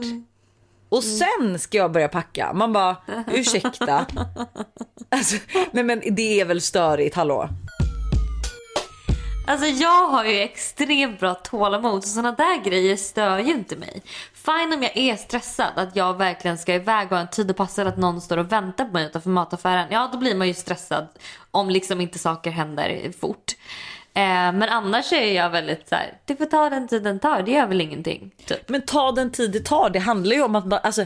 Och 0.89 1.05
sen 1.05 1.59
ska 1.59 1.79
jag 1.79 1.93
börja 1.93 2.09
packa. 2.09 2.53
Man 2.53 2.73
bara, 2.73 2.97
ursäkta. 3.33 4.07
Alltså, 5.09 5.37
nej 5.73 5.85
men 5.85 6.03
det 6.11 6.41
är 6.41 6.45
väl 6.45 6.61
störigt, 6.61 7.17
hallå. 7.17 7.49
Alltså 9.49 9.67
jag 9.67 10.09
har 10.09 10.25
ju 10.25 10.41
extremt 10.41 11.21
bra 11.21 11.35
tålamod 11.35 12.05
så 12.05 12.09
sådana 12.09 12.33
där 12.33 12.65
grejer 12.65 12.97
stör 12.97 13.39
ju 13.39 13.53
inte 13.53 13.77
mig. 13.77 14.03
Fine 14.35 14.73
om 14.75 14.83
jag 14.83 14.97
är 14.97 15.17
stressad 15.17 15.73
att 15.77 15.97
jag 15.97 16.19
verkligen 16.19 16.59
ska 16.59 16.75
iväg 16.75 17.07
och 17.07 17.17
ha 17.17 17.21
en 17.21 17.31
tid 17.31 17.51
och 17.51 17.57
passa 17.57 17.83
att 17.83 17.97
någon 17.97 18.21
står 18.21 18.37
och 18.37 18.53
väntar 18.53 18.85
på 18.85 18.93
mig 18.93 19.07
utanför 19.07 19.31
mataffären. 19.31 19.87
Ja 19.91 20.09
då 20.13 20.19
blir 20.19 20.35
man 20.35 20.47
ju 20.49 20.55
stressad 20.55 21.07
om 21.51 21.71
liksom 21.71 22.01
inte 22.01 22.19
saker 22.19 22.51
händer 22.51 23.13
fort. 23.21 23.53
Eh, 24.15 24.53
men 24.53 24.63
annars 24.63 25.13
är 25.13 25.33
jag 25.33 25.51
väldigt 25.51 25.89
så 25.89 25.95
här, 25.95 26.19
det 26.25 26.37
får 26.37 26.47
ta 26.47 26.71
den 26.71 26.89
tid 26.89 27.03
den 27.03 27.19
tar, 27.19 27.43
det 27.43 27.51
gör 27.51 27.67
väl 27.67 27.81
ingenting. 27.81 28.31
Typ. 28.47 28.69
Men 28.69 28.83
ta 28.83 29.13
den 29.13 29.31
tid 29.31 29.53
det 29.53 29.65
tar. 29.65 29.91
Det 29.91 29.99
handlar 29.99 30.37
ju 30.37 30.43
om 30.43 30.57
att 30.57 30.65
bara, 30.65 30.81
alltså, 30.81 31.05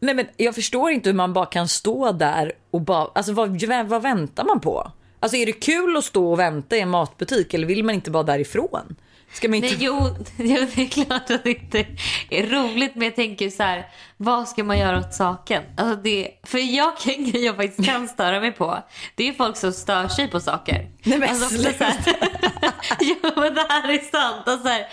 nej 0.00 0.14
men 0.14 0.26
jag 0.36 0.54
förstår 0.54 0.90
inte 0.90 1.08
hur 1.08 1.16
man 1.16 1.32
bara 1.32 1.46
kan 1.46 1.68
stå 1.68 2.12
där 2.12 2.52
och 2.70 2.80
bara, 2.80 3.08
alltså 3.14 3.32
vad, 3.32 3.62
vad 3.86 4.02
väntar 4.02 4.44
man 4.44 4.60
på? 4.60 4.92
Alltså 5.20 5.36
är 5.36 5.46
det 5.46 5.52
kul 5.52 5.96
att 5.96 6.04
stå 6.04 6.32
och 6.32 6.38
vänta 6.38 6.76
i 6.76 6.80
en 6.80 6.90
matbutik 6.90 7.54
eller 7.54 7.66
vill 7.66 7.84
man 7.84 7.94
inte 7.94 8.10
bara 8.10 8.22
därifrån? 8.22 8.96
Ska 9.32 9.48
man 9.48 9.54
inte... 9.54 9.68
Nej, 9.68 9.76
jo, 9.80 10.16
det 10.36 10.82
är 10.82 10.88
klart 10.88 11.30
att 11.30 11.44
det 11.44 11.50
inte 11.50 11.86
är 12.30 12.46
roligt 12.46 12.94
men 12.94 13.04
jag 13.04 13.16
tänker 13.16 13.50
så 13.50 13.62
här, 13.62 13.86
vad 14.16 14.48
ska 14.48 14.64
man 14.64 14.78
göra 14.78 14.98
åt 14.98 15.14
saken? 15.14 15.62
Alltså 15.76 15.96
det, 15.96 16.30
för 16.42 16.58
jag 16.58 16.92
grej 17.04 17.44
jag 17.44 17.56
faktiskt 17.56 17.88
kan 17.88 18.08
störa 18.08 18.40
mig 18.40 18.52
på, 18.52 18.82
det 19.14 19.28
är 19.28 19.32
folk 19.32 19.56
som 19.56 19.72
stör 19.72 20.08
sig 20.08 20.28
på 20.28 20.40
saker. 20.40 20.90
Nej, 21.02 21.18
men 21.18 21.28
alltså, 21.28 21.48
sluta. 21.48 21.86
jo 23.00 23.16
men 23.36 23.54
det 23.54 23.66
här 23.68 23.88
är 23.88 23.98
sant. 23.98 24.48
Alltså, 24.48 24.66
så 24.66 24.68
här, 24.68 24.86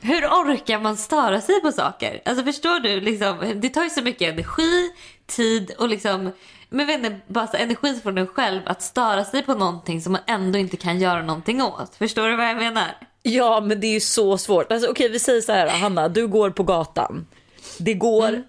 hur 0.00 0.26
orkar 0.26 0.80
man 0.80 0.96
störa 0.96 1.40
sig 1.40 1.60
på 1.60 1.72
saker? 1.72 2.22
Alltså 2.24 2.44
förstår 2.44 2.80
du, 2.80 3.00
liksom, 3.00 3.52
det 3.56 3.68
tar 3.68 3.84
ju 3.84 3.90
så 3.90 4.02
mycket 4.02 4.32
energi, 4.32 4.90
tid 5.26 5.70
och 5.78 5.88
liksom 5.88 6.32
men 6.70 6.86
vet 6.86 6.98
inte, 6.98 7.20
bara 7.26 7.46
så 7.46 7.56
energi 7.56 8.00
från 8.02 8.18
en 8.18 8.26
själv 8.26 8.60
att 8.66 8.82
störa 8.82 9.24
sig 9.24 9.42
på 9.42 9.54
någonting 9.54 10.00
som 10.00 10.12
man 10.12 10.20
ändå 10.26 10.58
inte 10.58 10.76
kan 10.76 11.00
göra 11.00 11.22
någonting 11.22 11.62
åt. 11.62 11.94
Förstår 11.94 12.28
du 12.28 12.36
vad 12.36 12.48
jag 12.48 12.56
menar? 12.56 12.96
Ja 13.22 13.60
men 13.60 13.80
det 13.80 13.86
är 13.86 13.92
ju 13.92 14.00
så 14.00 14.38
svårt. 14.38 14.72
Alltså, 14.72 14.90
Okej 14.90 15.08
vi 15.08 15.18
säger 15.18 15.40
så 15.40 15.52
här 15.52 15.68
Hanna, 15.68 16.08
du 16.08 16.26
går 16.28 16.50
på 16.50 16.62
gatan. 16.62 17.26
Det 17.78 17.94
går 17.94 18.42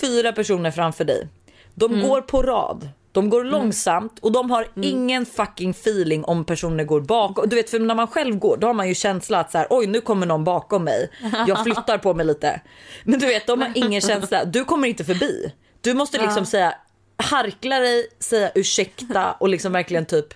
fyra 0.00 0.32
personer 0.32 0.70
framför 0.70 1.04
dig. 1.04 1.28
De 1.74 2.00
går 2.00 2.20
på 2.20 2.42
rad. 2.42 2.88
De 3.12 3.30
går 3.30 3.44
långsamt 3.44 4.18
och 4.18 4.32
de 4.32 4.50
har 4.50 4.68
ingen 4.82 5.26
fucking 5.26 5.70
feeling 5.70 6.24
om 6.24 6.44
personer 6.44 6.84
går 6.84 7.00
bakom. 7.00 7.48
Du 7.48 7.56
vet 7.56 7.70
för 7.70 7.78
när 7.78 7.94
man 7.94 8.06
själv 8.06 8.38
går 8.38 8.56
då 8.56 8.66
har 8.66 8.74
man 8.74 8.88
ju 8.88 8.94
känsla 8.94 9.40
att 9.40 9.50
så 9.50 9.58
här, 9.58 9.66
oj 9.70 9.86
nu 9.86 10.00
kommer 10.00 10.26
någon 10.26 10.44
bakom 10.44 10.84
mig. 10.84 11.10
Jag 11.46 11.62
flyttar 11.62 11.98
på 11.98 12.14
mig 12.14 12.26
lite. 12.26 12.60
Men 13.04 13.18
du 13.18 13.26
vet 13.26 13.46
de 13.46 13.60
har 13.60 13.72
ingen 13.74 14.00
känsla. 14.00 14.44
Du 14.44 14.64
kommer 14.64 14.88
inte 14.88 15.04
förbi. 15.04 15.52
Du 15.80 15.94
måste 15.94 16.22
liksom 16.22 16.46
säga 16.46 16.74
harkla 17.16 17.78
dig, 17.78 18.06
säga 18.20 18.50
ursäkta 18.54 19.32
och 19.32 19.48
liksom 19.48 19.72
verkligen 19.72 20.06
typ 20.06 20.26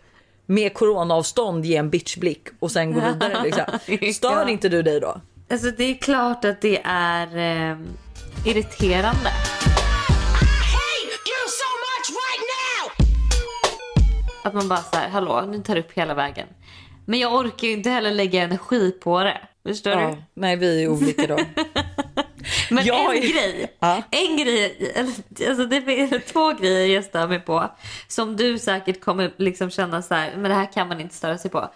med 0.46 0.74
coronaavstånd 0.74 1.64
ge 1.64 1.76
en 1.76 1.90
bitchblick 1.90 2.46
och 2.58 2.70
sen 2.70 2.92
gå 2.92 3.00
vidare. 3.00 3.42
Liksom. 3.42 3.64
Stör 4.14 4.30
Ja. 4.42 4.48
inte 4.48 4.68
du 4.68 4.82
dig 4.82 5.00
då? 5.00 5.20
Alltså 5.50 5.70
det 5.70 5.84
är 5.84 5.94
klart 5.94 6.44
att 6.44 6.60
det 6.60 6.80
är 6.84 7.26
eh, 7.70 7.76
irriterande. 8.44 9.30
so 11.48 11.64
right! 12.14 13.08
Att 14.44 14.54
man 14.54 14.68
bara 14.68 14.78
så 14.82 14.96
här, 14.96 15.08
hallå 15.08 15.44
nu 15.48 15.62
tar 15.62 15.74
du 15.74 15.80
upp 15.80 15.92
hela 15.92 16.14
vägen. 16.14 16.46
Men 17.04 17.18
jag 17.18 17.34
orkar 17.34 17.66
ju 17.68 17.72
inte 17.72 17.90
heller 17.90 18.10
lägga 18.10 18.42
energi 18.42 18.90
på 18.90 19.22
det. 19.22 19.40
Förstår 19.66 19.92
Ja, 19.92 20.08
du? 20.10 20.22
nej, 20.34 20.56
vi 20.56 20.82
är 20.84 20.88
olika 20.88 21.26
då. 21.26 21.36
Men 22.70 22.85
Jag 22.87 23.16
en 23.16 23.20
grej, 23.22 23.76
Ja. 23.81 24.02
en 24.11 24.37
grej, 24.37 24.92
alltså 25.48 25.64
det 25.66 25.83
finns 25.83 26.24
två 26.33 26.52
grejer 26.52 26.94
jag 26.94 27.04
stör 27.04 27.26
mig 27.28 27.40
på. 27.40 27.70
Som 28.09 28.37
du 28.37 28.59
säkert 28.59 29.00
kommer 29.04 29.33
liksom 29.37 29.70
känna 29.70 30.02
så 30.02 30.14
här, 30.14 30.33
men 30.37 30.42
det 30.50 30.54
här 30.54 30.72
kan 30.72 30.88
man 30.88 31.00
inte 31.00 31.14
störa 31.14 31.38
sig 31.38 31.50
på. 31.50 31.70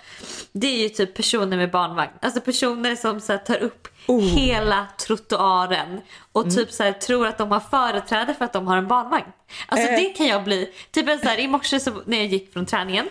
Det 0.53 0.67
är 0.67 0.83
ju 0.83 0.89
typ 0.89 1.15
personer 1.15 1.57
med 1.57 1.71
barnvagn. 1.71 2.11
Alltså 2.23 2.41
personer 2.41 2.97
som 2.97 3.21
så 3.21 3.33
här, 3.33 3.39
tar 3.39 3.57
upp 3.63 3.89
Oh. 4.07 4.21
hela 4.23 4.87
trottoaren 5.07 6.01
och 6.33 6.43
Mm. 6.43 6.55
typ 6.55 6.73
så 6.73 6.83
här, 6.83 6.93
tror 6.93 7.27
att 7.27 7.39
de 7.39 7.51
har 7.51 7.61
företräde 7.61 8.35
för 8.35 8.45
att 8.45 8.53
de 8.53 8.67
har 8.67 8.77
en 8.77 8.89
barnvagn. 8.89 9.25
Alltså 9.69 9.89
Eh. 9.89 9.97
det 10.01 10.05
kan 10.09 10.27
jag 10.27 10.45
bli. 10.45 10.69
Typ 10.91 11.09
en 11.09 11.19
så 11.19 11.29
här, 11.29 11.39
i 11.41 11.49
morse 11.49 11.81
så, 11.81 11.91
när 12.07 12.17
jag 12.19 12.27
gick 12.27 12.53
från 12.53 12.67
träningen. 12.67 13.09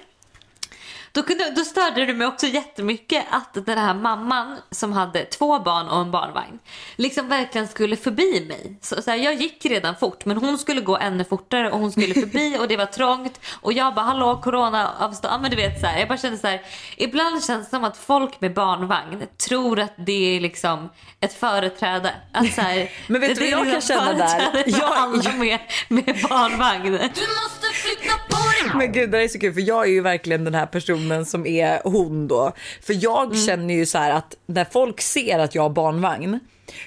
Då, 1.14 1.24
kunde, 1.24 1.52
då 1.56 1.62
störde 1.64 2.06
det 2.06 2.14
mig 2.14 2.28
också 2.28 2.48
jättemycket 2.48 3.26
att 3.30 3.66
den 3.66 3.78
här 3.78 3.94
mamman 3.94 4.58
som 4.72 4.94
hade 4.94 5.26
två 5.26 5.60
barn 5.60 5.88
och 5.90 6.02
en 6.02 6.12
barnvagn 6.12 6.60
liksom 6.96 7.28
verkligen 7.30 7.68
skulle 7.68 7.96
förbi 7.98 8.46
mig. 8.48 8.76
Så, 8.82 9.02
så 9.02 9.12
här, 9.12 9.18
jag 9.18 9.34
gick 9.34 9.66
redan 9.66 9.96
fort 9.96 10.26
men 10.26 10.38
hon 10.38 10.58
skulle 10.58 10.82
gå 10.82 10.98
ännu 10.98 11.24
fortare 11.24 11.72
och 11.72 11.80
hon 11.80 11.92
skulle 11.92 12.14
förbi 12.14 12.58
och 12.60 12.68
det 12.68 12.78
var 12.78 12.86
trångt 12.86 13.40
och 13.62 13.74
jag 13.74 13.94
bara 13.96 14.06
hallå 14.06 14.42
corona-avstånd. 14.44 15.34
Ja, 15.34 15.38
men 15.38 15.50
du 15.52 15.56
vet 15.58 15.80
så 15.82 15.88
här, 15.88 16.00
jag 16.00 16.08
bara 16.08 16.18
kände 16.18 16.38
så 16.38 16.48
här, 16.48 16.62
ibland 16.98 17.44
känns 17.44 17.66
det 17.66 17.70
som 17.70 17.84
att 17.84 17.98
folk 17.98 18.42
med 18.42 18.54
barnvagn 18.54 19.24
tror 19.48 19.80
att 19.80 19.94
det 19.98 20.36
är 20.36 20.40
liksom 20.40 20.90
ett 21.20 21.34
företräde. 21.34 22.14
Att 22.32 22.54
så 22.54 22.62
här, 22.62 22.90
Men 23.08 23.22
vet 23.22 23.36
du 23.36 23.42
det 23.42 23.52
är 23.52 23.56
vad 23.58 23.68
jag 23.68 23.74
liksom 23.74 23.96
kan 23.98 24.06
känna 24.06 24.52
där? 24.54 24.64
Jag- 24.68 24.98
alla 24.98 25.32
med, 25.34 25.60
med 25.88 26.06
barnvagn. 26.30 26.92
Du 26.92 26.98
måste 26.98 27.68
flytta 27.74 28.14
på! 28.30 28.51
Men 28.78 28.92
gud 28.92 29.12
det 29.12 29.24
är 29.24 29.28
så 29.28 29.40
kul 29.40 29.54
för 29.54 29.62
jag 29.62 29.84
är 29.88 29.92
ju 29.92 30.02
verkligen 30.02 30.44
den 30.44 30.56
här 30.56 30.66
personen 30.66 31.26
som 31.26 31.46
är 31.46 31.82
hon 31.84 32.28
då. 32.28 32.52
För 32.82 33.04
jag 33.04 33.26
Mm. 33.26 33.38
känner 33.38 33.74
ju 33.74 33.86
så 33.86 33.98
här 33.98 34.12
att 34.12 34.36
när 34.46 34.66
folk 34.66 35.02
ser 35.02 35.40
att 35.40 35.56
jag 35.56 35.62
har 35.62 35.70
barnvagn 35.70 36.40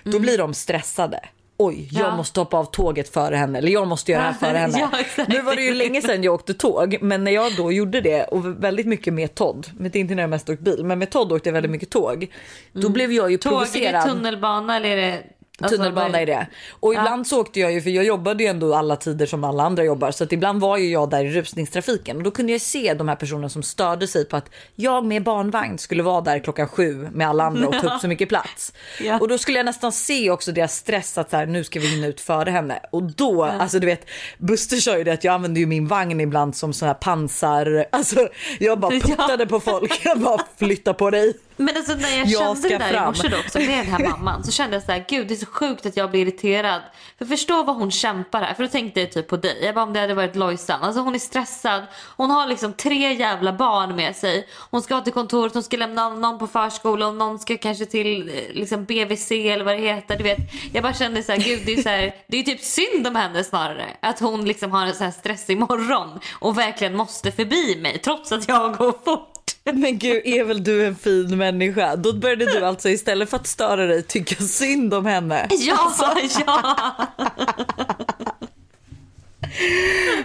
då 0.05 0.18
blir 0.18 0.38
de 0.38 0.55
stressade. 0.55 1.20
Oj, 1.57 1.88
jag 1.90 2.01
Mm. 2.01 2.11
Ja. 2.11 2.16
måste 2.16 2.40
hoppa 2.40 2.57
av 2.57 2.64
tåget 2.64 3.09
före 3.09 3.37
henne 3.37 3.59
eller 3.59 3.73
jag 3.73 3.88
måste 3.88 4.12
göra 4.12 4.23
det 4.23 4.29
här 4.29 4.35
före 4.35 4.59
henne. 4.59 4.79
Ja, 5.16 5.25
nu 5.29 5.42
var 5.42 5.57
det 5.57 5.62
ju 5.62 5.75
länge 5.75 6.03
sedan 6.03 6.23
jag 6.25 6.35
åkte 6.35 6.55
tåg 6.55 6.97
men 7.01 7.25
när 7.25 7.31
jag 7.33 7.57
då 7.57 7.73
gjorde 7.73 8.01
det 8.01 8.25
och 8.25 8.64
väldigt 8.64 8.87
mycket 8.87 9.12
med 9.14 9.35
Todd, 9.35 9.66
är 9.85 9.97
inte 9.97 10.14
när 10.14 10.23
jag 10.23 10.31
mest 10.31 10.49
åkt 10.51 10.61
bil, 10.61 10.85
men 10.85 10.99
med 10.99 11.11
Todd 11.11 11.33
åkte 11.33 11.49
jag 11.49 11.53
väldigt 11.55 11.70
mycket 11.70 11.90
tåg. 11.90 12.27
Då 12.73 12.88
blev 12.88 13.12
jag 13.12 13.31
ju 13.31 13.35
Mm. 13.35 13.38
Tåg, 13.38 13.53
är 13.53 13.59
det 13.61 13.70
provocerad. 13.73 14.09
tunnelbana 14.09 14.77
eller 14.77 14.88
är 14.88 14.97
det... 14.97 15.23
alltså, 15.60 15.76
Tunnelbana 15.76 16.08
vad 16.08 16.20
är 16.20 16.26
det. 16.26 16.46
Och 16.70 16.94
ibland 16.94 17.26
så 17.26 17.40
åkte 17.40 17.60
jag 17.60 17.72
ju, 17.72 17.80
för 17.82 17.90
jag 17.90 18.04
jobbade 18.04 18.42
ju 18.42 18.48
ändå 18.48 18.74
alla 18.74 18.96
tider 18.96 19.26
som 19.26 19.44
alla 19.44 19.62
andra 19.62 19.84
jobbar. 19.84 20.10
Så 20.10 20.24
att 20.24 20.32
ibland 20.32 20.60
var 20.60 20.76
ju 20.76 20.90
jag 20.90 21.10
där 21.10 21.24
i 21.24 21.30
rusningstrafiken. 21.30 22.16
Och 22.16 22.22
då 22.22 22.30
kunde 22.30 22.52
jag 22.52 22.60
se 22.60 22.94
de 22.94 23.08
här 23.08 23.16
personerna 23.16 23.48
som 23.48 23.62
störde 23.62 24.06
sig 24.06 24.24
på 24.24 24.36
att 24.36 24.50
jag 24.74 25.04
med 25.04 25.22
barnvagn 25.22 25.78
skulle 25.78 26.02
vara 26.02 26.20
där 26.20 26.38
klockan 26.38 26.68
sju 26.68 27.08
med 27.12 27.28
alla 27.28 27.44
andra 27.44 27.68
och 27.68 27.74
ta 27.80 27.94
upp 27.94 28.00
så 28.00 28.08
mycket 28.08 28.28
plats. 28.28 28.72
Ja. 29.00 29.18
Och 29.20 29.28
då 29.28 29.38
skulle 29.38 29.58
jag 29.58 29.64
nästan 29.66 29.92
se 29.92 30.30
också 30.30 30.52
deras 30.52 30.76
stress 30.76 31.18
att 31.18 31.30
så 31.30 31.36
här, 31.36 31.46
nu 31.46 31.64
ska 31.64 31.80
vi 31.80 31.86
hinna 31.86 32.06
ut 32.06 32.20
före 32.20 32.50
henne. 32.50 32.80
Och 32.92 33.02
då, 33.02 33.44
alltså 33.44 33.78
du 33.78 33.86
vet, 33.86 34.06
Buster 34.38 34.76
sa 34.76 34.98
ju 34.98 35.04
det 35.04 35.12
att 35.12 35.24
jag 35.24 35.34
använde 35.34 35.60
ju 35.60 35.66
min 35.66 35.86
vagn 35.86 36.20
ibland 36.20 36.56
som 36.56 36.72
sån 36.72 36.88
här 36.88 36.94
pansar, 36.94 37.86
alltså 37.92 38.28
jag 38.58 38.80
bara 38.80 38.94
Ja. 38.94 39.00
puttade 39.00 39.46
på 39.46 39.60
folk, 39.60 40.00
jag 40.04 40.18
bara 40.20 40.40
flytta 40.56 40.94
på 40.94 41.10
dig. 41.10 41.34
Men 41.56 41.76
alltså 41.76 41.94
när 41.94 42.18
jag, 42.18 42.26
Jag 42.26 42.56
kände 42.56 42.68
det 42.68 42.78
där 42.78 42.90
i 42.90 42.92
fram. 42.92 43.04
morse 43.06 43.28
då 43.28 43.38
också 43.38 43.58
med 43.58 43.68
den 43.68 43.86
här 43.86 43.98
mamman 44.10 44.44
så 44.44 44.52
kände 44.52 44.76
jag 44.76 44.82
så 44.82 44.92
här, 44.92 45.04
gud 45.08 45.28
det 45.28 45.34
är 45.34 45.36
så 45.36 45.46
sjukt 45.46 45.86
att 45.86 45.96
jag 45.96 46.10
blir 46.10 46.20
irriterad. 46.22 46.82
För 47.18 47.24
förstå 47.24 47.62
vad 47.62 47.76
hon 47.76 47.90
kämpar 47.90 48.42
här. 48.42 48.54
För 48.54 48.62
då 48.62 48.68
tänkte 48.68 49.00
jag 49.00 49.12
typ 49.12 49.28
på 49.28 49.36
dig. 49.36 49.64
Jag 49.64 49.74
bara 49.74 49.84
om 49.84 49.92
det 49.92 50.00
hade 50.00 50.14
varit 50.14 50.36
Lojsan. 50.36 50.82
Alltså 50.82 51.00
hon 51.00 51.14
är 51.14 51.18
stressad. 51.18 51.82
Hon 52.16 52.30
har 52.30 52.46
liksom 52.46 52.72
tre 52.72 53.12
jävla 53.14 53.52
barn 53.52 53.96
med 53.96 54.16
sig. 54.16 54.48
Hon 54.70 54.82
ska 54.82 55.00
till 55.00 55.12
kontoret, 55.12 55.54
hon 55.54 55.62
ska 55.62 55.76
lämna 55.76 56.08
någon 56.08 56.38
på 56.38 56.46
förskolan, 56.46 57.18
någon 57.18 57.38
ska 57.38 57.56
kanske 57.56 57.86
till 57.86 58.28
eh, 58.28 58.34
liksom 58.54 58.84
BVC 58.84 59.30
eller 59.30 59.64
vad 59.64 59.74
det 59.74 59.82
heter. 59.82 60.16
Du 60.16 60.24
vet. 60.24 60.38
Jag 60.72 60.82
bara 60.82 60.94
kände 60.94 61.22
så 61.22 61.32
här, 61.32 61.38
gud 61.38 61.62
det 61.66 61.72
är 61.72 61.82
så 61.82 61.88
här, 61.88 62.14
det 62.26 62.36
är 62.38 62.42
typ 62.42 62.60
synd 62.60 63.06
om 63.06 63.16
henne 63.16 63.44
snarare. 63.44 63.86
Att 64.00 64.20
hon 64.20 64.44
liksom 64.44 64.70
har 64.70 64.86
en 64.86 64.94
så 64.94 65.04
här 65.04 65.10
stressig 65.10 65.58
morgon 65.58 66.20
och 66.32 66.58
verkligen 66.58 66.96
måste 66.96 67.32
förbi 67.32 67.76
mig 67.80 67.98
trots 67.98 68.32
att 68.32 68.48
jag 68.48 68.76
går 68.76 68.92
fort. 69.04 69.30
Men 69.72 69.98
gud, 69.98 70.22
är 70.24 70.44
väl 70.44 70.64
du 70.64 70.87
en 70.87 70.96
fin 70.96 71.38
människa? 71.38 71.96
Då 71.96 72.12
började 72.12 72.44
du 72.44 72.64
alltså 72.64 72.88
istället 72.88 73.30
för 73.30 73.37
att 73.37 73.46
störa 73.46 73.87
dig 73.87 74.02
tycka 74.02 74.35
synd 74.44 74.94
om 74.94 75.07
henne. 75.07 75.48
Ja, 75.50 75.94
ja. 76.46 76.76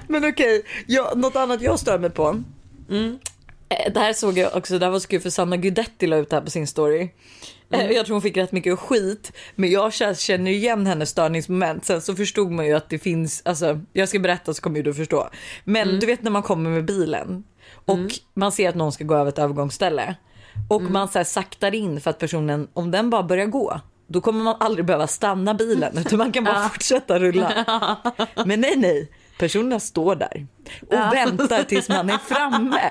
Men 0.07 0.25
okej, 0.29 0.63
ja, 0.87 1.13
något 1.15 1.35
annat 1.35 1.61
jag 1.61 1.79
stör 1.79 1.99
mig 1.99 2.09
på. 2.09 2.43
Eh, 3.69 3.91
Det 3.93 3.99
här 3.99 4.13
såg 4.13 4.37
jag 4.37 4.55
också, 4.55 4.79
det 4.79 4.85
här 4.85 4.91
var 4.91 4.99
så 4.99 5.07
kul 5.07 5.21
för 5.21 5.29
Sanna 5.29 5.57
Guidetti 5.57 6.07
la 6.07 6.15
ut 6.17 6.29
det 6.29 6.35
här 6.35 6.43
på 6.43 6.49
sin 6.51 6.67
story. 6.67 7.09
Eh, 7.71 7.91
Jag 7.91 8.05
tror 8.05 8.13
hon 8.15 8.21
fick 8.21 8.37
rätt 8.37 8.51
mycket 8.51 8.79
skit, 8.79 9.31
men 9.55 9.71
jag 9.71 9.89
kä- 9.89 10.15
känner 10.25 10.51
igen 10.51 10.85
hennes 10.87 11.09
störningsmoment. 11.09 11.85
Sen 11.85 12.01
så 12.01 12.15
förstod 12.15 12.51
man 12.51 12.65
ju 12.65 12.73
att 12.73 12.89
det 12.89 12.99
finns, 12.99 13.41
alltså 13.45 13.79
jag 13.93 14.09
ska 14.09 14.19
berätta 14.19 14.53
så 14.53 14.61
kommer 14.61 14.83
du 14.83 14.93
förstå. 14.93 15.29
Men 15.63 15.99
du 15.99 16.05
vet 16.05 16.23
när 16.23 16.31
man 16.31 16.43
kommer 16.43 16.69
med 16.69 16.85
bilen 16.85 17.43
och 17.89 18.13
man 18.33 18.51
ser 18.51 18.69
att 18.69 18.75
någon 18.75 18.91
ska 18.91 19.03
gå 19.03 19.15
över 19.15 19.29
ett 19.29 19.39
övergångsställe 19.39 20.15
och 20.69 20.81
man 20.81 21.07
så 21.07 21.19
här 21.19 21.23
saktar 21.23 21.75
in 21.75 22.01
för 22.01 22.09
att 22.09 22.19
personen, 22.19 22.67
om 22.73 22.91
den 22.91 23.09
bara 23.09 23.23
börjar 23.23 23.45
gå, 23.45 23.79
då 24.07 24.21
kommer 24.21 24.43
man 24.43 24.55
aldrig 24.59 24.85
behöva 24.85 25.07
stanna 25.07 25.53
bilen 25.53 25.97
utan 25.97 26.17
man 26.17 26.31
kan 26.31 26.43
bara 26.43 26.69
fortsätta 26.69 27.19
rulla. 27.19 27.65
Men 28.45 28.61
nej, 28.61 28.73
nej. 28.77 29.11
Personerna 29.39 29.79
står 29.79 30.15
där 30.15 30.47
och 30.81 31.13
väntar 31.13 31.63
tills 31.63 31.89
man 31.89 32.09
är 32.09 32.17
framme. 32.17 32.89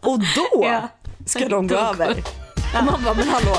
Och 0.00 0.18
då 0.18 0.80
ska 1.26 1.48
de 1.48 1.66
gå 1.66 1.74
över. 1.74 2.10
Och 2.78 2.84
man 2.84 3.04
bara, 3.04 3.14
men 3.14 3.28
hallå. 3.28 3.56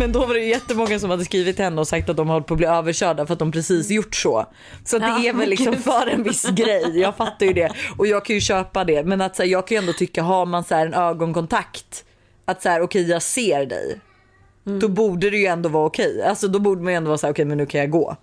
Men 0.00 0.12
då 0.12 0.26
var 0.26 0.34
det 0.34 0.40
jättemånga 0.44 0.98
som 0.98 1.10
hade 1.10 1.24
skrivit 1.24 1.56
till 1.56 1.64
henne 1.64 1.80
och 1.80 1.88
sagt 1.88 2.08
att 2.08 2.16
de 2.16 2.28
hållit 2.28 2.46
på 2.46 2.54
att 2.54 2.58
bli 2.58 2.66
överkörda 2.66 3.26
för 3.26 3.32
att 3.32 3.38
de 3.38 3.52
precis 3.52 3.90
gjort 3.90 4.14
så. 4.14 4.46
Så 4.84 4.98
det 4.98 5.06
Ja, 5.06 5.24
är 5.24 5.32
väl 5.32 5.48
liksom 5.50 5.72
gud. 5.72 5.84
för 5.84 6.06
en 6.06 6.22
viss 6.22 6.42
grej. 6.50 6.98
Jag 7.00 7.16
fattar 7.16 7.46
ju 7.46 7.52
det 7.52 7.72
och 7.98 8.06
jag 8.06 8.24
kan 8.24 8.34
ju 8.34 8.40
köpa 8.40 8.84
det. 8.84 9.04
Men 9.04 9.20
att 9.20 9.36
så 9.36 9.42
här, 9.42 9.50
jag 9.50 9.66
kan 9.66 9.74
ju 9.74 9.78
ändå 9.80 9.92
tycka, 9.92 10.22
har 10.22 10.46
man 10.46 10.64
så 10.64 10.74
här 10.74 10.86
en 10.86 10.94
ögonkontakt, 10.94 12.04
att 12.44 12.62
så 12.62 12.68
här 12.68 12.80
okej 12.82 13.10
jag 13.10 13.22
ser 13.22 13.66
dig. 13.66 14.00
Då 14.80 14.88
borde 14.88 15.30
det 15.30 15.36
ju 15.36 15.46
ändå 15.46 15.68
vara 15.68 15.86
okej. 15.86 16.22
Alltså 16.22 16.48
då 16.48 16.58
borde 16.58 16.82
man 16.82 16.92
ju 16.92 16.96
ändå 16.96 17.08
vara 17.08 17.18
så 17.18 17.26
här 17.26 17.32
okej 17.34 17.44
men 17.44 17.58
nu 17.58 17.66
kan 17.66 17.80
jag 17.80 17.90
gå. 17.90 18.16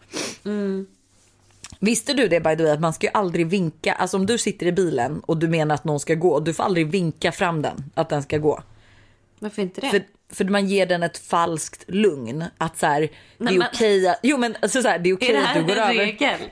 Visste 1.79 2.13
du 2.13 2.27
det 2.27 2.39
by 2.39 2.55
the 2.55 2.63
way 2.63 2.71
att 2.71 2.79
man 2.79 2.93
ska 2.93 3.07
ju 3.07 3.11
aldrig 3.13 3.47
vinka, 3.47 3.93
alltså 3.93 4.17
om 4.17 4.25
du 4.25 4.37
sitter 4.37 4.65
i 4.65 4.71
bilen 4.71 5.19
och 5.25 5.37
du 5.37 5.47
menar 5.47 5.75
att 5.75 5.83
någon 5.83 5.99
ska 5.99 6.13
gå, 6.15 6.39
du 6.39 6.53
får 6.53 6.63
aldrig 6.63 6.87
vinka 6.91 7.31
fram 7.31 7.61
den 7.61 7.83
att 7.95 8.09
den 8.09 8.23
ska 8.23 8.37
gå. 8.37 8.61
Varför 9.39 9.61
inte 9.61 9.81
det? 9.81 9.89
För, 9.89 10.01
för 10.33 10.45
man 10.45 10.67
ger 10.67 10.85
den 10.85 11.03
ett 11.03 11.17
falskt 11.17 11.83
lugn. 11.87 12.43
Att 12.57 12.77
så 12.77 12.85
här, 12.85 13.01
det 13.01 13.09
Nej, 13.37 13.53
är 13.55 13.59
men- 13.59 13.67
okej 13.73 14.07
att, 14.07 14.19
jo 14.23 14.37
men 14.37 14.55
alltså 14.61 14.81
så 14.81 14.87
här, 14.87 14.99
det 14.99 15.09
är 15.09 15.15
okej 15.15 15.29
är 15.29 15.33
det 15.33 15.39
att 15.39 15.45
här 15.45 15.53
du 15.55 15.59
en 15.61 15.67
går 15.67 15.75
över. 15.75 15.93
regel? 15.93 16.39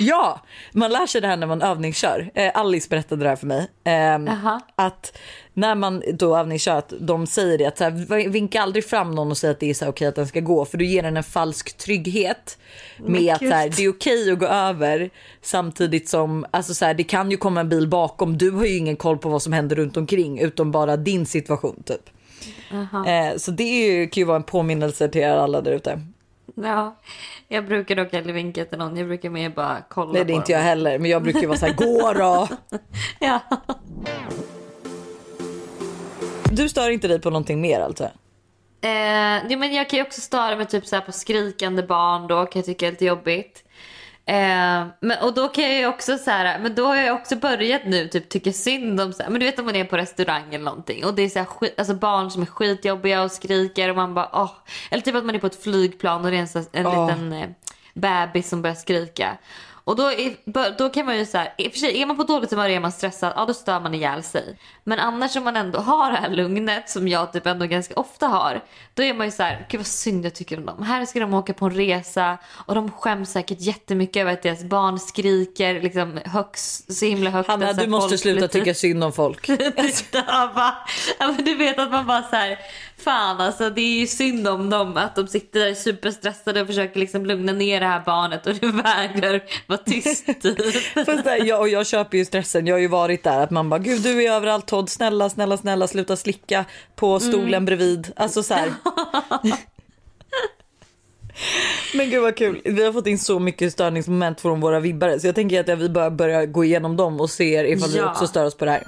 Ja, 0.00 0.40
man 0.72 0.92
lär 0.92 1.06
sig 1.06 1.20
det 1.20 1.26
här 1.26 1.36
när 1.36 1.46
man 1.46 1.62
övningskör. 1.62 2.30
Eh, 2.34 2.50
Alice 2.54 2.88
berättade 2.90 3.22
det 3.22 3.28
här 3.28 3.36
för 3.36 3.46
mig. 3.46 3.68
Eh, 3.84 4.58
att 4.74 5.18
när 5.54 5.74
man 5.74 6.02
då 6.14 6.36
övningskör, 6.36 6.78
att 6.78 6.92
de 7.00 7.26
säger 7.26 7.58
det 7.58 7.64
att 7.66 7.78
så 7.78 7.84
här, 7.84 8.28
vinka 8.28 8.62
aldrig 8.62 8.84
fram 8.88 9.10
någon 9.14 9.30
och 9.30 9.36
säg 9.38 9.50
att 9.50 9.60
det 9.60 9.70
är 9.70 9.74
så 9.74 9.84
här 9.84 9.92
okej 9.92 10.08
att 10.08 10.14
den 10.14 10.26
ska 10.26 10.40
gå. 10.40 10.64
För 10.64 10.78
du 10.78 10.86
ger 10.86 11.02
den 11.02 11.16
en 11.16 11.22
falsk 11.24 11.76
trygghet 11.76 12.58
med 12.98 13.32
att 13.34 13.38
så 13.38 13.48
här, 13.50 13.72
det 13.76 13.82
är 13.84 13.90
okej 13.90 14.32
att 14.32 14.38
gå 14.38 14.46
över. 14.46 15.10
Samtidigt 15.42 16.08
som, 16.08 16.46
alltså 16.50 16.74
så 16.74 16.84
här, 16.84 16.94
det 16.94 17.04
kan 17.04 17.30
ju 17.30 17.36
komma 17.36 17.60
en 17.60 17.68
bil 17.68 17.88
bakom. 17.88 18.38
Du 18.38 18.50
har 18.50 18.64
ju 18.64 18.76
ingen 18.76 18.96
koll 18.96 19.18
på 19.18 19.28
vad 19.28 19.42
som 19.42 19.52
händer 19.52 19.76
runt 19.76 19.96
omkring 19.96 20.38
utom 20.40 20.72
bara 20.72 20.96
din 20.96 21.26
situation 21.26 21.82
typ. 21.86 22.10
Eh, 23.06 23.36
så 23.36 23.50
det 23.50 23.62
är 23.62 23.92
ju, 23.92 24.08
kan 24.08 24.20
ju 24.20 24.24
vara 24.24 24.36
en 24.36 24.42
påminnelse 24.42 25.08
till 25.08 25.20
er 25.20 25.36
alla 25.36 25.60
där 25.60 25.72
ute. 25.72 26.00
Ja, 26.54 26.96
jag 27.48 27.66
brukar 27.66 27.96
dock 27.96 28.14
aldrig 28.14 28.34
vinka 28.34 28.64
till 28.64 28.78
någon. 28.78 28.96
Jag 28.96 29.06
brukar 29.06 29.30
mer 29.30 29.50
bara 29.50 29.82
kolla 29.88 30.12
Nej 30.12 30.24
det 30.24 30.32
är 30.32 30.34
inte 30.34 30.52
jag 30.52 30.60
dem. 30.60 30.66
heller 30.66 30.98
men 30.98 31.10
jag 31.10 31.22
brukar 31.22 31.46
vara 31.46 31.58
så 31.58 31.66
här, 31.66 31.74
gå 31.74 32.12
då! 32.12 32.48
Ja. 33.20 33.40
Du 36.50 36.68
stör 36.68 36.90
inte 36.90 37.08
dig 37.08 37.20
på 37.20 37.30
någonting 37.30 37.60
mer 37.60 37.80
alltså? 37.80 38.04
Eh, 38.04 39.58
men 39.58 39.74
jag 39.74 39.90
kan 39.90 39.96
ju 39.98 40.02
också 40.02 40.20
störa 40.20 40.56
mig 40.56 40.66
typ 40.66 40.86
så 40.86 41.00
på 41.00 41.12
skrikande 41.12 41.82
barn 41.82 42.26
då 42.26 42.46
kan 42.46 42.60
jag 42.60 42.66
tycka 42.66 42.86
är 42.86 42.90
lite 42.90 43.04
jobbigt. 43.04 43.64
Eh, 44.28 44.86
men, 45.00 45.18
och 45.22 45.34
då 45.34 45.48
kan 45.48 45.64
jag 45.64 45.74
ju 45.74 45.86
också 45.86 46.18
så 46.18 46.30
här, 46.30 46.58
men 46.58 46.74
då 46.74 46.86
har 46.86 46.96
jag 46.96 47.16
också 47.16 47.36
börjat 47.36 47.82
nu 47.84 48.08
typ 48.08 48.28
tycka 48.28 48.52
synd 48.52 49.00
om 49.00 49.12
så 49.12 49.22
här, 49.22 49.30
men 49.30 49.40
du 49.40 49.46
vet 49.46 49.58
om 49.58 49.64
man 49.66 49.76
är 49.76 49.84
på 49.84 49.96
restaurang 49.96 50.54
eller 50.54 50.64
någonting 50.64 51.04
och 51.04 51.14
det 51.14 51.22
är 51.22 51.28
så 51.28 51.38
här 51.38 51.46
skit, 51.46 51.74
alltså 51.78 51.94
barn 51.94 52.30
som 52.30 52.42
är 52.42 52.46
skitjobbiga 52.46 53.22
och 53.22 53.30
skriker 53.32 53.90
och 53.90 53.96
man 53.96 54.14
bara 54.14 54.30
åh. 54.32 54.52
Eller 54.90 55.02
typ 55.02 55.14
att 55.14 55.24
man 55.24 55.34
är 55.34 55.38
på 55.38 55.46
ett 55.46 55.62
flygplan 55.62 56.24
och 56.24 56.30
det 56.30 56.36
är 56.36 56.40
en, 56.40 56.48
så- 56.48 56.64
en 56.72 56.86
Åh. 56.86 57.06
liten 57.06 57.32
eh, 57.32 57.48
bebis 57.94 58.48
som 58.48 58.62
börjar 58.62 58.74
skrika. 58.74 59.36
Och 59.86 59.96
då, 59.96 60.12
är, 60.12 60.78
då 60.78 60.88
kan 60.88 61.06
man 61.06 61.18
ju 61.18 61.26
så 61.26 61.38
här, 61.38 61.54
i 61.58 61.68
och 61.68 61.72
för 61.72 61.78
sig 61.78 62.02
är 62.02 62.06
man 62.06 62.16
på 62.16 62.22
dåligt 62.24 62.50
humör 62.50 62.64
och 62.64 62.70
är 62.70 62.80
man 62.80 62.92
stressad, 62.92 63.32
ja 63.36 63.44
då 63.46 63.54
stör 63.54 63.80
man 63.80 63.94
ihjäl 63.94 64.22
sig. 64.22 64.58
Men 64.84 64.98
annars 64.98 65.36
om 65.36 65.44
man 65.44 65.56
ändå 65.56 65.78
har 65.78 66.12
det 66.12 66.16
här 66.16 66.30
lugnet 66.30 66.90
som 66.90 67.08
jag 67.08 67.32
typ 67.32 67.46
ändå 67.46 67.66
ganska 67.66 67.94
ofta 67.94 68.26
har. 68.26 68.64
Då 68.94 69.02
är 69.02 69.14
man 69.14 69.26
ju 69.26 69.30
så 69.30 69.42
här, 69.42 69.66
gud 69.70 69.78
vad 69.80 69.86
synd 69.86 70.26
jag 70.26 70.34
tycker 70.34 70.58
om 70.58 70.66
dem. 70.66 70.82
Här 70.82 71.06
ska 71.06 71.20
de 71.20 71.34
åka 71.34 71.54
på 71.54 71.66
en 71.66 71.74
resa 71.74 72.38
och 72.48 72.74
de 72.74 72.90
skäms 72.90 73.30
säkert 73.30 73.60
jättemycket 73.60 74.20
över 74.20 74.32
att 74.32 74.42
deras 74.42 74.64
barn 74.64 74.98
skriker 74.98 75.80
liksom 75.80 76.20
högst, 76.24 76.92
så 76.92 77.04
himla 77.04 77.30
högt. 77.30 77.48
Hanna, 77.48 77.72
du 77.72 77.86
måste 77.86 78.18
sluta 78.18 78.40
typ- 78.40 78.52
tycka 78.52 78.74
synd 78.74 79.04
om 79.04 79.12
folk. 79.12 79.46
Bara, 80.54 80.74
ja, 81.18 81.32
men 81.36 81.44
du 81.44 81.54
vet 81.54 81.78
att 81.78 81.90
man 81.90 82.06
bara 82.06 82.22
så 82.22 82.36
här, 82.36 82.58
fan 82.98 83.40
alltså 83.40 83.70
det 83.70 83.80
är 83.80 84.00
ju 84.00 84.06
synd 84.06 84.48
om 84.48 84.70
dem 84.70 84.96
att 84.96 85.16
de 85.16 85.26
sitter 85.26 85.60
där 85.60 85.74
superstressade 85.74 86.60
och 86.60 86.66
försöker 86.66 87.00
liksom 87.00 87.26
lugna 87.26 87.52
ner 87.52 87.80
det 87.80 87.86
här 87.86 88.02
barnet 88.06 88.46
och 88.46 88.54
du 88.54 88.72
vägrar 88.82 89.42
vara 89.66 89.78
tyst. 89.78 90.26
typ. 90.42 90.58
Fast 91.06 91.24
där, 91.24 91.44
jag, 91.44 91.60
och 91.60 91.68
jag 91.68 91.86
köper 91.86 92.18
ju 92.18 92.24
stressen. 92.24 92.66
Jag 92.66 92.74
har 92.74 92.80
ju 92.80 92.88
varit 92.88 93.24
där 93.24 93.40
att 93.40 93.50
man 93.50 93.68
bara 93.70 93.78
gud 93.80 94.02
du 94.02 94.24
är 94.24 94.32
överallt 94.32 94.66
Todd. 94.66 94.88
Snälla 94.90 95.28
snälla 95.30 95.56
snälla 95.56 95.86
sluta 95.86 96.16
slicka 96.16 96.64
på 96.96 97.20
stolen 97.20 97.46
Mm. 97.48 97.64
bredvid. 97.64 98.12
Alltså 98.16 98.42
så. 98.42 98.54
Men 101.94 102.10
gud 102.10 102.22
vad 102.22 102.36
kul. 102.36 102.60
Vi 102.64 102.84
har 102.84 102.92
fått 102.92 103.06
in 103.06 103.18
så 103.18 103.38
mycket 103.38 103.72
störningsmoment 103.72 104.40
från 104.40 104.60
våra 104.60 104.80
vibbare 104.80 105.20
så 105.20 105.26
jag 105.26 105.34
tänker 105.34 105.72
att 105.72 105.78
vi 105.78 105.88
bara 105.88 106.10
börjar 106.10 106.46
gå 106.46 106.64
igenom 106.64 106.96
dem 106.96 107.20
och 107.20 107.30
ser 107.30 107.64
ifall 107.64 107.90
vi 107.90 107.98
Ja. 107.98 108.10
också 108.10 108.26
stör 108.26 108.44
oss 108.44 108.54
på 108.56 108.64
det 108.64 108.70
här. 108.70 108.82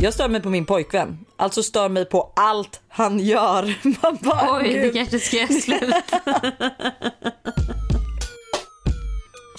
Jag 0.00 0.14
stör 0.14 0.28
mig 0.28 0.42
på 0.42 0.50
min 0.50 0.66
pojkvän. 0.66 1.18
Alltså 1.36 1.62
stör 1.62 1.88
mig 1.88 2.04
på 2.04 2.32
allt 2.36 2.80
han 2.88 3.20
gör. 3.20 3.74
Man 4.02 4.18
bara, 4.20 4.58
Oj, 4.58 4.72
det 4.72 4.78
gud. 4.78 4.94
kanske 4.94 5.18
ska 5.18 5.36
göra 5.36 5.48
slut. 5.48 5.94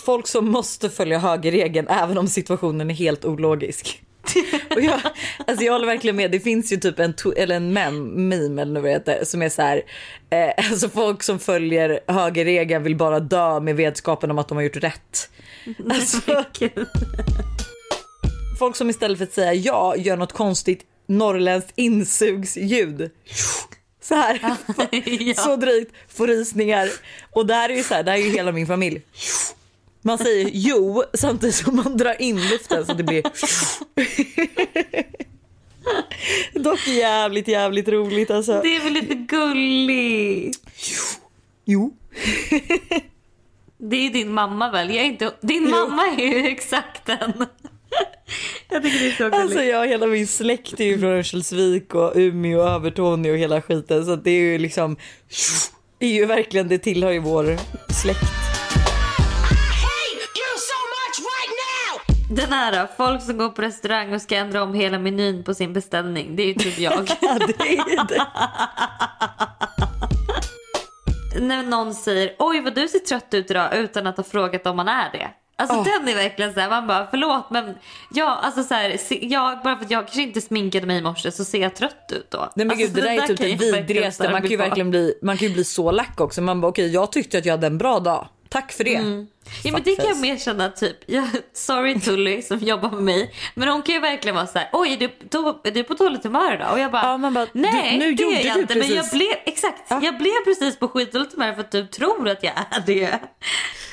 folk 0.09 0.27
som 0.27 0.51
måste 0.51 0.89
följa 0.89 1.19
högerregeln 1.19 1.87
även 1.87 2.17
om 2.17 2.27
situationen 2.27 2.89
är 2.89 2.93
helt 2.93 3.25
ologisk. 3.25 4.01
Och 4.75 4.81
jag, 4.81 4.99
alltså 5.47 5.65
jag 5.65 5.73
håller 5.73 5.85
verkligen 5.85 6.15
med. 6.15 6.31
Det 6.31 6.39
finns 6.39 6.73
ju 6.73 6.77
typ 6.77 6.99
en, 6.99 7.13
eller 7.37 7.55
en 7.55 7.73
mem, 7.73 8.29
meme 8.29 8.61
eller 8.61 8.81
vad 8.81 8.89
det 8.89 8.93
heter, 8.93 9.25
som 9.25 9.41
är 9.41 9.49
så 9.49 9.61
här. 9.61 9.81
Eh, 10.29 10.71
alltså 10.71 10.89
folk 10.89 11.23
som 11.23 11.39
följer 11.39 11.99
högerregeln 12.07 12.83
vill 12.83 12.95
bara 12.95 13.19
dö 13.19 13.59
med 13.59 13.75
vetskapen 13.75 14.31
om 14.31 14.37
att 14.39 14.47
de 14.47 14.57
har 14.57 14.63
gjort 14.63 14.83
rätt. 14.83 15.29
Alltså, 15.89 16.21
folk 18.59 18.75
som 18.75 18.89
istället 18.89 19.17
för 19.17 19.25
att 19.25 19.33
säga 19.33 19.53
ja 19.53 19.95
gör 19.95 20.17
något 20.17 20.33
konstigt 20.33 20.85
norrländskt 21.07 21.73
insugsljud. 21.75 23.11
Så 24.01 24.15
här. 24.15 24.39
ja. 24.41 25.33
Så 25.43 25.55
drygt, 25.55 25.95
får 26.07 26.27
rysningar. 26.27 26.89
Och 27.31 27.45
det 27.45 27.53
här 27.53 27.69
är 27.69 27.73
ju 27.73 27.83
så 27.83 27.93
här, 27.93 28.03
det 28.03 28.11
här 28.11 28.17
är 28.17 28.23
ju 28.23 28.29
hela 28.29 28.51
min 28.51 28.67
familj. 28.67 29.01
Man 30.01 30.17
säger 30.17 30.49
jo 30.53 31.03
samtidigt 31.13 31.55
som 31.55 31.75
man 31.75 31.97
drar 31.97 32.21
in 32.21 32.47
luften 32.49 32.85
så 32.85 32.93
det 32.93 33.03
blir 33.03 33.23
Dock 36.59 36.87
jävligt 36.87 37.47
jävligt 37.47 37.87
roligt 37.87 38.31
alltså. 38.31 38.61
Det 38.61 38.75
är 38.75 38.83
väl 38.83 38.93
lite 38.93 39.15
gulligt. 39.15 40.59
Jo. 41.65 41.93
Det 43.77 43.95
är 43.95 44.09
din 44.09 44.33
mamma 44.33 44.71
väl? 44.71 44.89
Jag 44.89 44.97
är 44.97 45.03
inte... 45.03 45.33
Din 45.41 45.69
mamma 45.69 46.07
är 46.07 46.25
ju 46.25 46.47
exakt 46.51 47.05
den. 47.05 47.45
Jag 48.69 48.83
tycker 48.83 48.99
det 48.99 49.07
är 49.07 49.11
så 49.11 49.23
gulligt. 49.23 49.39
Alltså 49.41 49.63
jag 49.63 49.87
hela 49.87 50.07
min 50.07 50.27
släkt 50.27 50.79
är 50.79 50.85
ju 50.85 50.99
från 50.99 51.09
Örnsköldsvik 51.09 51.95
och 51.95 52.11
Umeå 52.15 52.59
och 52.59 52.69
Övertorneå 52.69 53.31
och 53.31 53.37
hela 53.37 53.61
skiten 53.61 54.05
så 54.05 54.15
det 54.15 54.31
är 54.31 54.41
ju 54.41 54.57
liksom 54.57 54.97
det 55.99 56.05
är 56.05 56.13
ju 56.13 56.25
verkligen, 56.25 56.67
det 56.67 56.77
tillhör 56.77 57.11
ju 57.11 57.19
vår 57.19 57.57
släkt. 57.93 58.19
Den 62.31 62.53
här 62.53 62.71
då, 62.71 62.87
folk 62.97 63.21
som 63.21 63.37
går 63.37 63.49
på 63.49 63.61
restaurang 63.61 64.13
och 64.13 64.21
ska 64.21 64.35
ändra 64.35 64.63
om 64.63 64.73
hela 64.73 64.99
menyn 64.99 65.43
på 65.43 65.53
sin 65.53 65.73
beställning. 65.73 66.35
Det 66.35 66.43
är 66.43 66.47
ju 66.47 66.53
typ 66.53 66.79
jag. 66.79 66.93
Ja, 67.21 67.37
det 67.47 67.59
är 67.59 67.89
ju 67.91 67.97
det. 68.07 68.25
När 71.41 71.63
någon 71.63 71.93
säger 71.95 72.35
oj 72.39 72.61
vad 72.61 72.75
du 72.75 72.87
ser 72.87 72.99
trött 72.99 73.33
ut 73.33 73.51
idag 73.51 73.75
utan 73.75 74.07
att 74.07 74.17
ha 74.17 74.23
frågat 74.23 74.67
om 74.67 74.75
man 74.75 74.87
är 74.87 75.11
det. 75.11 75.29
Alltså 75.59 75.77
Åh. 75.77 75.83
den 75.83 76.07
är 76.07 76.15
verkligen 76.15 76.53
så 76.53 76.59
här, 76.59 76.69
man 76.69 76.87
bara 76.87 77.07
förlåt 77.11 77.49
men 77.49 77.75
ja, 78.13 78.39
alltså 78.43 78.63
så 78.63 78.73
här, 78.73 78.97
jag, 79.21 79.59
bara 79.63 79.77
för 79.77 79.85
att 79.85 79.91
jag 79.91 80.01
kanske 80.01 80.21
inte 80.21 80.41
sminkade 80.41 80.87
mig 80.87 80.97
i 80.97 81.01
morse 81.01 81.31
så 81.31 81.45
ser 81.45 81.61
jag 81.61 81.75
trött 81.75 82.11
ut 82.11 82.31
då. 82.31 82.37
Nej 82.37 82.65
men 82.65 82.69
alltså, 82.71 82.85
gud 82.85 82.95
det 82.95 83.01
där 83.01 83.23
är 83.23 83.27
typ 83.27 83.37
det 83.37 83.49
jag 83.49 83.57
vidrigaste. 83.57 84.31
Man 84.31 84.41
kan 84.41 84.51
ju 84.51 84.57
verkligen 84.57 84.89
bli, 84.89 85.13
man 85.21 85.37
kan 85.37 85.47
ju 85.47 85.53
bli 85.53 85.63
så 85.63 85.91
lack 85.91 86.21
också. 86.21 86.41
Man 86.41 86.61
bara 86.61 86.67
okej 86.67 86.93
jag 86.93 87.11
tyckte 87.11 87.37
att 87.37 87.45
jag 87.45 87.53
hade 87.53 87.67
en 87.67 87.77
bra 87.77 87.99
dag. 87.99 88.27
Tack 88.49 88.71
för 88.71 88.83
det. 88.83 88.95
Mm. 88.95 89.27
Ja 89.63 89.71
men 89.71 89.81
det 89.83 89.95
kan 89.95 90.07
jag 90.07 90.19
mer 90.19 90.37
känna 90.37 90.69
typ, 90.69 90.97
jag, 91.05 91.27
sorry 91.53 91.99
Tully 91.99 92.41
som 92.41 92.57
jobbar 92.59 92.91
med 92.91 93.03
mig. 93.03 93.33
Men 93.55 93.69
hon 93.69 93.81
kan 93.81 93.95
ju 93.95 94.01
verkligen 94.01 94.35
vara 94.35 94.47
så 94.47 94.59
här: 94.59 94.69
oj 94.73 94.93
är 94.93 94.97
du, 94.97 95.09
då, 95.29 95.61
är 95.63 95.71
du 95.71 95.83
på 95.83 95.93
dåligt 95.93 96.23
humör 96.23 96.53
idag? 96.55 96.71
Och 96.73 96.79
jag 96.79 96.91
bara, 96.91 97.03
Ja, 97.03 97.17
man 97.17 97.33
bara, 97.33 97.47
nej 97.51 97.91
du- 97.91 97.97
nu 98.05 98.13
det 98.13 98.23
gjorde 98.23 98.35
är 98.35 98.45
jag 98.45 98.57
inte. 98.57 98.75
Men 98.75 98.93
jag 98.93 99.09
blev, 99.09 99.29
exakt, 99.45 99.83
jag 99.89 100.17
blev 100.17 100.43
precis 100.45 100.79
på 100.79 100.87
skitdåligt 100.87 101.33
humör 101.33 101.53
för 101.53 101.61
att 101.61 101.71
du 101.71 101.87
tror 101.87 102.29
att 102.29 102.43
jag 102.43 102.53
är 102.71 102.83
det. 102.85 103.19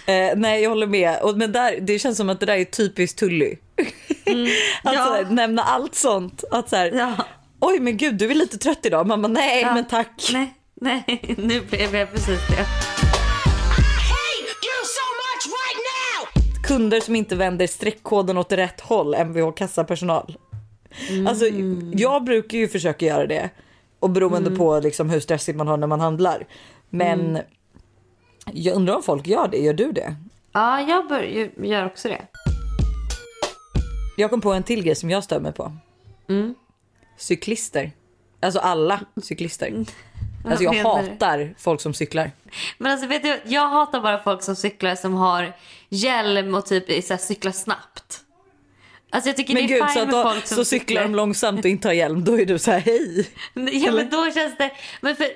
Eh, 0.06 0.32
nej 0.36 0.62
jag 0.62 0.70
håller 0.70 0.86
med. 0.86 1.18
Och, 1.22 1.36
men 1.36 1.52
där, 1.52 1.78
det 1.80 1.98
känns 1.98 2.16
som 2.16 2.28
att 2.30 2.40
det 2.40 2.46
där 2.46 2.56
är 2.56 2.64
typiskt 2.64 3.18
Tully. 3.18 3.56
att 3.76 4.26
Mm. 4.26 4.46
Ja. 4.84 4.92
så 4.92 5.12
här, 5.12 5.24
nämna 5.30 5.62
allt 5.62 5.94
sånt. 5.94 6.44
Att 6.50 6.68
så 6.68 6.76
här, 6.76 6.90
Ja. 6.94 7.12
oj 7.60 7.80
men 7.80 7.96
gud 7.96 8.14
du 8.14 8.30
är 8.30 8.34
lite 8.34 8.58
trött 8.58 8.86
idag. 8.86 9.06
Man 9.06 9.22
bara 9.22 9.28
nej 9.32 9.60
Ja. 9.62 9.74
men 9.74 9.84
tack. 9.86 10.30
Nej, 10.32 10.54
nej, 10.80 11.34
nu 11.38 11.60
blev 11.60 11.94
jag 11.96 12.10
precis 12.12 12.26
det. 12.48 12.66
so 14.84 15.02
right! 15.48 16.66
Kunder 16.66 17.00
som 17.00 17.16
inte 17.16 17.36
vänder 17.36 17.66
streckkoden 17.66 18.38
åt 18.38 18.52
rätt 18.52 18.80
håll, 18.80 19.14
Mvh 19.14 19.52
kassapersonal. 19.52 20.36
Alltså 21.28 21.46
jag 21.94 22.24
brukar 22.24 22.58
ju 22.58 22.68
försöka 22.68 23.06
göra 23.06 23.26
det. 23.26 23.50
Och 24.00 24.10
beroende 24.10 24.50
på 24.50 24.80
liksom 24.80 25.10
hur 25.10 25.20
stressigt 25.20 25.58
man 25.58 25.68
har 25.68 25.76
när 25.76 25.86
man 25.86 26.00
handlar. 26.00 26.46
Men 26.90 27.38
jag 28.52 28.76
undrar 28.76 28.96
om 28.96 29.02
folk 29.02 29.26
gör 29.26 29.48
det. 29.48 29.58
Gör 29.58 29.74
du 29.74 29.92
det? 29.92 30.16
Ja, 30.52 30.80
jag 30.80 31.08
bör, 31.08 31.22
jag 31.22 31.66
gör 31.66 31.86
också 31.86 32.08
det. 32.08 32.26
Jag 34.16 34.30
kom 34.30 34.40
på 34.40 34.52
en 34.52 34.62
till 34.62 34.82
grej 34.84 34.94
som 34.94 35.10
jag 35.10 35.24
stör 35.24 35.40
mig 35.40 35.52
på. 35.52 35.72
Cyklister. 37.16 37.92
Alltså 38.40 38.60
alla 38.60 39.00
cyklister. 39.22 39.84
Alltså 40.44 40.64
jag 40.64 40.74
hatar 40.74 41.54
folk 41.58 41.80
som 41.80 41.94
cyklar. 41.94 42.30
Men 42.78 42.92
alltså 42.92 43.06
vet 43.06 43.22
du, 43.22 43.40
jag 43.44 43.68
hatar 43.68 44.00
bara 44.00 44.22
folk 44.22 44.42
som 44.42 44.56
cyklar 44.56 44.94
som 44.94 45.14
har 45.14 45.52
hjälm 45.88 46.54
och 46.54 46.66
typ 46.66 47.04
så 47.04 47.12
här, 47.12 47.18
cyklar 47.18 47.52
snabbt. 47.52 48.20
Alltså 49.16 49.28
jag 49.28 49.36
tycker 49.36 49.54
Men 49.54 49.66
det 49.66 49.74
är 49.74 49.78
gud, 49.78 49.88
så, 49.88 49.92
fine 49.92 50.02
att 50.02 50.14
med 50.14 50.32
folk 50.32 50.46
som 50.46 50.56
så 50.56 50.64
cyklar 50.64 51.02
de 51.02 51.14
långsamt 51.14 51.64
och 51.64 51.70
inte 51.70 51.88
har 51.88 51.92
hjälm, 51.92 52.24
då 52.24 52.40
är 52.40 52.46
du 52.46 52.58
så 52.58 52.70
här 52.70 52.78
hej. 52.78 53.28
Ja 53.54 53.92
men 53.92 54.10
då 54.10 54.30
känns 54.30 54.56
det, 54.58 54.70
men 55.00 55.16
för, 55.16 55.28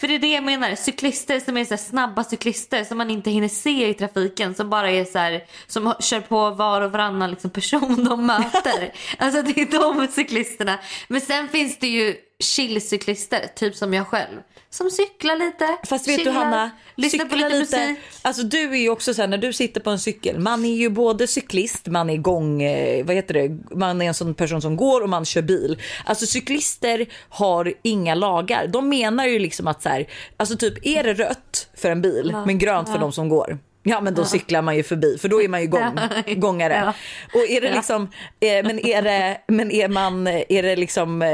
för 0.00 0.08
det 0.08 0.14
är 0.14 0.18
det 0.18 0.32
jag 0.32 0.44
menar, 0.44 0.74
cyklister 0.74 1.40
som 1.40 1.56
är 1.56 1.64
så 1.64 1.76
snabba 1.76 2.24
cyklister 2.24 2.84
som 2.84 2.98
man 2.98 3.10
inte 3.10 3.30
hinner 3.30 3.48
se 3.48 3.88
i 3.88 3.94
trafiken 3.94 4.54
som 4.54 4.70
bara 4.70 4.90
är 4.90 5.04
så 5.04 5.18
här, 5.18 5.44
som 5.66 5.94
kör 6.00 6.20
på 6.20 6.50
var 6.50 6.80
och 6.80 6.92
varannan 6.92 7.30
liksom 7.30 7.50
person 7.50 8.04
de 8.04 8.26
möter. 8.26 8.92
alltså 9.18 9.42
det 9.42 9.60
är 9.60 9.96
de 9.96 10.08
cyklisterna. 10.08 10.78
Men 11.08 11.20
sen 11.20 11.48
finns 11.48 11.78
det 11.78 11.88
ju 11.88 12.16
chillcyklister, 12.44 13.46
typ 13.54 13.76
som 13.76 13.94
jag 13.94 14.06
själv. 14.06 14.36
Som 14.70 14.90
cyklar 14.90 15.36
lite, 15.36 15.76
Fast 15.86 16.08
vet 16.08 16.18
du 16.18 16.24
chillar, 16.24 16.44
Hanna, 16.44 16.70
lyssnar 16.94 17.24
på 17.24 17.30
cykla 17.30 17.48
lite, 17.48 17.88
musik. 17.88 17.98
Alltså 18.22 18.42
du 18.42 18.70
är 18.70 18.76
ju 18.76 18.90
också 18.90 19.14
så 19.14 19.20
här 19.20 19.28
när 19.28 19.38
du 19.38 19.52
sitter 19.52 19.80
på 19.80 19.90
en 19.90 19.98
cykel, 19.98 20.38
man 20.38 20.64
är 20.64 20.76
ju 20.76 20.88
både 20.88 21.26
cyklist, 21.26 21.86
man 21.86 22.10
är 22.10 22.16
gång, 22.16 22.62
eh, 22.62 23.04
vad 23.06 23.16
heter 23.16 23.34
det, 23.34 23.76
man 23.76 24.02
är 24.02 24.06
en 24.06 24.14
sån 24.14 24.34
person 24.34 24.62
som 24.62 24.76
går 24.76 25.00
och 25.00 25.08
man 25.08 25.24
kör 25.24 25.42
bil. 25.42 25.82
Alltså 26.04 26.26
cyklister 26.26 27.06
har 27.28 27.74
inga 27.82 28.14
lagar. 28.14 28.66
De 28.66 28.88
menar 28.88 29.26
ju 29.26 29.38
liksom 29.38 29.66
att 29.66 29.82
så 29.82 29.88
här, 29.88 30.08
alltså 30.36 30.56
typ 30.56 30.86
är 30.86 31.04
det 31.04 31.14
rött 31.14 31.68
för 31.74 31.90
en 31.90 32.02
bil 32.02 32.36
men 32.46 32.58
grönt 32.58 32.88
för 32.88 32.98
de 32.98 33.12
som 33.12 33.28
går. 33.28 33.58
Ja 33.82 34.00
men 34.00 34.14
då 34.14 34.24
cyklar 34.24 34.62
man 34.62 34.76
ju 34.76 34.82
förbi 34.82 35.18
för 35.18 35.28
då 35.28 35.42
är 35.42 35.48
man 35.48 35.60
ju 35.60 35.66
gång, 35.66 35.98
gångare. 36.36 36.74
Ja. 36.86 36.92
Och 37.40 37.48
är 37.50 37.60
det 37.60 37.74
liksom, 37.74 38.02
eh, 38.40 38.66
men 38.66 38.86
är 38.86 39.02
det, 39.02 39.40
men 39.48 39.70
är 39.70 39.88
man, 39.88 40.26
är 40.26 40.62
det 40.62 40.76
liksom 40.76 41.22
eh, 41.22 41.28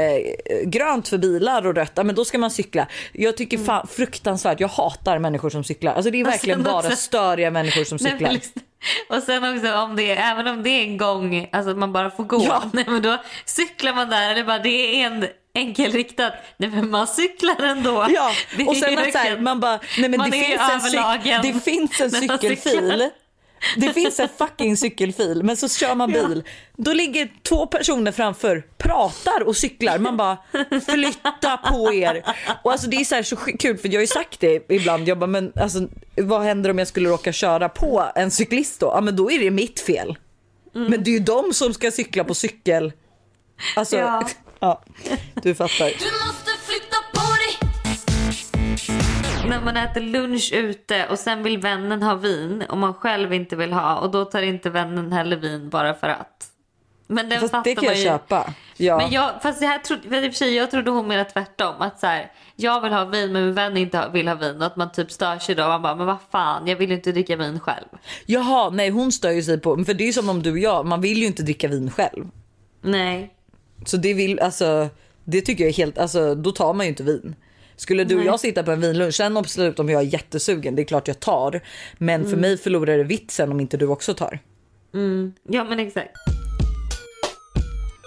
grönt 0.65 1.07
för 1.07 1.17
bilar 1.17 1.67
och 1.67 1.75
rött, 1.75 1.91
ja, 1.95 2.03
men 2.03 2.15
då 2.15 2.25
ska 2.25 2.37
man 2.37 2.51
cykla. 2.51 2.87
Jag 3.11 3.37
tycker 3.37 3.57
fan 3.57 3.87
fruktansvärt, 3.87 4.59
jag 4.59 4.67
hatar 4.67 5.19
människor 5.19 5.49
som 5.49 5.63
cyklar. 5.63 5.93
Alltså 5.93 6.11
det 6.11 6.21
är 6.21 6.25
verkligen 6.25 6.63
bara 6.63 6.77
också- 6.77 6.95
störiga 6.95 7.51
människor 7.51 7.83
som 7.83 7.97
Nej, 8.01 8.11
cyklar. 8.11 8.31
lyssna. 8.31 8.61
Och 9.09 9.23
sen 9.23 9.55
också 9.57 9.73
om 9.75 9.95
det 9.95 10.11
är, 10.11 10.31
även 10.31 10.47
om 10.47 10.63
det 10.63 10.69
är 10.69 10.81
en 10.83 10.97
gång, 10.97 11.49
alltså 11.51 11.71
att 11.71 11.77
man 11.77 11.93
bara 11.93 12.11
får 12.11 12.23
gå. 12.23 12.43
Ja. 12.47 12.63
Nej, 12.73 12.83
men 12.87 13.01
då 13.01 13.17
cyklar 13.45 13.93
man 13.93 14.09
där 14.09 14.31
eller 14.31 14.43
bara 14.43 14.59
det 14.59 14.69
är 15.01 15.05
en 15.05 15.27
enkelriktad. 15.55 16.31
Nej 16.57 16.69
men 16.69 16.89
man 16.89 17.07
cyklar 17.07 17.63
ändå. 17.63 18.07
Ja, 18.09 18.31
och 18.67 18.77
sen 18.77 18.97
att 18.97 19.11
så 19.11 19.17
här, 19.17 19.39
man 19.39 19.59
bara, 19.59 19.79
nej 19.97 20.09
men 20.09 20.17
Man 20.17 20.29
det 20.31 20.37
finns, 20.37 20.61
en 20.61 20.79
cyk- 20.79 21.41
det 21.41 21.59
finns 21.59 22.01
en 22.01 22.11
cykelfil. 22.11 23.09
Det 23.77 23.93
finns 23.93 24.19
en 24.19 24.29
fucking 24.37 24.77
cykelfil 24.77 25.43
men 25.43 25.57
så 25.57 25.69
kör 25.69 25.95
man 25.95 26.11
bil. 26.11 26.43
Då 26.77 26.93
ligger 26.93 27.29
två 27.49 27.67
personer 27.67 28.11
framför, 28.11 28.63
pratar 28.77 29.47
och 29.47 29.55
cyklar. 29.57 29.97
Man 29.97 30.17
bara 30.17 30.37
flytta 30.85 31.57
på 31.57 31.93
er. 31.93 32.23
Och 32.63 32.71
alltså 32.71 32.89
det 32.89 32.95
är 32.97 33.05
så, 33.05 33.15
här 33.15 33.23
så 33.23 33.35
kul 33.35 33.77
för 33.77 33.87
jag 33.87 33.95
har 33.95 34.01
ju 34.01 34.07
sagt 34.07 34.39
det 34.39 34.65
ibland. 34.69 35.07
Jag 35.07 35.19
bara, 35.19 35.27
men 35.27 35.51
alltså, 35.55 35.79
vad 36.17 36.41
händer 36.41 36.69
om 36.69 36.77
jag 36.79 36.87
skulle 36.87 37.09
råka 37.09 37.31
köra 37.33 37.69
på 37.69 38.05
en 38.15 38.31
cyklist 38.31 38.79
då? 38.79 38.85
Ja 38.95 39.01
men 39.01 39.15
då 39.15 39.31
är 39.31 39.39
det 39.39 39.51
mitt 39.51 39.79
fel. 39.79 40.17
Men 40.73 41.03
det 41.03 41.09
är 41.09 41.13
ju 41.13 41.19
de 41.19 41.53
som 41.53 41.73
ska 41.73 41.91
cykla 41.91 42.23
på 42.23 42.33
cykel. 42.33 42.93
Alltså, 43.75 43.97
ja. 43.97 44.27
Ja. 44.59 44.81
du 45.33 45.55
fattar. 45.55 45.85
Du 45.85 46.27
måste 46.27 46.51
flytta 46.65 46.97
på 47.13 47.21
dig. 47.35 47.69
När 49.49 49.61
man 49.61 49.77
äter 49.77 50.01
lunch 50.01 50.53
ute 50.53 51.07
och 51.07 51.19
sen 51.19 51.43
vill 51.43 51.57
vännen 51.57 52.03
ha 52.03 52.15
vin 52.15 52.63
och 52.69 52.77
man 52.77 52.93
själv 52.93 53.33
inte 53.33 53.55
vill 53.55 53.73
ha 53.73 53.97
och 53.97 54.11
då 54.11 54.25
tar 54.25 54.41
inte 54.41 54.69
vännen 54.69 55.11
heller 55.11 55.37
vin 55.37 55.69
bara 55.69 55.93
för 55.93 56.07
att. 56.07 56.47
Men 57.07 57.29
den 57.29 57.39
Fast 57.39 57.51
fattar 57.51 57.63
det 57.63 57.75
kan 57.75 57.85
man 57.85 57.93
jag 57.93 57.97
ju. 57.99 58.03
köpa. 58.05 58.53
Ja. 58.77 58.97
Men 58.97 59.11
jag, 59.11 59.31
fast 59.41 59.59
det 59.59 59.67
här 59.67 59.79
trodde, 59.79 60.09
för 60.09 60.23
i 60.23 60.27
och 60.29 60.31
för 60.33 60.37
sig, 60.37 60.55
jag 60.55 60.71
trodde 60.71 60.91
hon 60.91 61.07
menade 61.07 61.29
tvärtom. 61.29 61.75
Att 61.79 61.99
så 61.99 62.07
här, 62.07 62.31
jag 62.55 62.81
vill 62.81 62.93
ha 62.93 63.05
vin 63.05 63.31
men 63.31 63.45
min 63.45 63.53
vän 63.53 63.77
inte 63.77 64.09
vill 64.13 64.27
ha 64.27 64.35
vin. 64.35 64.57
Och 64.61 64.65
att 64.65 64.75
man 64.75 64.91
typ 64.91 65.11
stör 65.11 65.39
sig 65.39 65.55
då. 65.55 65.67
Man 65.67 65.81
bara, 65.81 65.95
men 65.95 66.05
vad 66.07 66.17
fan, 66.31 66.67
jag 66.67 66.75
vill 66.75 66.89
ju 66.89 66.95
inte 66.95 67.11
dricka 67.11 67.35
vin 67.35 67.59
själv. 67.59 67.85
Jaha, 68.25 68.69
nej 68.69 68.89
hon 68.89 69.11
stör 69.11 69.31
ju 69.31 69.43
sig 69.43 69.59
på, 69.61 69.83
för 69.85 69.93
det 69.93 70.03
är 70.03 70.05
ju 70.05 70.13
som 70.13 70.29
om 70.29 70.43
du 70.43 70.51
och 70.51 70.59
jag, 70.59 70.85
man 70.85 71.01
vill 71.01 71.17
ju 71.17 71.25
inte 71.25 71.43
dricka 71.43 71.67
vin 71.67 71.91
själv. 71.91 72.25
Nej. 72.81 73.34
Så 73.85 73.97
det 73.97 74.13
vill, 74.13 74.39
alltså, 74.39 74.89
det 75.23 75.41
tycker 75.41 75.63
jag 75.63 75.69
är 75.69 75.73
helt, 75.77 75.97
alltså 75.97 76.35
då 76.35 76.51
tar 76.51 76.73
man 76.73 76.85
ju 76.85 76.89
inte 76.89 77.03
vin. 77.03 77.35
Skulle 77.75 78.03
du 78.03 78.15
och 78.15 78.19
Nej. 78.19 78.27
jag 78.27 78.39
sitta 78.39 78.63
på 78.63 78.71
en 78.71 78.81
vinlunch, 78.81 79.15
sen 79.15 79.37
absolut 79.37 79.79
om 79.79 79.89
jag 79.89 80.01
är 80.01 80.05
jättesugen, 80.05 80.75
det 80.75 80.81
är 80.81 80.85
klart 80.85 81.07
jag 81.07 81.19
tar. 81.19 81.61
Men 81.97 82.15
Mm. 82.21 82.29
för 82.31 82.37
mig 82.37 82.57
förlorar 82.57 82.97
det 82.97 83.03
vitsen 83.03 83.51
om 83.51 83.59
inte 83.59 83.77
du 83.77 83.87
också 83.87 84.13
tar. 84.13 84.39
Ja 85.49 85.63
men 85.63 85.79
exakt. 85.79 86.11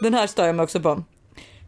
Den 0.03 0.15
här 0.15 0.27
stör 0.27 0.47
jag 0.47 0.55
mig 0.57 0.65
också 0.65 0.81
på. 0.81 1.03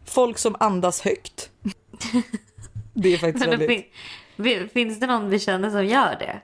Folk 0.05 0.37
som 0.37 0.55
andas 0.59 1.01
högt. 1.01 1.49
Det 2.93 3.13
är 3.13 3.17
faktiskt 3.17 3.47
väldigt... 3.47 4.71
finns 4.73 4.99
det 4.99 5.07
någon 5.07 5.29
vi 5.29 5.39
känner 5.39 5.69
som 5.69 5.85
gör 5.85 6.15
det? 6.19 6.41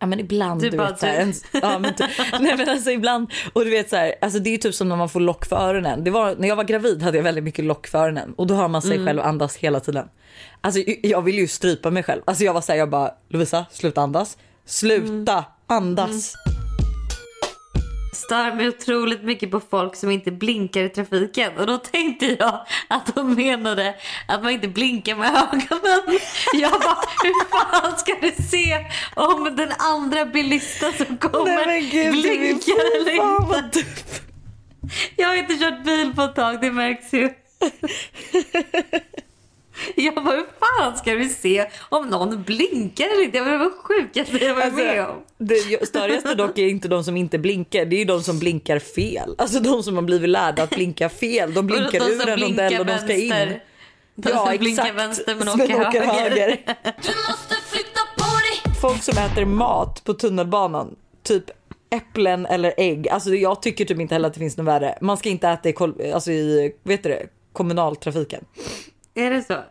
Ja 0.00 0.06
men 0.06 0.20
ibland 0.20 0.60
Du 0.60 0.70
du, 0.70 0.76
vet 0.76 0.98
så 1.00 1.06
här, 1.06 1.16
du. 1.16 1.20
en, 1.22 1.32
ja, 1.62 1.78
men, 1.78 1.94
nej 2.40 2.56
men 2.56 2.68
alltså 2.68 2.90
ibland 2.90 3.30
och 3.52 3.64
du 3.64 3.70
vet 3.70 3.90
så 3.90 3.96
här, 3.96 4.14
alltså 4.20 4.38
det 4.38 4.54
är 4.54 4.58
typ 4.58 4.74
som 4.74 4.88
när 4.88 4.96
man 4.96 5.08
får 5.08 5.20
lock 5.20 5.46
för 5.46 5.56
öronen. 5.56 6.04
Det 6.04 6.10
var, 6.10 6.34
när 6.38 6.48
jag 6.48 6.56
var 6.56 6.64
gravid 6.64 7.02
hade 7.02 7.16
jag 7.16 7.24
väldigt 7.24 7.44
mycket 7.44 7.64
lock 7.64 7.86
för 7.86 7.98
öronen 7.98 8.34
och 8.36 8.46
då 8.46 8.54
hör 8.54 8.68
man 8.68 8.82
sig 8.82 8.92
Mm. 8.94 9.06
själv 9.06 9.20
andas 9.20 9.56
hela 9.56 9.80
tiden. 9.80 10.08
Alltså 10.60 10.80
jag 11.02 11.22
vill 11.22 11.34
ju 11.38 11.48
strypa 11.48 11.90
mig 11.90 12.02
själv. 12.02 12.22
Alltså 12.24 12.44
jag 12.44 12.54
var 12.54 12.60
så 12.60 12.72
här, 12.72 12.78
jag 12.78 12.90
bara 12.90 13.10
Lovisa 13.28 13.66
sluta 13.70 14.00
andas. 14.00 14.38
Sluta 14.66 15.32
Mm. 15.32 15.44
andas. 15.66 16.34
Stör 18.28 18.54
mig 18.54 18.68
otroligt 18.68 19.22
mycket 19.22 19.50
på 19.50 19.60
folk 19.60 19.96
som 19.96 20.10
inte 20.10 20.30
blinkar 20.30 20.82
i 20.82 20.88
trafiken. 20.88 21.56
Och 21.58 21.66
då 21.66 21.78
tänkte 21.78 22.26
jag 22.38 22.66
att 22.88 23.14
de 23.14 23.34
menade 23.34 23.94
att 24.28 24.42
man 24.42 24.52
inte 24.52 24.68
blinkar 24.68 25.16
med 25.16 25.28
ögonen. 25.28 26.20
Jag 26.52 26.72
bara, 26.72 26.98
hur 27.22 27.50
fan 27.50 27.98
ska 27.98 28.14
du 28.20 28.30
se 28.42 28.86
om 29.14 29.56
den 29.56 29.72
andra 29.78 30.24
bilisten 30.24 30.92
som 30.92 31.18
kommer 31.18 31.66
Nej 31.66 31.80
gud 31.80 32.12
blinkar 32.12 32.96
eller 33.00 33.12
inte? 33.12 33.84
Jag 35.16 35.28
har 35.28 35.34
inte 35.34 35.54
kört 35.54 35.84
bil 35.84 36.12
på 36.16 36.22
ett 36.22 36.36
tag, 36.36 36.60
det 36.60 36.70
märks 36.70 37.12
ju. 37.12 37.30
Jag 39.96 40.14
bara, 40.14 40.36
hur 40.36 40.46
fan 40.60 40.96
ska 40.96 41.14
vi 41.14 41.28
se 41.28 41.66
om 41.88 42.08
någon 42.08 42.42
blinkar 42.42 43.04
eller 43.06 43.24
inte? 43.24 43.38
Det 43.38 43.44
var 43.44 43.58
det 43.58 43.70
sjukaste 43.82 44.44
jag 44.44 44.54
varit 44.54 44.74
med 44.74 45.00
om. 45.00 45.06
Alltså, 45.06 45.24
det 45.38 45.86
störigaste 45.88 46.34
dock 46.34 46.58
är 46.58 46.66
inte 46.66 46.88
de 46.88 47.04
som 47.04 47.16
inte 47.16 47.38
blinkar, 47.38 47.84
det 47.84 47.96
är 47.96 47.98
ju 47.98 48.04
de 48.04 48.22
som 48.22 48.38
blinkar 48.38 48.78
fel. 48.78 49.34
Alltså 49.38 49.60
de 49.60 49.82
som 49.82 49.94
har 49.94 50.02
blivit 50.02 50.30
lärda 50.30 50.62
att 50.62 50.70
blinka 50.70 51.08
fel. 51.08 51.54
De 51.54 51.66
blinkar 51.66 52.00
Och 52.00 52.08
de 52.08 52.12
ur 52.12 52.28
en 52.28 52.40
rondell 52.40 52.80
och 52.80 52.86
de 52.86 52.98
ska 52.98 53.12
in. 53.12 53.28
vänster. 53.28 53.62
De 54.14 54.30
som 54.30 54.56
blinkar 54.58 54.92
vänster 54.92 55.34
men 55.34 55.48
åker 55.48 56.02
höger. 56.02 56.48
Du 57.02 57.12
måste 57.28 57.54
flytta 57.68 58.00
på 58.18 58.24
dig. 58.24 58.74
Folk 58.80 59.02
som 59.02 59.18
äter 59.18 59.44
mat 59.44 60.04
på 60.04 60.14
tunnelbanan, 60.14 60.96
typ 61.22 61.44
äpplen 61.90 62.46
eller 62.46 62.74
ägg. 62.76 63.08
Alltså 63.08 63.34
jag 63.34 63.62
tycker 63.62 63.84
typ 63.84 64.00
inte 64.00 64.14
heller 64.14 64.28
att 64.28 64.34
det 64.34 64.40
finns 64.40 64.56
något 64.56 64.66
värre. 64.66 64.98
Man 65.00 65.16
ska 65.16 65.28
inte 65.28 65.48
äta 65.48 65.68
i, 65.68 65.74
alltså 66.12 66.30
i 66.30 66.74
vet 66.82 67.02
du 67.02 67.08
det, 67.08 67.26
kommunaltrafiken. 67.52 68.44
Är 69.18 69.30
det 69.30 69.42
så? 69.42 69.64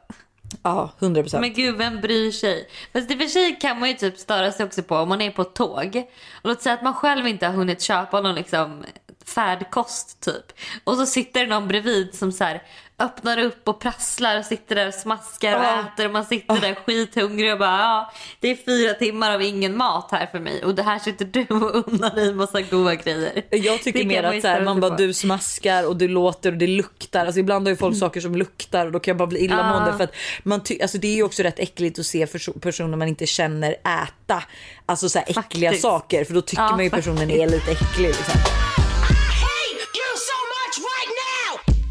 Ja, 0.64 0.92
100 1.00 1.22
procent. 1.22 1.42
Men 1.42 1.54
gud, 1.54 1.78
vem 1.78 2.02
bryr 2.02 2.32
sig? 2.32 2.70
Fast 2.94 3.12
i 3.12 3.16
och 3.16 3.20
för 3.20 3.28
sig 3.28 3.58
kan 3.62 3.80
man 3.80 3.90
ju 3.90 3.96
typ 3.96 4.18
störa 4.18 4.52
sig 4.52 4.66
också 4.66 4.84
på 4.84 4.96
om 4.96 5.10
man 5.10 5.22
är 5.22 5.32
på 5.32 5.44
tåg. 5.44 6.04
Och 6.32 6.50
låt 6.50 6.62
säga 6.62 6.74
att 6.74 6.84
man 6.84 6.94
själv 6.94 7.28
inte 7.28 7.46
har 7.46 7.54
hunnit 7.54 7.82
köpa 7.82 8.22
någon 8.22 8.36
liksom 8.36 8.86
färdkost 9.26 10.22
typ. 10.22 10.60
Och 10.84 10.96
så 10.96 11.06
sitter 11.06 11.40
det 11.40 11.48
någon 11.48 11.68
bredvid 11.68 12.16
som 12.16 12.32
så 12.32 12.44
här 12.44 12.64
öppnar 13.00 13.38
upp 13.40 13.68
och 13.68 13.80
prasslar 13.80 14.40
och 14.40 14.46
sitter 14.46 14.76
där 14.76 14.88
och 14.88 14.94
smaskar 14.94 15.58
och 15.60 15.64
Ja. 15.66 15.80
äter 15.94 16.06
och 16.06 16.12
man 16.12 16.26
sitter 16.26 16.62
där 16.62 16.76
skithungrig 16.86 17.54
och 17.54 17.60
bara 17.60 17.78
ja 17.80 18.12
det 18.40 18.52
är 18.52 18.56
fyra 18.66 18.94
timmar 18.94 19.34
av 19.36 19.42
ingen 19.42 19.78
mat 19.78 20.08
här 20.12 20.26
för 20.26 20.40
mig 20.40 20.64
och 20.64 20.76
det 20.76 20.84
här 20.84 21.00
sitter 21.00 21.26
du 21.26 21.46
och 21.56 21.88
unnar 21.88 22.20
i 22.20 22.34
massa 22.34 22.62
goda 22.62 22.96
grejer. 22.96 23.44
Jag 23.52 23.82
tycker 23.84 24.06
mer 24.06 24.24
att 24.24 24.42
så 24.42 24.48
här, 24.48 24.62
man 24.62 24.80
bara 24.80 24.96
du 24.96 25.14
smaskar 25.14 25.88
och 25.88 25.96
du 25.98 26.08
låter 26.08 26.52
och 26.52 26.58
det 26.58 26.68
luktar. 26.68 27.26
Alltså 27.26 27.40
ibland 27.40 27.66
har 27.68 27.70
ju 27.70 27.78
folk 27.78 27.98
saker 27.98 28.22
som 28.22 28.36
luktar 28.36 28.86
och 28.86 28.92
då 28.92 29.00
kan 29.00 29.12
jag 29.12 29.18
bara 29.18 29.28
bli 29.28 29.40
illamående 29.40 29.90
Ja. 29.92 29.98
för 29.98 30.04
att 30.04 30.16
man 30.44 30.64
ty- 30.64 30.82
alltså 30.82 30.98
det 30.98 31.08
är 31.08 31.16
ju 31.16 31.24
också 31.24 31.44
rätt 31.44 31.60
äckligt 31.60 32.00
att 32.00 32.06
se 32.06 32.26
perso- 32.26 32.60
personer 32.60 32.98
man 32.98 33.08
inte 33.08 33.26
känner 33.26 33.72
äta. 33.72 34.44
Alltså 34.86 35.10
så 35.10 35.20
här 35.20 35.26
äckliga 35.30 35.70
Faktiskt. 35.70 35.82
saker 35.82 36.24
för 36.26 36.34
då 36.34 36.42
tycker 36.42 36.64
Ja, 36.64 36.72
man 36.72 36.84
ju 36.84 36.90
personen 36.90 37.32
är 37.32 37.48
lite 37.50 37.72
äcklig. 37.72 38.08
Liksom. 38.08 38.67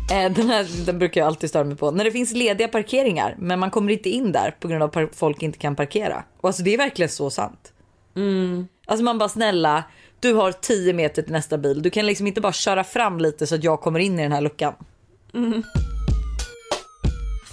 Den 0.08 0.48
här 0.50 0.86
den 0.86 0.98
brukar 0.98 1.20
jag 1.20 1.26
alltid 1.26 1.50
störa 1.50 1.64
mig 1.64 1.76
på. 1.76 1.90
När 1.90 2.04
det 2.04 2.10
finns 2.10 2.32
lediga 2.32 2.68
parkeringar 2.68 3.34
men 3.38 3.58
man 3.58 3.70
kommer 3.70 3.92
inte 3.92 4.08
in 4.10 4.32
där 4.32 4.50
på 4.60 4.68
grund 4.68 4.82
av 4.82 4.98
att 4.98 5.16
folk 5.16 5.42
inte 5.42 5.58
kan 5.58 5.76
parkera. 5.76 6.24
Och 6.40 6.48
alltså 6.48 6.62
det 6.62 6.74
är 6.74 6.78
verkligen 6.78 7.08
så 7.08 7.30
sant. 7.30 7.72
Alltså 8.86 9.04
man 9.04 9.18
bara 9.18 9.28
snälla, 9.28 9.84
du 10.20 10.32
har 10.32 10.52
10 10.52 10.92
meter 10.92 11.22
till 11.22 11.32
nästa 11.32 11.58
bil. 11.58 11.82
Du 11.82 11.90
kan 11.90 12.06
liksom 12.06 12.26
inte 12.26 12.40
bara 12.40 12.52
köra 12.52 12.84
fram 12.84 13.18
lite 13.18 13.46
så 13.46 13.54
att 13.54 13.64
jag 13.64 13.80
kommer 13.80 13.98
in 14.00 14.18
i 14.18 14.22
den 14.22 14.32
här 14.32 14.40
luckan. 14.40 14.74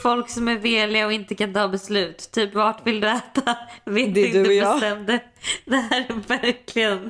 Folk 0.03 0.29
som 0.29 0.47
är 0.47 0.57
veliga 0.57 1.05
och 1.05 1.13
inte 1.13 1.35
kan 1.35 1.53
ta 1.53 1.67
beslut. 1.67 2.29
Typ 2.31 2.53
vart 2.55 2.87
vill 2.87 2.99
du 2.99 3.07
äta? 3.07 3.57
Vet 3.85 4.13
Det 4.13 4.29
är 4.29 4.33
du 4.33 4.45
och 4.47 4.53
jag. 4.53 4.73
bestämde. 4.73 5.19
Det 5.65 5.75
här 5.75 6.05
är 6.09 6.27
verkligen 6.27 7.09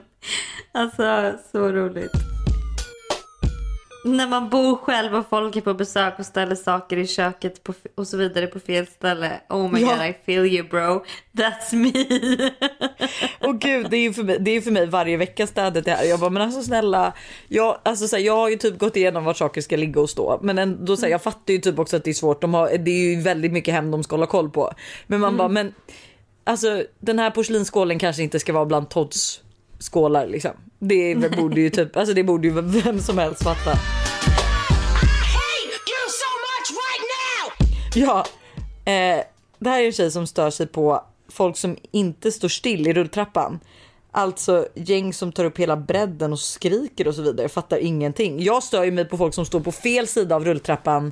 alltså 0.72 1.34
så 1.52 1.72
roligt. 1.72 2.12
När 4.06 4.28
man 4.28 4.50
bor 4.50 4.76
själv 4.76 5.16
och 5.16 5.26
folk 5.30 5.56
är 5.56 5.62
på 5.62 5.74
besök 5.74 6.20
och 6.20 6.26
ställer 6.26 6.56
saker 6.56 6.98
i 6.98 7.08
köket 7.08 7.64
på, 7.64 7.74
och 7.96 8.08
så 8.08 8.18
vidare 8.18 8.48
på 8.48 8.60
fel 8.60 8.88
ställe. 8.88 9.42
Oh 9.50 9.72
my 9.72 9.82
Ja. 9.82 9.88
god 9.96 10.06
I 10.06 10.14
feel 10.26 10.46
you 10.46 10.68
bro. 10.68 11.04
That's 11.32 11.74
me. 11.76 12.52
Och 13.48 13.60
gud, 13.60 13.88
det 13.90 13.98
är 13.98 14.02
ju 14.02 14.14
för 14.14 14.24
mig, 14.24 14.38
det 14.40 14.52
är 14.52 14.62
för 14.62 14.72
mig 14.72 14.86
varje 14.86 15.18
vecka 15.18 15.48
städet 15.48 15.86
det 15.86 15.92
här. 15.92 16.04
Jag 16.06 16.20
bara, 16.20 16.30
men 16.30 16.42
alltså 16.42 16.64
snälla, 16.64 17.14
jag, 17.48 17.78
alltså, 17.84 18.08
så 18.08 18.16
här, 18.16 18.24
jag 18.24 18.36
har 18.36 18.50
ju 18.50 18.56
typ 18.56 18.80
gått 18.80 18.96
igenom 18.96 19.24
var 19.24 19.34
saker 19.34 19.62
ska 19.62 19.78
ligga 19.78 20.02
och 20.02 20.10
stå. 20.10 20.40
Men 20.42 20.58
ändå, 20.58 20.98
så 20.98 21.06
här, 21.06 21.12
jag 21.12 21.24
fattar 21.24 21.54
ju 21.54 21.60
typ 21.60 21.80
också 21.80 21.98
att 21.98 22.04
det 22.04 22.10
är 22.12 22.14
svårt. 22.14 22.42
De 22.42 22.54
har, 22.54 22.78
det 22.78 22.92
är 22.92 23.16
ju 23.16 23.22
väldigt 23.22 23.52
mycket 23.52 23.74
hem 23.74 23.92
de 23.92 24.04
ska 24.04 24.16
hålla 24.16 24.26
koll 24.28 24.50
på. 24.50 24.74
Men 25.08 25.20
man 25.20 25.38
bara, 25.38 25.48
men 25.48 25.74
alltså 26.44 26.84
den 27.00 27.20
här 27.20 27.32
porslinsskålen 27.32 28.00
kanske 28.00 28.24
inte 28.24 28.40
ska 28.40 28.54
vara 28.54 28.66
bland 28.66 28.90
Todds 28.90 29.43
skålar 29.84 30.28
liksom. 30.28 30.52
Det 30.80 31.16
borde 31.38 31.62
ju 31.62 31.70
typ, 31.70 31.98
alltså 31.98 32.14
det 32.14 32.24
borde 32.24 32.48
ju 32.48 32.62
vem 32.62 33.00
som 33.00 33.18
helst 33.18 33.44
fatta. 33.44 33.72
So 36.08 36.30
much 36.46 36.70
right. 36.72 37.96
Ja, 37.96 38.26
eh, 38.92 39.24
det 39.60 39.70
här 39.70 39.82
är 39.82 39.86
en 39.86 39.92
tjej 39.92 40.12
som 40.12 40.28
stör 40.28 40.50
sig 40.50 40.68
på 40.68 41.04
folk 41.30 41.58
som 41.58 41.78
inte 41.92 42.32
står 42.32 42.48
still 42.48 42.88
i 42.88 42.94
rulltrappan. 42.94 43.60
Alltså 44.12 44.68
gäng 44.76 45.14
som 45.14 45.32
tar 45.32 45.46
upp 45.46 45.60
hela 45.60 45.78
bredden 45.78 46.32
och 46.32 46.40
skriker 46.40 47.08
och 47.08 47.16
så 47.16 47.22
vidare. 47.22 47.50
Fattar 47.50 47.78
ingenting. 47.78 48.44
Jag 48.44 48.64
stör 48.64 48.84
ju 48.84 48.92
mig 48.92 49.06
på 49.06 49.18
folk 49.18 49.34
som 49.34 49.46
står 49.46 49.60
på 49.60 49.72
fel 49.72 50.08
sida 50.08 50.36
av 50.36 50.46
rulltrappan 50.46 51.12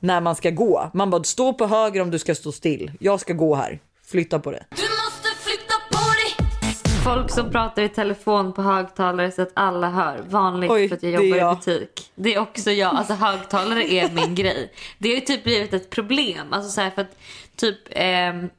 när 0.00 0.20
man 0.20 0.36
ska 0.36 0.50
gå. 0.50 0.90
Man 0.94 1.10
bara 1.10 1.24
stå 1.24 1.52
på 1.52 1.66
höger 1.66 2.00
om 2.02 2.10
du 2.10 2.18
ska 2.18 2.34
stå 2.34 2.52
still. 2.52 2.92
Jag 3.00 3.20
ska 3.20 3.32
gå 3.32 3.54
här. 3.54 3.80
Flytta 4.06 4.38
på 4.38 4.50
det. 4.50 4.64
Folk 7.04 7.30
som 7.30 7.50
pratar 7.50 7.82
i 7.82 7.88
telefon 7.88 8.52
på 8.52 8.62
högtalare 8.62 9.32
så 9.32 9.42
att 9.42 9.50
alla 9.54 9.90
hör. 9.90 10.22
Vanligt 10.28 10.70
Oj, 10.70 10.88
för 10.88 10.96
att 10.96 11.02
jag 11.02 11.12
jobbar 11.12 11.36
i 11.36 11.40
jag. 11.40 11.56
butik. 11.56 12.10
Det 12.14 12.34
är 12.34 12.38
också 12.38 12.70
jag. 12.70 12.94
Alltså 12.94 13.14
högtalare 13.14 13.92
är 13.92 14.10
min 14.10 14.34
grej. 14.34 14.72
Det 14.98 15.08
har 15.08 15.14
ju 15.14 15.20
typ 15.20 15.44
blivit 15.44 15.72
ett 15.72 15.90
problem. 15.90 16.52
Alltså 16.52 16.70
så 16.70 16.80
här 16.80 16.90
för 16.90 17.02
att 17.02 17.16
typ 17.56 17.78
ehm, 17.90 18.50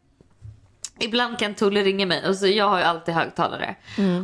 Ibland 1.01 1.39
kan 1.39 1.53
Tulle 1.53 1.83
ringa 1.83 2.05
mig 2.05 2.27
och 2.27 2.35
så 2.35 2.47
jag 2.47 2.69
har 2.69 2.77
ju 2.77 2.83
alltid 2.83 3.13
högtalare. 3.13 3.75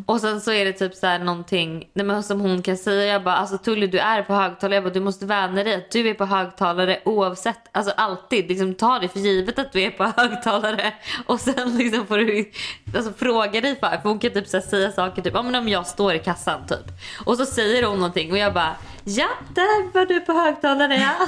Och 0.05 0.21
sen 0.21 0.41
så 0.41 0.51
är 0.51 0.65
det 0.65 0.73
typ 0.73 0.95
så 0.95 1.07
här 1.07 1.19
någonting 1.19 1.89
nej 1.93 2.05
men 2.05 2.23
som 2.23 2.41
hon 2.41 2.61
kan 2.61 2.77
säga. 2.77 3.13
Jag 3.13 3.23
bara 3.23 3.35
alltså 3.35 3.57
Tulle 3.57 3.87
du 3.87 3.99
är 3.99 4.23
på 4.23 4.33
högtalare. 4.33 4.75
Jag 4.75 4.83
bara 4.83 4.93
du 4.93 4.99
måste 4.99 5.25
vänja 5.25 5.63
dig 5.63 5.75
att 5.75 5.91
du 5.91 6.09
är 6.09 6.13
på 6.13 6.25
högtalare 6.25 6.99
oavsett. 7.05 7.59
Alltså 7.71 7.93
alltid 7.97 8.49
liksom 8.49 8.73
ta 8.73 8.99
det 8.99 9.07
för 9.07 9.19
givet 9.19 9.59
att 9.59 9.71
du 9.71 9.81
är 9.81 9.91
på 9.91 10.03
högtalare. 10.17 10.93
Och 11.25 11.39
sen 11.39 11.77
liksom 11.77 12.07
får 12.07 12.17
du 12.17 12.51
alltså, 12.95 13.13
fråga 13.13 13.61
dig 13.61 13.75
för. 13.75 13.89
För 13.89 14.09
hon 14.09 14.19
kan 14.19 14.31
typ 14.31 14.47
så 14.47 14.61
säga 14.61 14.91
saker 14.91 15.21
typ 15.21 15.33
ja, 15.33 15.41
men 15.41 15.55
om 15.55 15.69
jag 15.69 15.87
står 15.87 16.13
i 16.13 16.19
kassan 16.19 16.67
typ. 16.67 16.87
Och 17.25 17.37
så 17.37 17.45
säger 17.45 17.83
hon 17.83 17.97
någonting 17.97 18.31
och 18.31 18.37
jag 18.37 18.53
bara 18.53 18.75
ja 19.03 19.27
där 19.55 19.93
var 19.93 20.05
du 20.05 20.19
på 20.19 20.33
högtalare 20.33 20.95
ja. 20.95 21.27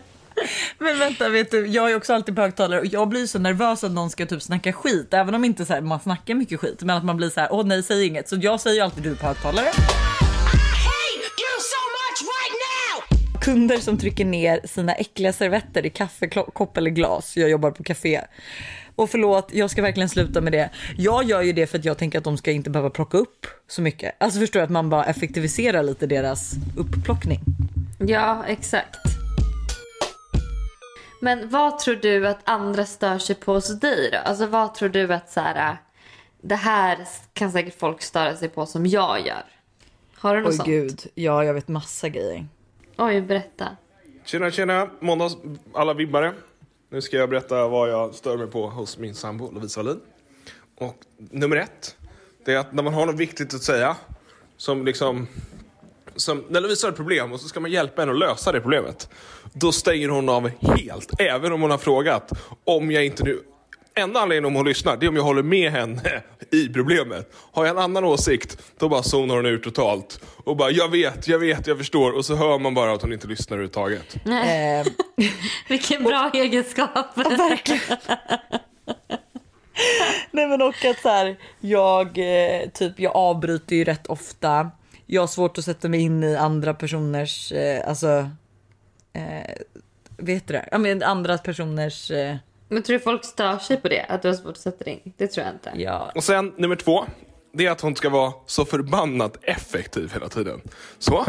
Men 0.78 0.98
vänta, 0.98 1.28
vet 1.28 1.50
du, 1.50 1.66
jag 1.66 1.90
är 1.90 1.96
också 1.96 2.14
alltid 2.14 2.36
på 2.36 2.42
högtalare 2.42 2.80
och 2.80 2.86
jag 2.86 3.08
blir 3.08 3.26
så 3.26 3.38
nervös 3.38 3.84
att 3.84 3.92
någon 3.92 4.10
ska 4.10 4.26
typ 4.26 4.42
snacka 4.42 4.72
skit. 4.72 5.14
Även 5.14 5.34
om 5.34 5.44
inte 5.44 5.66
så 5.66 5.72
här, 5.72 5.80
man 5.80 6.00
snackar 6.00 6.34
mycket 6.34 6.60
skit, 6.60 6.82
men 6.82 6.96
att 6.96 7.04
man 7.04 7.16
blir 7.16 7.30
så 7.30 7.40
här, 7.40 7.48
åh 7.52 7.66
nej, 7.66 7.82
säg 7.82 8.06
inget. 8.06 8.28
Så 8.28 8.36
jag 8.40 8.60
säger 8.60 8.76
ju 8.76 8.82
alltid 8.82 9.02
du 9.02 9.16
på 9.16 9.26
högtalare. 9.26 9.68
Kunder 13.40 13.76
som 13.78 13.98
trycker 13.98 14.24
ner 14.24 14.60
sina 14.64 14.94
äckliga 14.94 15.32
servetter 15.32 15.86
i 15.86 15.90
kaffekopp 15.90 16.76
eller 16.76 16.90
glas. 16.90 17.36
Jag 17.36 17.50
jobbar 17.50 17.70
på 17.70 17.82
café. 17.82 18.20
Och 18.96 19.10
förlåt, 19.10 19.48
jag 19.52 19.70
ska 19.70 19.82
verkligen 19.82 20.08
sluta 20.08 20.40
med 20.40 20.52
det. 20.52 20.70
Jag 20.96 21.24
gör 21.24 21.42
ju 21.42 21.52
det 21.52 21.66
för 21.66 21.78
att 21.78 21.84
jag 21.84 21.98
tänker 21.98 22.18
att 22.18 22.24
de 22.24 22.36
ska 22.36 22.50
inte 22.50 22.70
behöva 22.70 22.90
plocka 22.90 23.18
upp 23.18 23.46
så 23.68 23.82
mycket. 23.82 24.14
Alltså 24.18 24.40
förstår 24.40 24.60
du 24.60 24.64
att 24.64 24.70
man 24.70 24.90
bara 24.90 25.04
effektiviserar 25.04 25.82
lite 25.82 26.06
deras 26.06 26.52
uppplockning. 26.76 27.40
Ja, 27.98 28.44
exakt. 28.46 29.09
Men 31.20 31.48
vad 31.48 31.78
tror 31.78 31.94
du 31.94 32.26
att 32.26 32.38
andra 32.44 32.86
stör 32.86 33.18
sig 33.18 33.36
på 33.36 33.52
hos 33.52 33.80
dig 33.80 34.10
då? 34.12 34.18
Alltså 34.18 34.46
vad 34.46 34.74
tror 34.74 34.88
du 34.88 35.12
att 35.12 35.30
så 35.30 35.40
här, 35.40 35.76
det 36.40 36.54
här 36.54 36.98
kan 37.32 37.52
säkert 37.52 37.78
folk 37.78 38.02
störa 38.02 38.36
sig 38.36 38.48
på 38.48 38.66
som 38.66 38.86
jag 38.86 39.26
gör? 39.26 39.44
Har 40.16 40.36
du 40.36 40.40
något 40.40 40.50
Oj 40.50 40.56
sånt? 40.56 40.68
gud, 40.68 41.06
ja 41.14 41.44
jag 41.44 41.54
vet 41.54 41.68
massa 41.68 42.08
grejer. 42.08 42.46
Oj, 42.98 43.20
berätta. 43.20 43.76
Tjena, 44.24 44.50
tjena, 44.50 44.90
måndags 45.00 45.36
alla 45.74 45.94
vibbare. 45.94 46.32
Nu 46.90 47.02
ska 47.02 47.16
jag 47.16 47.30
berätta 47.30 47.68
vad 47.68 47.90
jag 47.90 48.14
stör 48.14 48.36
mig 48.36 48.46
på 48.46 48.70
hos 48.70 48.98
min 48.98 49.14
sambo 49.14 49.50
Lovisa 49.50 49.82
Wallin. 49.82 50.00
Och 50.78 50.96
nummer 51.16 51.56
ett, 51.56 51.96
det 52.44 52.52
är 52.52 52.58
att 52.58 52.72
när 52.72 52.82
man 52.82 52.94
har 52.94 53.06
något 53.06 53.16
viktigt 53.16 53.54
att 53.54 53.62
säga, 53.62 53.96
som 54.56 54.84
liksom... 54.84 55.26
Som, 56.16 56.44
när 56.48 56.60
Lovisa 56.60 56.86
har 56.86 56.90
ett 56.92 56.96
problem 56.96 57.32
och 57.32 57.40
så 57.40 57.48
ska 57.48 57.60
man 57.60 57.70
hjälpa 57.70 58.02
henne 58.02 58.12
att 58.12 58.18
lösa 58.18 58.52
det 58.52 58.60
problemet. 58.60 59.08
Då 59.52 59.72
stänger 59.72 60.08
hon 60.08 60.28
av 60.28 60.50
helt, 60.60 61.20
även 61.20 61.52
om 61.52 61.60
hon 61.62 61.70
har 61.70 61.78
frågat. 61.78 62.32
Om 62.64 62.90
jag 62.90 63.04
inte 63.04 63.24
nu... 63.24 63.40
Enda 63.94 64.20
anledningen 64.20 64.44
om 64.44 64.54
hon 64.54 64.66
lyssnar, 64.66 64.96
det 64.96 65.06
är 65.06 65.08
om 65.08 65.16
jag 65.16 65.22
håller 65.22 65.42
med 65.42 65.72
henne 65.72 66.22
i 66.52 66.68
problemet. 66.68 67.32
Har 67.52 67.66
jag 67.66 67.76
en 67.76 67.82
annan 67.82 68.04
åsikt, 68.04 68.58
då 68.78 68.88
bara 68.88 69.02
zonar 69.02 69.36
hon 69.36 69.46
ut 69.46 69.62
totalt. 69.62 70.20
Och 70.44 70.56
bara, 70.56 70.70
jag 70.70 70.88
vet, 70.90 71.28
jag 71.28 71.38
vet, 71.38 71.66
jag 71.66 71.78
förstår. 71.78 72.12
Och 72.12 72.24
så 72.24 72.34
hör 72.34 72.58
man 72.58 72.74
bara 72.74 72.92
att 72.92 73.02
hon 73.02 73.12
inte 73.12 73.26
lyssnar 73.26 73.56
överhuvudtaget. 73.56 74.16
Eh, 74.26 74.92
Vilken 75.68 76.04
bra 76.04 76.30
egenskap. 76.34 77.16
verkligen. 77.16 77.80
Nej 80.30 80.46
men 80.46 80.62
och 80.62 80.84
att 80.84 81.00
så 81.02 81.08
här, 81.08 81.36
jag 81.60 82.06
eh, 82.18 82.68
typ 82.70 83.00
jag 83.00 83.16
avbryter 83.16 83.76
ju 83.76 83.84
rätt 83.84 84.06
ofta. 84.06 84.70
Jag 85.12 85.22
har 85.22 85.26
svårt 85.26 85.58
att 85.58 85.64
sätta 85.64 85.88
mig 85.88 86.00
in 86.00 86.22
i 86.22 86.36
andra 86.36 86.74
personers, 86.74 87.52
eh, 87.52 87.88
alltså, 87.88 88.30
eh, 89.12 89.54
vet 90.16 90.46
du 90.46 90.52
det? 90.54 90.68
Ja 90.70 90.78
men 90.78 91.02
andra 91.02 91.38
personers, 91.38 92.10
eh, 92.10 92.36
Men 92.68 92.82
tror 92.82 92.98
du 92.98 93.00
folk 93.00 93.24
stör 93.24 93.58
sig 93.58 93.76
på 93.76 93.88
det? 93.88 94.02
Att 94.08 94.22
du 94.22 94.28
har 94.28 94.34
svårt 94.34 94.50
att 94.50 94.58
sätta 94.58 94.84
dig 94.84 95.02
in? 95.04 95.12
Det 95.16 95.26
tror 95.26 95.46
jag 95.46 95.54
inte. 95.54 95.72
ja. 95.74 96.12
Och 96.14 96.24
sen 96.24 96.52
nummer 96.56 96.76
två, 96.76 97.04
det 97.52 97.66
är 97.66 97.70
att 97.70 97.80
hon 97.80 97.96
ska 97.96 98.08
vara 98.08 98.32
så 98.46 98.64
förbannat 98.64 99.36
effektiv 99.42 100.12
hela 100.12 100.28
tiden. 100.28 100.60
Så, 100.98 101.24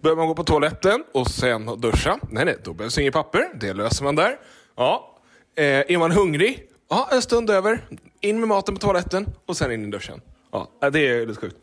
börjar 0.00 0.16
man 0.16 0.28
gå 0.28 0.34
på 0.34 0.44
toaletten 0.44 1.04
och 1.12 1.26
sen 1.26 1.80
duscha. 1.80 2.18
Nej, 2.30 2.44
nej, 2.44 2.56
då 2.64 2.72
behövs 2.72 2.98
inget 2.98 3.14
papper. 3.14 3.48
Det 3.60 3.72
löser 3.72 4.04
man 4.04 4.16
där. 4.16 4.38
Ja. 4.76 5.18
Eh, 5.56 5.64
är 5.64 5.98
man 5.98 6.10
hungrig? 6.10 6.62
Ja, 6.90 7.08
en 7.12 7.22
stund 7.22 7.50
över. 7.50 7.80
In 8.20 8.40
med 8.40 8.48
maten 8.48 8.74
på 8.74 8.80
toaletten 8.80 9.26
och 9.46 9.56
sen 9.56 9.72
in 9.72 9.84
i 9.84 9.90
duschen. 9.90 10.20
Ja, 10.52 10.90
det 10.92 11.08
är 11.08 11.26
lite 11.26 11.40
sjukt. 11.40 11.56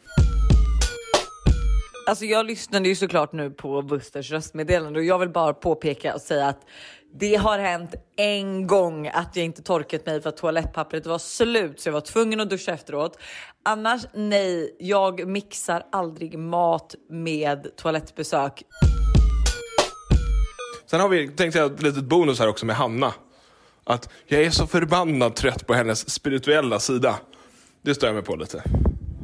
Alltså 2.08 2.26
jag 2.26 2.46
lyssnade 2.46 2.90
ju 2.90 2.96
såklart 2.96 3.34
nu 3.34 3.50
på 3.50 3.82
Busters 3.82 4.32
röstmeddelande 4.32 5.00
och 5.00 5.06
jag 5.06 5.20
vill 5.20 5.30
bara 5.30 5.54
påpeka 5.54 6.14
och 6.16 6.22
säga 6.22 6.48
att 6.48 6.66
det 7.14 7.36
har 7.36 7.60
hänt 7.60 7.96
en 8.16 8.68
gång 8.68 9.08
att 9.08 9.36
jag 9.36 9.46
inte 9.46 9.62
torkat 9.62 10.06
mig 10.06 10.22
för 10.22 10.30
att 10.30 10.38
toalettpappret 10.38 11.06
var 11.06 11.18
slut 11.18 11.80
så 11.80 11.90
jag 11.90 11.94
var 11.94 12.02
tvungen 12.02 12.40
att 12.40 12.50
duscha 12.50 12.72
efteråt. 12.72 13.20
Annars 13.64 14.02
nej, 14.14 14.76
jag 14.80 15.28
mixar 15.28 15.86
aldrig 15.92 16.40
mat 16.40 16.96
med 17.10 17.76
toalettbesök. 17.76 18.64
Sen 20.86 21.00
har 21.00 21.10
vi, 21.10 21.28
tänkte 21.28 21.60
jag, 21.60 21.74
ett 21.74 21.82
litet 21.82 22.04
bonus 22.04 22.40
här 22.40 22.48
också 22.48 22.66
med 22.66 22.76
Hanna. 22.76 23.14
Att 23.84 24.10
jag 24.26 24.42
är 24.42 24.50
så 24.50 24.68
förbannat 24.68 25.36
trött 25.36 25.68
på 25.68 25.74
hennes 25.74 26.10
spirituella 26.10 26.80
sida. 26.80 27.16
Det 27.82 27.96
stör 27.96 28.08
jag 28.08 28.14
mig 28.14 28.24
på 28.24 28.36
lite. 28.36 28.64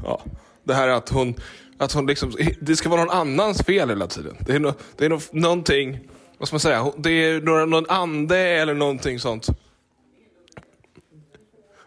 Ja. 0.04 0.22
Det 0.64 0.74
här 0.74 0.88
att 0.88 1.10
hon, 1.10 1.36
att 1.82 1.92
hon 1.92 2.06
liksom, 2.06 2.34
det 2.60 2.76
ska 2.76 2.90
vara 2.90 3.04
någon 3.04 3.16
annans 3.16 3.62
fel 3.62 3.90
hela 3.90 4.08
tiden. 4.08 4.38
Det 4.40 4.54
är, 4.54 4.60
no, 4.60 4.74
det 4.98 5.06
är 5.06 5.10
no, 5.10 5.20
någonting, 5.32 6.00
vad 6.38 6.48
ska 6.48 6.56
man 6.56 6.60
säga, 6.60 6.92
det 6.98 7.10
är 7.12 7.42
några, 7.42 7.66
någon 7.66 7.90
ande 7.90 8.38
eller 8.38 8.74
någonting 8.74 9.20
sånt. 9.20 9.48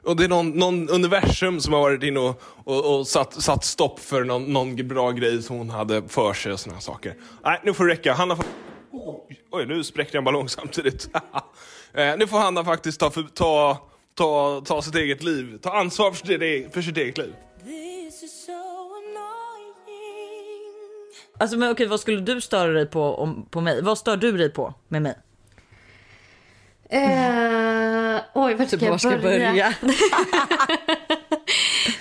Och 0.03 0.17
det 0.17 0.25
är 0.25 0.29
någon, 0.29 0.51
någon 0.51 0.89
universum 0.89 1.61
som 1.61 1.73
har 1.73 1.81
varit 1.81 2.03
inne 2.03 2.21
och, 2.21 2.43
och, 2.65 2.99
och 2.99 3.07
satt, 3.07 3.43
satt 3.43 3.65
stopp 3.65 4.01
för 4.01 4.25
någon, 4.25 4.53
någon 4.53 4.89
bra 4.89 5.11
grej 5.11 5.43
som 5.43 5.57
hon 5.57 5.71
hade 5.71 6.09
för 6.09 6.33
sig 6.33 6.53
och 6.53 6.61
sådana 6.61 6.81
saker. 6.81 7.15
Nej, 7.45 7.61
nu 7.65 7.75
får 7.75 7.85
det 7.87 7.93
räcka. 7.93 8.13
Hanna 8.13 8.37
får... 8.37 8.45
Oj, 9.51 9.67
nu 9.67 9.85
spräckte 9.85 10.17
jag 10.17 10.21
en 10.21 10.25
ballong 10.25 10.49
samtidigt. 10.49 11.09
eh, 11.95 12.17
nu 12.19 12.27
får 12.27 12.39
Hanna 12.39 12.65
faktiskt 12.65 13.01
ta, 13.01 13.11
ta, 13.11 13.79
ta, 14.15 14.61
ta 14.67 14.83
sitt 14.83 14.95
eget 14.95 15.23
liv. 15.23 15.59
Ta 15.63 15.71
ansvar 15.71 16.13
för 16.13 16.27
sitt, 16.27 16.41
eget- 16.43 16.75
för 16.75 16.83
sitt 16.83 16.97
eget 16.97 17.19
liv. 17.19 17.35
Alltså 21.39 21.59
men 21.59 21.71
okej, 21.71 21.87
vad 21.87 22.01
skulle 22.01 22.21
du 22.21 22.41
störa 22.41 22.73
dig 22.73 22.87
på 22.87 23.03
om, 23.03 23.47
på 23.51 23.61
mig? 23.61 23.83
Vad 23.83 23.99
stör 23.99 24.17
du 24.17 24.37
dig 24.37 24.51
på 24.51 24.75
med 24.89 25.03
mig? 25.03 25.15
Eh, 26.89 28.21
oj, 28.35 28.55
vart 28.55 28.69
Typ, 28.71 28.83
jag 28.83 29.01
ska 29.01 29.11
jag 29.11 29.23
börja? 29.23 29.51
börja? 29.51 29.75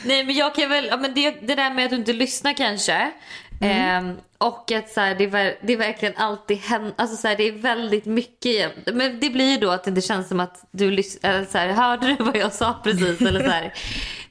Nej 0.05 0.23
men 0.25 0.35
jag 0.35 0.55
kan 0.55 0.69
väl, 0.69 0.85
ja, 0.85 0.97
men 0.97 1.13
det, 1.13 1.31
det 1.31 1.55
där 1.55 1.73
med 1.73 1.85
att 1.85 1.89
du 1.91 1.95
inte 1.95 2.13
lyssnar 2.13 2.53
kanske. 2.53 3.11
Ehm, 3.61 4.17
och 4.43 4.71
att 4.71 4.89
så 4.89 5.01
här, 5.01 5.15
det, 5.15 5.23
är, 5.23 5.57
det 5.61 5.73
är 5.73 5.77
verkligen 5.77 6.13
alltid 6.17 6.57
händer, 6.57 6.93
alltså 6.95 7.17
så 7.17 7.27
här, 7.27 7.35
det 7.35 7.47
är 7.47 7.51
väldigt 7.51 8.05
mycket. 8.05 8.71
Men 8.93 9.19
det 9.19 9.29
blir 9.29 9.51
ju 9.51 9.57
då 9.57 9.69
att 9.69 9.83
det 9.83 9.89
inte 9.89 10.01
känns 10.01 10.27
som 10.27 10.39
att 10.39 10.67
du 10.71 10.87
eller 10.87 11.45
så 11.51 11.57
här, 11.57 11.67
hörde 11.67 12.07
du 12.07 12.23
vad 12.23 12.37
jag 12.37 12.53
sa 12.53 12.75
precis? 12.83 13.21
eller 13.21 13.49
så. 13.49 13.71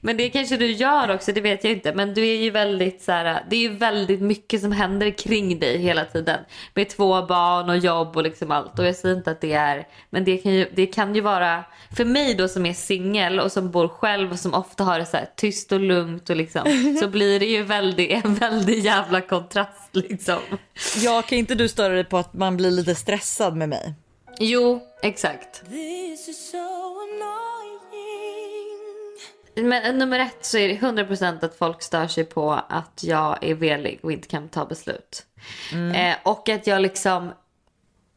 Men 0.04 0.16
det 0.16 0.28
kanske 0.28 0.56
du 0.56 0.72
gör 0.72 1.14
också, 1.14 1.32
det 1.32 1.40
vet 1.40 1.64
jag 1.64 1.72
inte. 1.72 1.94
Men 1.94 2.14
du 2.14 2.26
är 2.28 2.42
ju 2.42 2.50
väldigt 2.50 3.02
så 3.02 3.12
det 3.12 3.56
är 3.56 3.60
ju 3.60 3.68
väldigt 3.68 4.20
mycket 4.20 4.60
som 4.60 4.72
händer 4.72 5.10
kring 5.10 5.58
dig 5.58 5.78
hela 5.78 6.04
tiden. 6.04 6.38
Med 6.74 6.88
två 6.88 7.26
barn 7.26 7.70
och 7.70 7.78
jobb 7.78 8.16
och 8.16 8.22
liksom 8.22 8.50
allt. 8.50 8.78
Och 8.78 8.86
jag 8.86 8.96
säger 8.96 9.16
inte 9.16 9.30
att 9.30 9.40
det 9.40 9.52
är, 9.52 9.86
men 10.10 10.24
det 10.24 10.36
kan 10.36 10.52
ju, 10.52 10.68
det 10.74 10.86
kan 10.86 11.14
ju 11.14 11.20
vara, 11.20 11.64
för 11.96 12.04
mig 12.04 12.34
då 12.34 12.48
som 12.48 12.66
är 12.66 12.72
singel 12.72 13.40
och 13.40 13.52
som 13.52 13.70
bor 13.70 13.88
själv 13.88 14.32
och 14.32 14.38
som 14.38 14.54
ofta 14.54 14.84
har 14.84 14.98
det 14.98 15.06
så 15.06 15.16
här 15.16 15.28
tyst 15.36 15.72
och 15.72 15.80
lugnt 15.80 16.30
och 16.30 16.36
liksom. 16.36 16.96
Så 17.00 17.08
blir 17.08 17.40
det 17.40 17.46
ju 17.46 17.62
väldigt, 17.62 18.24
en 18.24 18.34
väldigt 18.34 18.84
jävla 18.84 19.20
kontrast 19.20 19.96
liksom. 20.09 20.40
Ja, 20.96 21.22
kan 21.22 21.38
inte 21.38 21.55
du 21.55 21.68
störa 21.68 21.94
dig 21.94 22.05
på 22.05 22.18
att 22.18 22.34
man 22.34 22.57
blir 22.57 22.70
lite 22.70 22.94
stressad 22.94 23.57
med 23.57 23.68
mig? 23.68 23.94
Jo, 24.38 24.80
exakt. 25.03 25.62
Men 29.55 29.98
nummer 29.98 30.18
ett 30.18 30.44
så 30.44 30.59
är 30.59 30.68
det 30.68 30.74
100% 30.74 31.44
att 31.44 31.55
folk 31.55 31.82
stör 31.82 32.07
sig 32.07 32.24
på 32.24 32.53
att 32.68 33.00
jag 33.03 33.38
är 33.44 33.55
velig 33.55 34.00
och 34.03 34.12
inte 34.12 34.28
kan 34.28 34.48
ta 34.48 34.64
beslut. 34.64 35.26
Eh, 35.94 36.16
och 36.22 36.48
att 36.48 36.66
jag 36.66 36.82
liksom, 36.82 37.32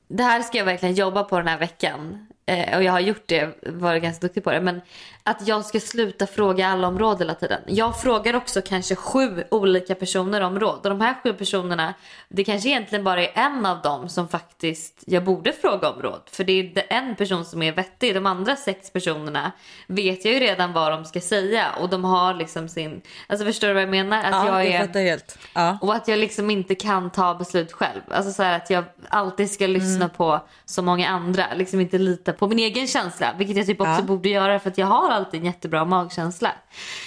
det 0.08 0.24
här 0.24 0.42
ska 0.42 0.58
jag 0.58 0.66
verkligen 0.66 0.96
jobba 0.96 1.24
på 1.24 1.38
den 1.38 1.48
här 1.48 1.60
veckan. 1.60 2.28
Eh, 2.46 2.78
och 2.78 2.84
jag 2.84 2.92
har 2.92 3.00
gjort 3.00 3.24
det, 3.26 3.58
varit 3.62 4.04
ganska 4.04 4.28
duktig 4.28 4.44
på 4.44 4.52
det. 4.52 4.62
Men 4.62 4.82
att 5.28 5.48
jag 5.48 5.66
ska 5.66 5.80
sluta 5.80 6.28
fråga 6.28 6.68
alla 6.68 6.88
om 6.88 7.00
råd 7.00 7.20
hela 7.20 7.34
tiden. 7.34 7.62
Jag 7.68 8.02
frågar 8.02 8.36
också 8.36 8.62
kanske 8.62 8.96
sju 8.96 9.44
olika 9.52 9.96
personer 9.96 10.42
om 10.42 10.60
råd. 10.60 10.80
Och 10.84 10.90
de 10.90 11.02
här 11.02 11.16
sju 11.24 11.34
personerna, 11.34 11.94
det 12.30 12.44
kanske 12.44 12.70
egentligen 12.70 13.04
bara 13.04 13.24
är 13.24 13.32
en 13.34 13.66
av 13.66 13.82
dem 13.82 14.10
som 14.10 14.28
faktiskt 14.28 15.04
jag 15.06 15.24
borde 15.24 15.52
fråga 15.52 15.90
om 15.90 16.02
råd. 16.02 16.22
För 16.32 16.44
det 16.44 16.60
är 16.60 16.84
en 16.90 17.16
person 17.16 17.46
som 17.46 17.62
är 17.62 17.72
vettig. 17.72 18.14
De 18.16 18.26
andra 18.26 18.56
sex 18.56 18.94
personerna 18.94 19.52
vet 19.88 20.26
jag 20.26 20.34
ju 20.34 20.40
redan 20.40 20.74
vad 20.74 20.92
de 20.92 21.06
ska 21.06 21.22
säga. 21.22 21.66
Och 21.82 21.90
de 21.90 22.04
har 22.04 22.34
liksom 22.34 22.70
sin, 22.70 23.02
alltså 23.28 23.46
förstår 23.46 23.68
du 23.68 23.74
vad 23.74 23.84
jag 23.84 23.90
menar? 23.90 24.24
Att 24.24 24.32
Ja, 24.32 24.64
jag 24.64 24.66
är... 24.74 24.80
fattar 24.88 25.00
helt. 25.00 25.38
Ja. 25.54 25.78
Och 25.82 25.96
att 25.96 26.08
jag 26.08 26.20
liksom 26.20 26.50
inte 26.50 26.76
kan 26.76 27.10
ta 27.10 27.34
beslut 27.36 27.72
själv. 27.74 28.02
Alltså 28.12 28.32
så 28.32 28.44
här 28.44 28.56
att 28.56 28.70
jag 28.70 28.84
alltid 29.10 29.52
ska 29.52 29.68
lyssna 29.68 30.10
på 30.10 30.40
så 30.66 30.82
många 30.82 31.08
andra. 31.10 31.46
Liksom 31.56 31.80
inte 31.80 31.98
lita 31.98 32.34
på 32.34 32.48
min 32.48 32.60
egen 32.60 32.88
känsla. 32.88 33.34
Vilket 33.38 33.58
jag 33.58 33.66
typ 33.66 33.82
också 33.82 33.92
Ja. 33.92 34.02
borde 34.02 34.30
göra 34.30 34.60
för 34.60 34.70
att 34.70 34.78
jag 34.78 34.88
har 34.88 35.15
alltid 35.16 35.40
en 35.40 35.46
jättebra 35.46 35.86
magkänsla. 35.86 36.52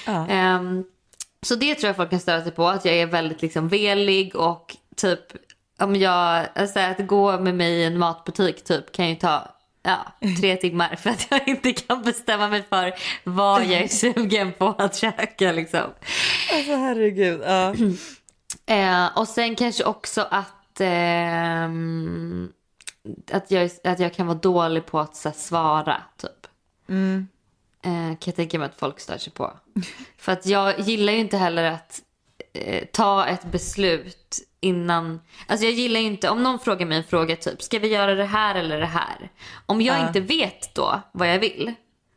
Ja. 0.07 0.27
Ehm, 0.29 0.85
så 1.43 1.55
det 1.55 1.75
tror 1.75 1.89
jag 1.89 1.97
folk 1.97 2.11
kan 2.11 2.21
störa 2.21 2.43
sig 2.43 2.53
på. 2.53 2.69
Att 2.69 2.85
jag 2.85 2.95
är 2.95 3.07
väldigt 3.07 3.43
liksom 3.43 3.69
velig 3.69 4.37
och 4.37 4.77
typ 4.97 5.21
om 5.79 5.97
jag, 5.97 6.47
alltså 6.55 6.81
att 6.81 7.07
gå 7.07 7.41
med 7.41 7.55
mig 7.55 7.73
i 7.73 7.85
en 7.85 7.99
matbutik 7.99 8.65
typ 8.65 8.93
kan 8.93 9.09
ju 9.09 9.15
ta 9.15 9.55
ja, 9.83 10.13
tre 10.41 10.57
timmar 10.57 10.97
för 10.97 11.11
att 11.11 11.27
jag 11.31 11.49
inte 11.49 11.73
kan 11.73 12.03
bestämma 12.03 12.49
mig 12.49 12.63
för 12.63 12.95
vad 13.25 13.65
jag 13.65 13.83
är 13.83 13.89
sugen 13.89 14.53
på 14.53 14.75
att 14.79 14.97
käka 14.97 15.53
liksom. 15.53 15.91
Alltså 16.53 16.75
herregud. 16.75 17.41
Ja. 17.45 17.75
Eh, 18.67 19.19
och 19.19 19.29
sen 19.29 19.57
kanske 19.57 19.85
också 19.85 20.27
att, 20.31 20.81
ehm, 20.81 22.53
att, 23.33 23.51
jag, 23.51 23.71
att 23.85 23.99
jag 23.99 24.15
kan 24.15 24.27
vara 24.27 24.39
dålig 24.39 24.87
på 24.87 25.01
att 25.01 25.17
så 25.17 25.31
svara 25.31 26.03
typ. 26.17 26.47
Eh, 27.89 28.09
kan 28.09 28.19
jag 28.25 28.37
tänka 28.37 28.59
mig 28.59 28.67
att 28.67 28.79
folk 28.79 29.01
stör 29.01 29.19
sig 29.19 29.33
på. 29.33 29.53
För 30.19 30.33
att 30.33 30.47
jag 30.47 30.81
gillar 30.81 31.13
ju 31.13 31.19
inte 31.19 31.37
heller 31.37 31.63
att 31.65 32.01
eh, 32.55 32.85
ta 32.93 33.27
ett 33.27 33.45
beslut 33.45 34.39
innan. 34.61 35.21
Alltså 35.47 35.67
jag 35.67 35.75
gillar 35.75 36.01
ju 36.01 36.07
inte 36.07 36.29
om 36.31 36.43
någon 36.43 36.59
frågar 36.59 36.87
mig 36.87 36.99
en 36.99 37.05
fråga 37.05 37.37
typ 37.37 37.63
ska 37.63 37.79
vi 37.79 37.89
göra 37.89 38.15
det 38.15 38.25
här 38.25 38.55
eller 38.55 38.81
det 38.81 38.87
här. 38.87 39.31
Om 39.67 39.81
jag 39.81 39.99
Ja. 39.99 40.07
inte 40.07 40.21
vet 40.21 40.75
då 40.75 41.01
vad 41.13 41.29
jag 41.29 41.39
vill. 41.39 41.75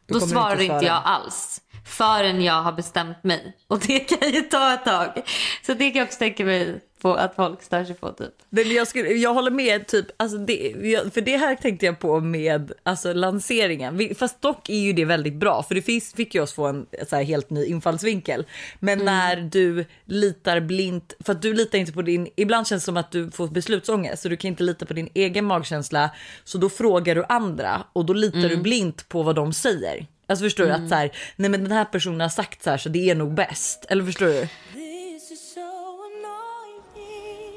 Då, 0.07 0.19
svarar 0.19 0.51
inte 0.61 0.73
inte 0.73 0.85
jag 0.85 1.01
alls. 1.05 1.61
Förrän 1.85 2.41
jag 2.43 2.61
har 2.61 2.71
bestämt 2.71 3.23
mig. 3.23 3.57
Och 3.67 3.79
det 3.79 3.99
kan 3.99 4.31
ju 4.31 4.41
ta 4.41 4.73
ett 4.73 4.85
tag. 4.85 5.21
Så 5.65 5.73
det 5.73 5.91
kan 5.91 5.99
jag 5.99 6.05
också 6.05 6.19
tänka 6.19 6.45
mig 6.45 6.81
på 7.01 7.13
att 7.15 7.35
folk 7.35 7.63
stör 7.63 7.85
sig 7.85 7.95
på 7.95 8.11
typ. 8.11 8.33
Jag, 8.49 8.87
skulle, 8.87 9.09
jag 9.09 9.33
håller 9.33 9.51
med, 9.51 9.87
typ, 9.87 10.05
alltså 10.17 10.37
det, 10.37 10.73
för 11.13 11.21
det 11.21 11.37
här 11.37 11.55
tänkte 11.55 11.85
jag 11.85 11.99
på 11.99 12.19
med 12.19 12.71
alltså, 12.83 13.13
lanseringen. 13.13 14.15
Fast 14.15 14.41
dock 14.41 14.69
är 14.69 14.79
ju 14.79 14.93
det 14.93 15.05
väldigt 15.05 15.35
bra, 15.35 15.63
för 15.63 15.75
det 15.75 15.81
finns, 15.81 16.13
fick 16.13 16.35
ju 16.35 16.41
oss 16.41 16.53
få 16.53 16.67
en 16.67 16.85
så 17.09 17.15
här, 17.15 17.23
helt 17.23 17.49
ny 17.49 17.65
infallsvinkel. 17.65 18.45
Men 18.79 19.05
när 19.05 19.35
du 19.35 19.85
litar 20.05 20.59
blint, 20.59 21.13
för 21.19 21.31
att 21.33 21.41
du 21.41 21.53
litar 21.53 21.77
inte 21.77 21.91
på 21.91 22.01
din, 22.01 22.27
ibland 22.35 22.67
känns 22.67 22.83
det 22.83 22.85
som 22.85 22.97
att 22.97 23.11
du 23.11 23.31
får 23.31 23.47
beslutsångest 23.47 24.23
så 24.23 24.29
du 24.29 24.37
kan 24.37 24.47
inte 24.47 24.63
lita 24.63 24.85
på 24.85 24.93
din 24.93 25.09
egen 25.13 25.45
magkänsla. 25.45 26.09
Så 26.43 26.57
då 26.57 26.69
frågar 26.69 27.15
du 27.15 27.23
andra 27.29 27.83
och 27.93 28.05
då 28.05 28.13
litar 28.13 28.49
du 28.49 28.57
blint 28.57 29.09
på 29.09 29.23
vad 29.23 29.35
de 29.35 29.53
säger. 29.53 30.07
Alltså 30.27 30.45
förstår 30.45 30.65
du 30.65 30.71
att 30.71 30.89
så 30.89 30.95
här, 30.95 31.11
nej 31.35 31.49
men 31.49 31.63
den 31.63 31.71
här 31.71 31.85
personen 31.85 32.21
har 32.21 32.29
sagt 32.29 32.63
så 32.63 32.69
här 32.69 32.77
så 32.77 32.89
det 32.89 33.09
är 33.09 33.15
nog 33.15 33.33
bäst. 33.33 33.85
Eller 33.89 34.05
förstår 34.05 34.25
du? 34.25 34.47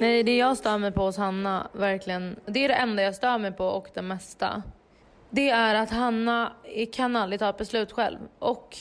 Nej, 0.04 0.22
det 0.22 0.36
jag 0.36 0.56
stör 0.56 0.78
mig 0.78 0.90
på 0.92 1.02
hos 1.02 1.16
Hanna, 1.16 1.68
verkligen, 1.72 2.36
det 2.46 2.64
är 2.64 2.68
det 2.68 2.74
enda 2.74 3.02
jag 3.02 3.14
stör 3.14 3.38
mig 3.38 3.52
på 3.52 3.64
och 3.64 3.88
det 3.94 4.02
mesta. 4.02 4.62
Det 5.30 5.50
är 5.50 5.74
att 5.74 5.90
Hanna 5.90 6.52
kan 6.92 7.16
aldrig 7.16 7.40
ta 7.40 7.48
ett 7.48 7.56
beslut 7.56 7.92
själv. 7.92 8.18
Och 8.38 8.76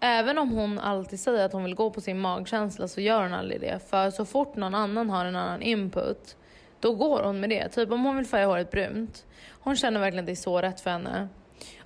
även 0.00 0.38
om 0.38 0.50
hon 0.50 0.78
alltid 0.78 1.20
säger 1.20 1.44
att 1.44 1.52
hon 1.52 1.64
vill 1.64 1.74
gå 1.74 1.90
på 1.90 2.00
sin 2.00 2.18
magkänsla 2.18 2.88
så 2.88 3.00
gör 3.00 3.22
hon 3.22 3.34
aldrig 3.34 3.60
det. 3.60 3.90
För 3.90 4.10
så 4.10 4.24
fort 4.24 4.56
någon 4.56 4.74
annan 4.74 5.10
har 5.10 5.24
en 5.24 5.36
annan 5.36 5.62
input, 5.62 6.36
då 6.80 6.94
går 6.94 7.22
hon 7.22 7.40
med 7.40 7.50
det. 7.50 7.68
Typ 7.68 7.92
om 7.92 8.04
hon 8.04 8.16
vill 8.16 8.26
färga 8.26 8.46
håret 8.46 8.70
brunt. 8.70 9.26
Hon 9.50 9.76
känner 9.76 10.00
verkligen 10.00 10.22
att 10.22 10.26
det 10.26 10.32
är 10.32 10.36
så 10.36 10.60
rätt 10.60 10.80
för 10.80 10.90
henne. 10.90 11.28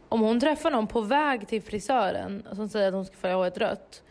Om 0.09 0.21
hon 0.21 0.41
träffar 0.41 0.71
någon 0.71 0.87
på 0.87 1.01
väg 1.01 1.49
till 1.49 1.63
frisören 1.63 2.47
som 2.53 2.69
säger 2.69 2.89
att 2.89 2.95
hon 2.95 3.07
ska 3.07 3.17
färga 3.17 3.35
håret 3.35 3.59
rött, 3.59 4.03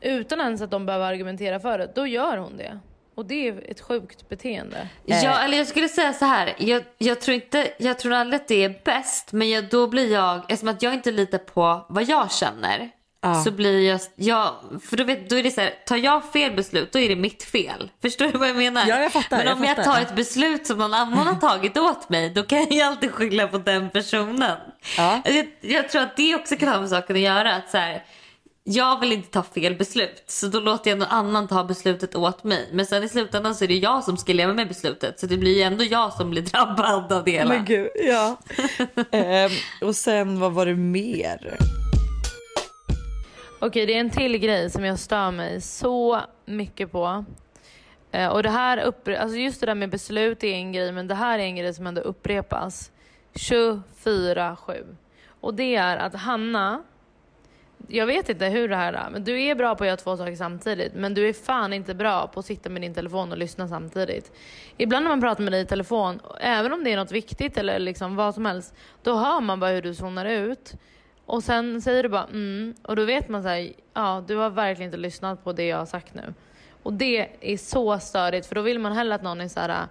utan 0.00 0.40
ens 0.40 0.62
att 0.62 0.70
de 0.70 0.86
behöver 0.86 1.06
argumentera 1.06 1.60
för 1.60 1.78
det, 1.78 1.90
då 1.94 2.06
gör 2.06 2.36
hon 2.36 2.56
det. 2.56 2.78
Och 3.16 3.26
det 3.26 3.48
är 3.48 3.70
ett 3.70 3.80
sjukt 3.80 4.28
beteende. 4.28 4.88
Ja, 5.04 5.38
eller 5.38 5.58
jag 5.58 5.66
skulle 5.66 5.88
säga 5.88 6.12
så 6.12 6.24
här. 6.24 6.54
Jag, 6.58 6.82
jag 6.98 7.20
tror 7.20 7.34
inte, 7.34 7.70
jag 7.78 7.98
tror 7.98 8.12
aldrig 8.12 8.40
att 8.40 8.48
det 8.48 8.64
är 8.64 8.80
bäst. 8.84 9.32
Men 9.32 9.50
jag, 9.50 9.68
då 9.68 9.86
blir 9.86 10.12
jag, 10.12 10.38
eftersom 10.38 10.68
att 10.68 10.82
jag 10.82 10.94
inte 10.94 11.10
litar 11.10 11.38
på 11.38 11.86
vad 11.88 12.04
jag 12.04 12.32
känner. 12.32 12.90
Så 13.44 13.50
blir 13.50 13.88
jag, 13.88 14.00
jag 14.16 14.54
för 14.82 14.96
då, 14.96 15.04
vet, 15.04 15.30
då 15.30 15.36
är 15.36 15.42
det 15.42 15.50
så 15.50 15.60
här, 15.60 15.74
tar 15.86 15.96
jag 15.96 16.32
fel 16.32 16.52
beslut 16.52 16.92
då 16.92 16.98
är 16.98 17.08
det 17.08 17.16
mitt 17.16 17.42
fel. 17.42 17.90
Förstår 18.02 18.26
du 18.26 18.38
vad 18.38 18.48
jag 18.48 18.56
menar? 18.56 18.86
Ja, 18.86 19.02
jag 19.02 19.12
fattar, 19.12 19.36
Men 19.36 19.46
jag 19.46 19.56
om 19.56 19.64
jag, 19.64 19.76
fattar. 19.76 19.92
tar 19.92 20.00
ett 20.00 20.16
beslut 20.16 20.66
som 20.66 20.78
någon 20.78 20.94
annan 20.94 21.26
har 21.26 21.34
tagit 21.34 21.78
åt 21.78 22.08
mig 22.08 22.30
då 22.30 22.42
kan 22.42 22.66
jag 22.70 22.88
alltid 22.88 23.12
skylla 23.12 23.48
på 23.48 23.58
den 23.58 23.90
personen. 23.90 24.56
Ja. 24.96 25.22
Jag, 25.24 25.46
jag 25.60 25.88
tror 25.88 26.02
att 26.02 26.16
det 26.16 26.34
också 26.34 26.56
kan 26.56 26.68
ha 26.68 26.80
med 26.80 26.88
saken 26.88 27.16
att 27.16 27.22
göra. 27.22 27.54
Att 27.54 27.70
så 27.70 27.78
här, 27.78 28.04
jag 28.68 29.00
vill 29.00 29.12
inte 29.12 29.30
ta 29.30 29.42
fel 29.42 29.74
beslut 29.76 30.22
så 30.26 30.46
då 30.46 30.60
låter 30.60 30.90
jag 30.90 30.98
någon 30.98 31.08
annan 31.08 31.48
ta 31.48 31.64
beslutet 31.64 32.14
åt 32.14 32.44
mig. 32.44 32.68
Men 32.72 32.86
sen 32.86 33.02
i 33.04 33.08
slutändan 33.08 33.54
så 33.54 33.64
är 33.64 33.68
det 33.68 33.74
jag 33.78 34.04
som 34.04 34.16
ska 34.16 34.32
leva 34.32 34.52
med 34.52 34.68
beslutet 34.68 35.20
så 35.20 35.26
det 35.26 35.36
blir 35.36 35.56
ju 35.56 35.62
ändå 35.62 35.84
jag 35.84 36.12
som 36.12 36.30
blir 36.30 36.42
drabbad 36.52 37.12
av 37.12 37.24
det 37.24 37.30
hela. 37.30 37.48
Men 37.48 37.64
gud, 37.64 37.88
ja. 37.94 38.36
Ehm, 39.10 39.50
och 39.82 39.96
sen 39.96 40.40
vad 40.40 40.52
var 40.52 40.66
det 40.66 40.74
mer? 40.74 41.56
Okej, 43.60 43.86
det 43.86 43.94
är 43.94 44.00
en 44.00 44.10
till 44.10 44.38
grej 44.38 44.70
som 44.70 44.84
jag 44.84 44.98
stör 44.98 45.30
mig 45.30 45.60
så 45.60 46.20
mycket 46.46 46.92
på. 46.92 47.24
Eh, 48.12 48.28
och 48.28 48.42
det 48.42 48.50
här 48.50 48.78
uppre- 48.78 49.18
alltså 49.18 49.36
just 49.36 49.60
det 49.60 49.66
där 49.66 49.74
med 49.74 49.90
beslut 49.90 50.44
är 50.44 50.52
en 50.54 50.72
grej, 50.72 50.92
men 50.92 51.08
det 51.08 51.14
här 51.14 51.38
är 51.38 51.42
en 51.42 51.56
grej 51.56 51.74
som 51.74 51.86
ändå 51.86 52.00
upprepas 52.00 52.90
24-7. 53.34 54.96
Och 55.40 55.54
det 55.54 55.76
är 55.76 55.96
att 55.96 56.14
Hanna, 56.14 56.82
jag 57.88 58.06
vet 58.06 58.28
inte 58.28 58.46
hur 58.46 58.68
det 58.68 58.76
här 58.76 58.92
är, 58.92 59.10
men 59.10 59.24
du 59.24 59.42
är 59.42 59.54
bra 59.54 59.74
på 59.74 59.84
att 59.84 59.88
göra 59.88 59.96
två 59.96 60.16
saker 60.16 60.34
samtidigt, 60.34 60.94
men 60.94 61.14
du 61.14 61.28
är 61.28 61.32
fan 61.32 61.72
inte 61.72 61.94
bra 61.94 62.26
på 62.26 62.40
att 62.40 62.46
sitta 62.46 62.70
med 62.70 62.82
din 62.82 62.94
telefon 62.94 63.32
och 63.32 63.38
lyssna 63.38 63.68
samtidigt. 63.68 64.32
Ibland 64.76 65.04
när 65.04 65.10
man 65.10 65.20
pratar 65.20 65.44
med 65.44 65.52
dig 65.52 65.60
i 65.60 65.66
telefon, 65.66 66.20
även 66.40 66.72
om 66.72 66.84
det 66.84 66.92
är 66.92 66.96
något 66.96 67.12
viktigt 67.12 67.56
eller 67.56 67.78
liksom 67.78 68.16
vad 68.16 68.34
som 68.34 68.46
helst, 68.46 68.74
då 69.02 69.16
hör 69.16 69.40
man 69.40 69.60
bara 69.60 69.70
hur 69.70 69.82
du 69.82 69.94
zonar 69.94 70.26
ut. 70.26 70.74
Och 71.26 71.42
sen 71.42 71.82
säger 71.82 72.02
du 72.02 72.08
bara 72.08 72.24
mm, 72.24 72.74
och 72.82 72.96
då 72.96 73.04
vet 73.04 73.28
man 73.28 73.42
såhär, 73.42 73.72
ja 73.94 74.24
du 74.28 74.36
har 74.36 74.50
verkligen 74.50 74.88
inte 74.88 74.98
lyssnat 74.98 75.44
på 75.44 75.52
det 75.52 75.66
jag 75.66 75.78
har 75.78 75.86
sagt 75.86 76.14
nu. 76.14 76.34
Och 76.82 76.92
det 76.92 77.28
är 77.40 77.56
så 77.56 77.98
störigt 77.98 78.46
för 78.46 78.54
då 78.54 78.60
vill 78.60 78.78
man 78.78 78.92
hellre 78.92 79.14
att 79.14 79.22
någon 79.22 79.40
är 79.40 79.48
såhär, 79.48 79.86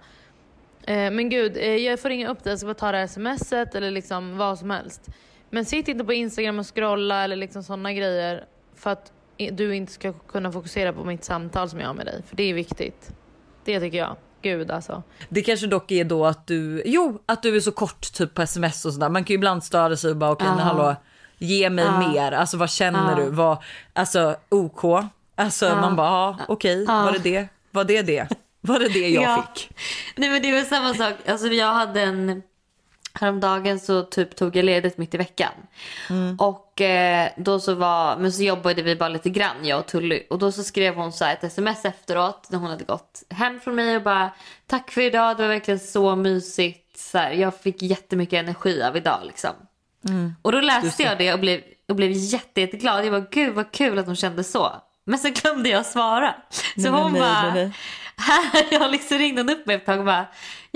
eh, 0.86 1.10
men 1.10 1.28
gud 1.28 1.56
eh, 1.56 1.76
jag 1.76 2.00
får 2.00 2.08
ringa 2.08 2.28
upp 2.28 2.44
dig, 2.44 2.50
jag 2.50 2.58
ska 2.58 2.66
bara 2.66 2.74
ta 2.74 2.92
det 2.92 2.98
här 2.98 3.06
smset 3.06 3.74
eller 3.74 3.90
liksom 3.90 4.36
vad 4.36 4.58
som 4.58 4.70
helst. 4.70 5.10
Men 5.50 5.64
sitt 5.64 5.88
inte 5.88 6.04
på 6.04 6.12
Instagram 6.12 6.58
och 6.58 6.74
scrolla 6.74 7.24
eller 7.24 7.36
liksom 7.36 7.62
sådana 7.62 7.92
grejer 7.92 8.44
för 8.76 8.90
att 8.90 9.12
du 9.52 9.76
inte 9.76 9.92
ska 9.92 10.12
kunna 10.12 10.52
fokusera 10.52 10.92
på 10.92 11.04
mitt 11.04 11.24
samtal 11.24 11.70
som 11.70 11.80
jag 11.80 11.86
har 11.86 11.94
med 11.94 12.06
dig. 12.06 12.22
För 12.28 12.36
det 12.36 12.42
är 12.42 12.54
viktigt. 12.54 13.10
Det 13.64 13.80
tycker 13.80 13.98
jag. 13.98 14.16
Gud 14.42 14.70
alltså. 14.70 15.02
Det 15.28 15.42
kanske 15.42 15.66
dock 15.66 15.90
är 15.90 16.04
då 16.04 16.26
att 16.26 16.46
du, 16.46 16.82
jo 16.86 17.22
att 17.26 17.42
du 17.42 17.56
är 17.56 17.60
så 17.60 17.72
kort 17.72 18.12
typ 18.12 18.34
på 18.34 18.42
sms 18.42 18.84
och 18.84 18.92
sådär. 18.92 19.08
Man 19.08 19.24
kan 19.24 19.34
ju 19.34 19.34
ibland 19.34 19.64
störa 19.64 19.96
sig 19.96 20.10
och 20.10 20.16
bara 20.16 20.30
okej 20.30 20.48
men 20.48 20.58
hallå 20.58 20.96
ge 21.38 21.70
mig 21.70 21.84
mer, 21.98 22.32
alltså 22.32 22.56
vad 22.56 22.70
känner 22.70 23.16
du? 23.16 23.30
Vad, 23.30 23.58
alltså 23.92 24.36
OK, 24.48 25.04
alltså 25.36 25.68
man 25.68 25.96
bara 25.96 26.08
ja 26.08 26.36
okej 26.48 26.84
var 26.86 27.12
det 27.12 27.18
det? 27.18 27.48
Var 27.70 27.84
det 27.84 28.02
det? 28.02 28.28
Var 28.60 28.78
det 28.78 28.88
det 28.88 29.08
jag 29.08 29.22
Ja. 29.22 29.46
fick? 29.54 29.70
Nej 30.16 30.30
men 30.30 30.42
det 30.42 30.48
är 30.48 30.52
väl 30.52 30.66
samma 30.66 30.94
sak. 30.94 31.14
Alltså 31.28 31.46
jag 31.46 31.72
hade 31.72 32.00
en... 32.02 32.42
Häromdagen 33.20 33.80
så 33.80 34.02
typ 34.02 34.36
tog 34.36 34.56
jag 34.56 34.64
ledigt 34.64 34.98
mitt 34.98 35.14
i 35.14 35.16
veckan. 35.16 35.52
Och 36.38 36.80
eh, 36.80 37.28
då 37.36 37.60
så 37.60 37.74
var, 37.74 38.16
men 38.16 38.32
så 38.32 38.42
jobbade 38.42 38.82
vi 38.82 38.96
bara 38.96 39.08
lite 39.08 39.30
grann 39.30 39.56
jag 39.62 39.78
och 39.78 39.86
Tully. 39.86 40.22
Och 40.30 40.38
då 40.38 40.52
så 40.52 40.62
skrev 40.64 40.94
hon 40.94 41.12
så 41.12 41.24
ett 41.24 41.44
sms 41.44 41.84
efteråt 41.84 42.46
när 42.50 42.58
hon 42.58 42.70
hade 42.70 42.84
gått 42.84 43.22
hem 43.30 43.60
från 43.60 43.74
mig 43.74 43.96
och 43.96 44.02
bara 44.02 44.30
tack 44.66 44.90
för 44.90 45.00
idag, 45.00 45.36
det 45.36 45.42
var 45.42 45.48
verkligen 45.48 45.80
så 45.80 46.16
mysigt. 46.16 46.98
Så 46.98 47.18
här, 47.18 47.30
jag 47.30 47.60
fick 47.60 47.82
jättemycket 47.82 48.42
energi 48.42 48.82
av 48.82 48.96
idag 48.96 49.20
liksom. 49.26 49.50
Och 50.42 50.52
då 50.52 50.60
läste 50.60 51.02
jag 51.02 51.18
det 51.18 51.32
och 51.32 51.40
blev, 51.40 51.60
och 51.88 51.96
blev 51.96 52.10
jätte, 52.12 52.60
jätteglad. 52.60 53.04
Jag 53.04 53.12
bara 53.12 53.26
gud 53.30 53.54
vad 53.54 53.72
kul 53.72 53.98
att 53.98 54.06
hon 54.06 54.16
kände 54.16 54.44
så. 54.44 54.72
Men 55.04 55.18
sen 55.18 55.32
glömde 55.32 55.68
jag 55.68 55.86
svara. 55.86 56.34
Så 56.50 56.60
Nej, 56.76 56.90
hon 56.90 57.12
nej, 57.12 57.20
bara, 57.20 57.42
nej, 57.42 57.64
nej. 57.64 57.72
här, 58.16 58.66
jag 58.70 58.90
liksom 58.90 59.18
ringde 59.18 59.40
hon 59.40 59.50
upp 59.50 59.66
mig 59.66 59.76
ett 59.76 59.86
tag 59.86 59.98
och 59.98 60.04
bara, 60.04 60.26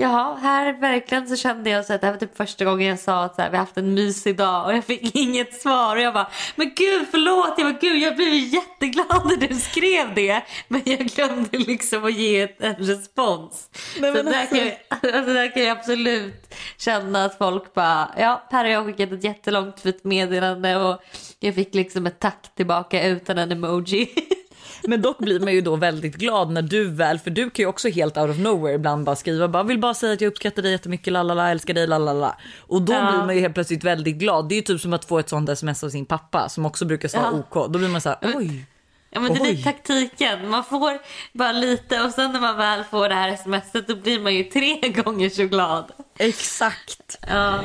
jaha, 0.01 0.35
här 0.35 0.73
verkligen 0.73 1.27
så 1.27 1.35
kände 1.35 1.69
jag 1.69 1.85
så 1.85 1.93
att 1.93 2.01
det 2.01 2.07
här 2.07 2.13
var 2.13 2.19
typ 2.19 2.37
första 2.37 2.65
gången 2.65 2.87
jag 2.87 2.99
sa 2.99 3.23
att 3.23 3.35
så 3.35 3.41
här, 3.41 3.49
vi 3.49 3.57
har 3.57 3.65
haft 3.65 3.77
en 3.77 3.93
mysig 3.93 4.37
dag 4.37 4.65
och 4.65 4.73
jag 4.73 4.85
fick 4.85 5.15
inget 5.15 5.61
svar 5.61 5.95
och 5.95 6.01
jag 6.01 6.13
bara, 6.13 6.31
men 6.55 6.71
gud 6.75 7.07
förlåt, 7.11 7.53
jag 7.57 7.73
bara, 7.73 7.79
gud 7.81 7.97
jag 7.97 8.15
blev 8.15 8.33
jätteglad 8.33 9.25
när 9.25 9.47
du 9.47 9.55
skrev 9.55 10.15
det 10.15 10.41
men 10.67 10.81
jag 10.85 10.99
glömde 10.99 11.57
liksom 11.57 12.05
att 12.05 12.13
ge 12.13 12.41
ett, 12.41 12.61
en 12.61 12.75
respons. 12.75 13.69
Nej, 13.99 14.15
så 14.15 14.23
där, 14.23 14.39
alltså- 14.39 14.55
kan 14.55 14.65
jag, 14.65 14.75
alltså 15.15 15.33
där 15.33 15.53
kan 15.53 15.63
jag 15.63 15.77
absolut 15.77 16.55
känna 16.77 17.25
att 17.25 17.37
folk 17.37 17.73
bara, 17.73 18.09
ja 18.17 18.47
här 18.51 18.63
har 18.63 18.71
jag 18.71 18.85
skickat 18.85 19.11
ett 19.11 19.23
jättelångt 19.23 19.79
fint 19.79 20.03
meddelande 20.03 20.77
och 20.77 21.01
jag 21.39 21.55
fick 21.55 21.75
liksom 21.75 22.05
ett 22.05 22.19
tack 22.19 22.55
tillbaka 22.55 23.07
utan 23.07 23.37
en 23.37 23.51
emoji. 23.51 24.09
Men 24.87 25.01
dock 25.01 25.17
blir 25.17 25.39
man 25.39 25.53
ju 25.53 25.61
då 25.61 25.75
väldigt 25.75 26.15
glad 26.15 26.51
när 26.51 26.61
du 26.61 26.89
väl, 26.89 27.19
för 27.19 27.29
du 27.29 27.49
kan 27.49 27.63
ju 27.63 27.67
också 27.67 27.89
helt 27.89 28.17
out 28.17 28.29
of 28.29 28.37
nowhere 28.37 28.73
ibland 28.75 29.05
bara 29.05 29.15
skriva 29.15 29.47
bara 29.47 29.63
vill 29.63 29.79
bara 29.79 29.93
säga 29.93 30.13
att 30.13 30.21
jag 30.21 30.27
uppskattar 30.31 30.61
dig 30.61 30.71
jättemycket, 30.71 31.13
lalala, 31.13 31.49
älskar 31.51 31.73
dig, 31.73 31.87
lalala. 31.87 32.35
Och 32.59 32.81
då 32.81 32.93
Ja. 32.93 33.11
blir 33.11 33.25
man 33.25 33.35
ju 33.35 33.41
helt 33.41 33.53
plötsligt 33.53 33.83
väldigt 33.83 34.15
glad. 34.15 34.49
Det 34.49 34.55
är 34.55 34.57
ju 34.57 34.61
typ 34.61 34.81
som 34.81 34.93
att 34.93 35.05
få 35.05 35.19
ett 35.19 35.29
sånt 35.29 35.49
sms 35.49 35.83
av 35.83 35.89
sin 35.89 36.05
pappa 36.05 36.49
som 36.49 36.65
också 36.65 36.85
brukar 36.85 37.07
svara 37.07 37.25
Ja. 37.51 37.59
OK. 37.61 37.71
Då 37.73 37.79
blir 37.79 37.89
man 37.89 38.01
så 38.01 38.09
här, 38.09 38.17
oj. 38.35 38.65
Ja 39.13 39.19
men 39.19 39.33
det 39.33 39.39
är 39.39 39.43
Oj. 39.43 39.63
taktiken. 39.63 40.49
Man 40.49 40.63
får 40.63 40.99
bara 41.33 41.51
lite 41.51 42.01
och 42.01 42.11
sen 42.11 42.31
när 42.31 42.39
man 42.39 42.57
väl 42.57 42.83
får 42.83 43.09
det 43.09 43.15
här 43.15 43.35
smset 43.35 43.87
då 43.87 43.95
blir 43.95 44.19
man 44.19 44.33
ju 44.35 44.43
tre 44.43 44.89
gånger 45.03 45.29
så 45.29 45.43
glad. 45.45 45.91
Exakt. 46.17 47.17
Ja. 47.29 47.59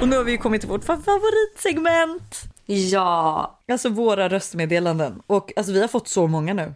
Och 0.00 0.08
nu 0.08 0.16
har 0.16 0.24
vi 0.24 0.32
ju 0.32 0.38
kommit 0.38 0.60
till 0.60 0.70
vårt 0.70 0.84
favoritsegment. 0.84 2.42
Ja. 2.66 3.58
Alltså 3.68 3.88
våra 3.88 4.28
röstmeddelanden. 4.28 5.22
Och 5.26 5.52
alltså 5.56 5.72
vi 5.72 5.80
har 5.80 5.88
fått 5.88 6.08
så 6.08 6.26
många 6.26 6.54
nu. 6.54 6.74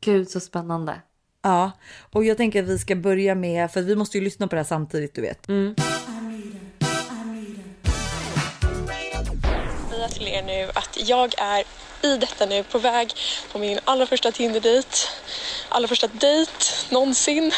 Gud 0.00 0.30
så 0.30 0.40
spännande. 0.40 1.00
Ja, 1.42 1.70
och 2.12 2.24
jag 2.24 2.36
tänker 2.36 2.62
att 2.62 2.68
vi 2.68 2.78
ska 2.78 2.96
börja 2.96 3.34
med, 3.34 3.70
för 3.70 3.82
vi 3.82 3.96
måste 3.96 4.18
ju 4.18 4.24
lyssna 4.24 4.48
på 4.48 4.54
det 4.54 4.60
här 4.60 4.66
samtidigt 4.66 5.14
du 5.14 5.20
vet. 5.20 5.46
säga 10.06 10.08
till 10.08 10.28
er 10.28 10.42
nu 10.42 10.70
att 10.74 11.08
jag 11.08 11.34
är 11.38 11.64
i 12.02 12.16
detta 12.16 12.46
nu 12.46 12.62
på 12.62 12.78
väg 12.78 13.14
på 13.52 13.58
min 13.58 13.78
allra 13.84 14.06
första 14.06 14.32
Tinder-dejt. 14.32 14.88
Allra 15.68 15.88
första 15.88 16.06
dejt 16.06 16.52
någonsin. 16.90 17.52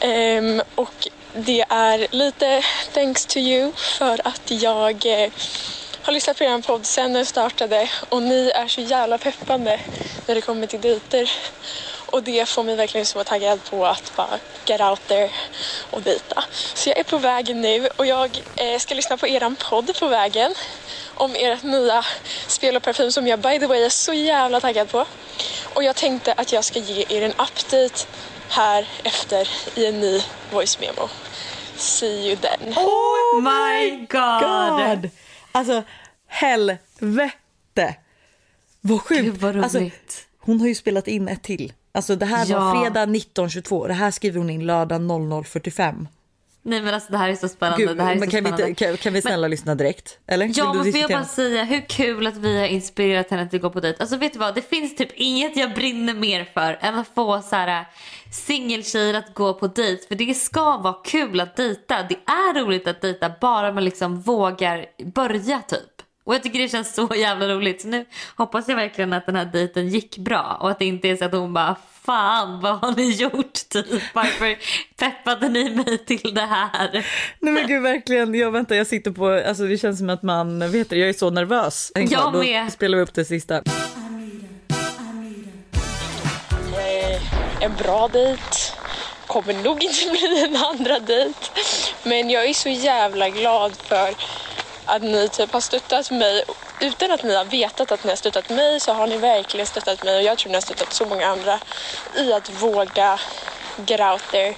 Ehm, 0.00 0.62
och 0.74 1.08
det 1.46 1.64
är 1.68 2.06
lite 2.10 2.62
thanks 2.92 3.26
to 3.26 3.38
you 3.38 3.72
för 3.72 4.20
att 4.24 4.50
jag 4.50 5.06
eh, 5.06 5.30
har 6.02 6.12
lyssnat 6.12 6.38
på 6.38 6.44
er 6.44 6.62
podd 6.62 6.86
sen 6.86 7.12
den 7.12 7.26
startade 7.26 7.90
och 8.08 8.22
ni 8.22 8.50
är 8.54 8.68
så 8.68 8.80
jävla 8.80 9.18
peppande 9.18 9.80
när 10.26 10.34
det 10.34 10.40
kommer 10.40 10.66
till 10.66 10.80
dejter. 10.80 11.30
Och 12.06 12.22
det 12.22 12.48
får 12.48 12.64
mig 12.64 12.76
verkligen 12.76 13.06
så 13.06 13.24
taggad 13.24 13.64
på 13.70 13.86
att 13.86 14.12
bara 14.16 14.38
get 14.66 14.80
out 14.80 15.06
there 15.06 15.30
och 15.90 16.02
dejta. 16.02 16.44
Så 16.74 16.88
jag 16.88 16.98
är 16.98 17.04
på 17.04 17.18
vägen 17.18 17.60
nu 17.60 17.88
och 17.96 18.06
jag 18.06 18.42
eh, 18.56 18.78
ska 18.78 18.94
lyssna 18.94 19.16
på 19.16 19.26
eran 19.26 19.56
podd 19.56 19.98
på 19.98 20.08
vägen. 20.08 20.54
Om 21.14 21.34
ert 21.34 21.62
nya 21.62 22.04
spel 22.46 22.76
och 22.76 22.82
parfym 22.82 23.12
som 23.12 23.26
jag 23.26 23.38
by 23.38 23.58
the 23.58 23.66
way 23.66 23.82
är 23.82 23.90
så 23.90 24.12
jävla 24.12 24.60
taggad 24.60 24.90
på. 24.90 25.06
Och 25.74 25.84
jag 25.84 25.96
tänkte 25.96 26.32
att 26.32 26.52
jag 26.52 26.64
ska 26.64 26.78
ge 26.78 27.04
er 27.08 27.22
en 27.22 27.32
update 27.32 28.06
här 28.48 28.88
efter 29.04 29.48
i 29.74 29.86
en 29.86 30.00
ny 30.00 30.22
voice 30.50 30.78
memo. 30.80 31.08
See 31.78 32.26
you 32.28 32.36
then. 32.36 32.72
Oh 32.76 33.40
my 33.42 33.96
god. 34.10 34.40
God! 35.00 35.10
Alltså 35.52 35.82
helvete! 36.26 37.94
Vad 38.80 39.00
sjukt! 39.00 39.22
Gud, 39.24 39.36
vad 39.36 39.54
roligt. 39.54 39.64
Alltså, 39.64 39.90
hon 40.38 40.60
har 40.60 40.66
ju 40.68 40.74
spelat 40.74 41.08
in 41.08 41.28
ett 41.28 41.42
till. 41.42 41.72
Alltså 41.92 42.16
det 42.16 42.26
här 42.26 42.46
Ja. 42.48 42.60
var 42.60 42.80
fredag 42.82 43.06
19.22. 43.06 43.88
Det 43.88 43.94
här 43.94 44.10
skriver 44.10 44.38
hon 44.38 44.50
in 44.50 44.66
lördag 44.66 45.00
00.45. 45.00 46.06
Nej 46.68 46.82
men 46.82 46.94
alltså 46.94 47.12
det 47.12 47.18
här 47.18 47.28
är 47.28 47.34
så 47.34 47.48
spännande. 47.48 47.84
Gud, 47.84 47.96
det 47.96 48.02
här 48.02 48.12
är 48.12 48.18
men 48.18 48.30
så 48.30 48.36
kan, 48.36 48.44
vi 48.44 48.50
spännande. 48.50 48.68
inte, 48.68 48.84
kan, 48.84 48.96
kan 48.96 49.12
vi 49.12 49.22
snälla 49.22 49.48
lyssna 49.48 49.74
direkt? 49.74 50.18
Eller? 50.26 50.50
Ja, 50.54 50.72
men 50.72 50.92
får 50.92 51.00
jag 51.00 51.10
bara 51.10 51.24
säga 51.24 51.64
hur 51.64 51.80
kul 51.88 52.26
att 52.26 52.36
vi 52.36 52.58
har 52.58 52.66
inspirerat 52.66 53.30
henne 53.30 53.48
till 53.48 53.56
att 53.56 53.62
gå 53.62 53.70
på 53.70 53.80
dejt. 53.80 54.00
Alltså 54.00 54.16
vet 54.16 54.32
du 54.32 54.38
vad, 54.38 54.54
det 54.54 54.62
finns 54.62 54.96
typ 54.96 55.12
inget 55.14 55.56
jag 55.56 55.74
brinner 55.74 56.14
mer 56.14 56.44
för 56.54 56.78
än 56.80 56.94
att 56.94 57.08
få 57.14 57.42
så 57.42 57.56
här 57.56 57.86
singeltjejer 58.32 59.14
att 59.14 59.34
gå 59.34 59.54
på 59.54 59.66
dejt. 59.66 60.08
För 60.08 60.14
det 60.14 60.34
ska 60.34 60.76
vara 60.76 60.96
kul 61.04 61.40
att 61.40 61.56
dejta. 61.56 62.02
Det 62.08 62.14
är 62.14 62.64
roligt 62.64 62.88
att 62.88 63.00
dejta 63.00 63.30
bara 63.40 63.72
man 63.72 63.84
liksom 63.84 64.20
vågar 64.20 64.86
börja 65.04 65.62
typ. 65.68 66.02
Och 66.24 66.34
jag 66.34 66.42
tycker 66.42 66.58
det 66.58 66.68
känns 66.68 66.94
så 66.94 67.08
jävla 67.16 67.48
roligt. 67.48 67.80
Så 67.80 67.88
nu 67.88 68.04
hoppas 68.36 68.68
jag 68.68 68.76
verkligen 68.76 69.12
att 69.12 69.26
den 69.26 69.36
här 69.36 69.44
dejten 69.44 69.88
gick 69.88 70.18
bra. 70.18 70.58
Och 70.60 70.70
att 70.70 70.78
det 70.78 70.84
inte 70.84 71.08
är 71.08 71.16
så 71.16 71.24
att 71.24 71.32
hon 71.32 71.52
bara 71.52 71.76
Fan 72.08 72.60
vad 72.60 72.78
har 72.80 72.92
ni 72.96 73.10
gjort 73.10 73.68
typ? 73.68 73.86
Varför 74.14 74.58
peppade 74.96 75.48
ni 75.48 75.70
mig 75.70 75.98
till 75.98 76.34
det 76.34 76.40
här? 76.46 76.90
Nej 77.40 77.52
men 77.52 77.66
gud 77.66 77.82
verkligen, 77.82 78.34
jag 78.34 78.50
väntar 78.50 78.74
jag 78.76 78.86
sitter 78.86 79.10
på, 79.10 79.28
alltså 79.48 79.62
det 79.64 79.78
känns 79.78 79.98
som 79.98 80.10
att 80.10 80.22
man, 80.22 80.70
vet 80.72 80.90
du, 80.90 80.98
jag 80.98 81.08
är 81.08 81.12
så 81.12 81.30
nervös. 81.30 81.92
En 81.94 82.02
Jag 82.10 82.20
kvar, 82.20 82.32
då 82.32 82.38
med. 82.38 82.72
spelar 82.72 82.96
vi 82.96 83.02
upp 83.02 83.14
det 83.14 83.24
sista. 83.24 83.56
eh, 83.56 83.62
en 87.60 87.72
bra 87.78 88.08
dejt. 88.08 88.42
Kommer 89.26 89.54
nog 89.54 89.84
inte 89.84 90.10
bli 90.10 90.44
en 90.48 90.56
andra 90.56 90.98
dejt. 90.98 91.38
Men 92.02 92.30
jag 92.30 92.44
är 92.44 92.52
så 92.54 92.68
jävla 92.68 93.28
glad 93.28 93.76
för 93.76 94.14
att 94.84 95.02
ni 95.02 95.28
typ 95.28 95.52
har 95.52 95.60
stöttat 95.60 96.10
mig. 96.10 96.44
Utan 96.80 97.10
att 97.10 97.22
ni 97.22 97.34
har 97.34 97.44
vetat 97.44 97.92
att 97.92 98.04
ni 98.04 98.10
har 98.10 98.16
stöttat 98.16 98.48
mig 98.48 98.80
så 98.80 98.92
har 98.92 99.06
ni 99.06 99.16
verkligen 99.16 99.66
stöttat 99.66 100.04
mig 100.04 100.16
och 100.16 100.22
jag 100.22 100.38
tror 100.38 100.48
ni 100.48 100.54
har 100.54 100.60
stöttat 100.60 100.92
så 100.92 101.04
många 101.04 101.26
andra 101.26 101.60
i 102.16 102.32
att 102.32 102.50
våga 102.50 103.20
get 103.86 104.00
out 104.00 104.22
there. 104.30 104.54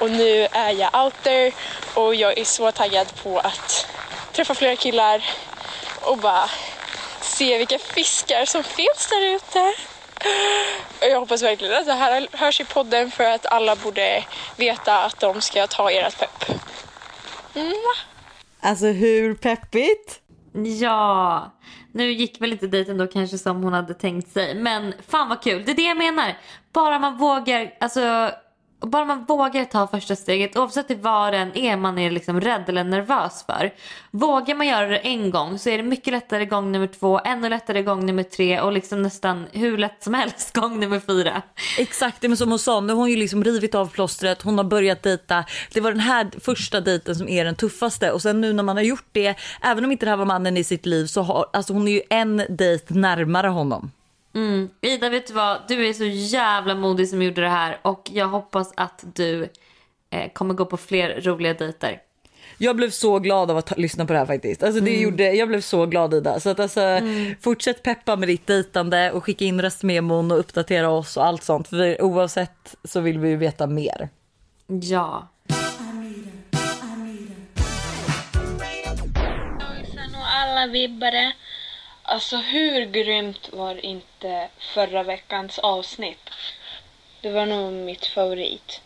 Och 0.00 0.10
nu 0.10 0.48
är 0.52 0.72
jag 0.72 1.04
out 1.04 1.14
there 1.22 1.52
och 1.94 2.14
jag 2.14 2.38
är 2.38 2.44
så 2.44 2.72
taggad 2.72 3.22
på 3.22 3.38
att 3.38 3.86
träffa 4.32 4.54
flera 4.54 4.76
killar 4.76 5.24
och 6.00 6.18
bara 6.18 6.50
se 7.20 7.58
vilka 7.58 7.78
fiskar 7.78 8.44
som 8.44 8.64
finns 8.64 9.08
där 9.10 9.24
ute. 9.24 9.74
Och 11.00 11.06
Jag 11.06 11.20
hoppas 11.20 11.42
verkligen 11.42 11.74
att 11.74 11.86
det 11.86 11.92
här 11.92 12.28
hörs 12.32 12.60
i 12.60 12.64
podden 12.64 13.10
för 13.10 13.24
att 13.24 13.46
alla 13.46 13.76
borde 13.76 14.24
veta 14.56 15.04
att 15.04 15.20
de 15.20 15.40
ska 15.40 15.66
ta 15.66 15.90
ert 15.90 16.18
pepp. 16.18 16.58
Alltså 18.60 18.86
hur 18.86 19.34
peppigt? 19.34 20.20
Ja, 20.52 21.52
nu 21.92 22.12
gick 22.12 22.40
väl 22.40 22.52
inte 22.52 22.66
dejten 22.66 22.98
då 22.98 23.06
kanske 23.06 23.38
som 23.38 23.62
hon 23.62 23.72
hade 23.72 23.94
tänkt 23.94 24.28
sig. 24.28 24.54
Men 24.54 24.94
fan 25.08 25.28
vad 25.28 25.42
kul, 25.42 25.64
det 25.64 25.72
är 25.72 25.76
det 25.76 25.82
jag 25.82 25.98
menar. 25.98 26.36
Bara 26.72 26.98
man 26.98 27.16
vågar, 27.16 27.74
alltså 27.80 28.30
bara 28.80 29.04
man 29.04 29.24
vågar 29.24 29.64
ta 29.64 29.86
första 29.86 30.16
steget 30.16 30.56
oavsett 30.56 31.00
vad 31.00 31.32
den 31.32 31.56
är 31.58 31.76
man 31.76 31.98
är 31.98 32.10
liksom 32.10 32.40
rädd 32.40 32.64
eller 32.68 32.84
nervös 32.84 33.44
för. 33.46 33.72
Vågar 34.10 34.54
man 34.54 34.66
göra 34.66 34.86
det 34.86 34.98
en 34.98 35.30
gång 35.30 35.58
så 35.58 35.70
är 35.70 35.76
det 35.76 35.82
mycket 35.82 36.12
lättare 36.12 36.44
gång 36.44 36.72
nummer 36.72 36.86
två, 36.86 37.20
ännu 37.24 37.48
lättare 37.48 37.82
gång 37.82 38.06
nummer 38.06 38.22
tre 38.22 38.60
och 38.60 38.72
liksom 38.72 39.02
nästan 39.02 39.46
hur 39.52 39.78
lätt 39.78 40.02
som 40.02 40.14
helst 40.14 40.52
gång 40.60 40.80
nummer 40.80 41.00
fyra. 41.00 41.42
Exakt, 41.78 42.22
men 42.22 42.36
som 42.36 42.48
hon 42.50 42.58
sa, 42.58 42.80
nu 42.80 42.92
har 42.92 43.00
hon 43.00 43.10
ju 43.10 43.16
liksom 43.16 43.44
rivit 43.44 43.74
av 43.74 43.86
plåstret, 43.86 44.42
hon 44.42 44.58
har 44.58 44.64
börjat 44.64 45.02
dejta. 45.02 45.44
Det 45.72 45.80
var 45.80 45.90
den 45.90 46.00
här 46.00 46.30
första 46.40 46.80
dejten 46.80 47.14
som 47.14 47.28
är 47.28 47.44
den 47.44 47.54
tuffaste 47.54 48.12
och 48.12 48.22
sen 48.22 48.40
nu 48.40 48.52
när 48.52 48.62
man 48.62 48.76
har 48.76 48.84
gjort 48.84 49.08
det, 49.12 49.34
även 49.62 49.84
om 49.84 49.92
inte 49.92 50.06
det 50.06 50.10
här 50.10 50.16
var 50.16 50.24
mannen 50.24 50.56
i 50.56 50.64
sitt 50.64 50.86
liv 50.86 51.06
så 51.06 51.22
har, 51.22 51.46
alltså 51.52 51.72
hon 51.72 51.88
är 51.88 51.92
ju 51.92 52.02
en 52.10 52.42
dejt 52.48 52.94
närmare 52.94 53.48
honom. 53.48 53.90
Mm. 54.38 54.70
Ida 54.80 55.08
vet 55.10 55.26
du 55.26 55.32
vad, 55.32 55.58
du 55.68 55.88
är 55.88 55.92
så 55.92 56.04
jävla 56.04 56.74
modig 56.74 57.08
som 57.08 57.22
gjorde 57.22 57.40
det 57.40 57.48
här 57.48 57.78
och 57.82 58.10
jag 58.12 58.28
hoppas 58.28 58.72
att 58.76 59.04
du 59.14 59.48
eh, 60.10 60.32
kommer 60.32 60.54
gå 60.54 60.64
på 60.64 60.76
fler 60.76 61.20
roliga 61.20 61.54
dejter. 61.54 62.00
Jag 62.58 62.76
blev 62.76 62.90
så 62.90 63.18
glad 63.18 63.50
av 63.50 63.56
att 63.56 63.78
lyssna 63.78 64.06
på 64.06 64.12
det 64.12 64.18
här 64.18 64.26
faktiskt. 64.26 64.62
Alltså 64.62 64.80
det 64.80 65.00
gjorde, 65.00 65.32
jag 65.32 65.48
blev 65.48 65.60
så 65.60 65.86
glad 65.86 66.14
Ida. 66.14 66.40
Så 66.40 66.50
att 66.50 66.60
alltså, 66.60 67.00
fortsätt 67.40 67.82
peppa 67.82 68.16
med 68.16 68.28
ditt 68.28 68.46
dejtande 68.46 69.12
och 69.12 69.24
skicka 69.24 69.44
in 69.44 69.62
röstmemon 69.62 70.32
och 70.32 70.38
uppdatera 70.38 70.90
oss 70.90 71.16
och 71.16 71.26
allt 71.26 71.42
sånt. 71.42 71.68
För 71.68 72.02
oavsett 72.02 72.74
så 72.84 73.00
vill 73.00 73.18
vi 73.18 73.28
ju 73.28 73.36
veta 73.36 73.66
mer. 73.66 74.08
Ja. 74.66 75.28
Alla 80.42 80.66
vibbare. 80.66 81.32
Alltså 82.10 82.36
hur 82.36 82.84
grymt 82.84 83.48
var 83.52 83.84
inte 83.84 84.48
förra 84.58 85.02
veckans 85.02 85.58
avsnitt? 85.58 86.30
Det 87.20 87.30
var 87.30 87.46
nog 87.46 87.72
mitt 87.72 88.06
favorit. 88.06 88.80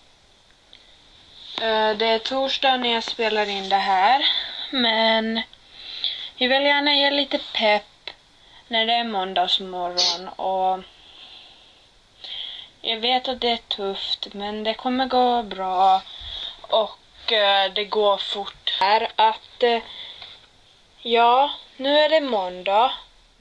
Eh, 1.61 1.91
det 1.91 2.07
är 2.07 2.19
torsdag 2.19 2.77
när 2.77 2.93
jag 2.93 3.05
spelar 3.05 3.49
in 3.49 3.69
det 3.69 3.77
här. 3.77 4.27
Men 4.71 5.43
jag 6.37 6.49
vill 6.49 6.63
gärna 6.63 6.95
ge 6.95 7.11
lite 7.11 7.39
pepp 7.39 8.11
när 8.69 8.87
det 8.87 8.93
är 8.93 9.05
måndagsmorgon 9.05 10.29
och 10.29 10.81
jag 12.81 13.01
vet 13.01 13.29
att 13.29 13.41
det 13.41 13.51
är 13.51 13.57
tufft 13.77 14.35
men 14.35 14.65
det 14.65 14.75
kommer 14.75 15.07
gå 15.07 15.43
bra 15.43 16.03
och 16.61 17.33
eh, 17.33 17.73
det 17.73 17.85
går 17.85 18.17
fort. 18.17 18.79
Är 18.81 19.09
att 19.17 19.63
eh, 19.63 19.83
Ja, 21.03 21.51
nu 21.77 21.99
är 21.99 22.09
det 22.09 22.21
måndag. 22.21 22.93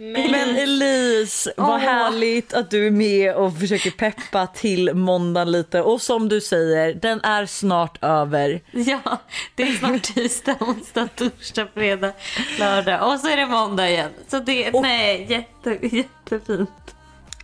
Men, 0.03 0.31
Men 0.31 0.55
Elise, 0.55 1.53
vad 1.57 1.79
härligt 1.79 2.53
att 2.53 2.71
du 2.71 2.87
är 2.87 2.91
med 2.91 3.35
och 3.35 3.57
försöker 3.57 3.91
peppa 3.91 4.47
till 4.47 4.93
måndagen 4.93 5.51
lite. 5.51 5.81
Och 5.81 6.01
som 6.01 6.29
du 6.29 6.41
säger, 6.41 6.93
den 6.93 7.21
är 7.21 7.45
snart 7.45 8.03
över. 8.03 8.61
Ja, 8.71 9.21
det 9.55 9.63
är 9.63 9.73
snart 9.73 10.03
tisdag, 10.03 10.55
onsdag, 10.59 11.07
torsdag, 11.15 11.67
fredag, 11.73 12.13
lördag 12.59 13.13
och 13.13 13.19
så 13.19 13.27
är 13.27 13.37
det 13.37 13.45
måndag 13.45 13.89
igen. 13.89 14.09
Så 14.27 14.39
det, 14.39 14.71
nej, 14.81 15.27
jätte, 15.29 15.87
jättefint. 15.95 16.95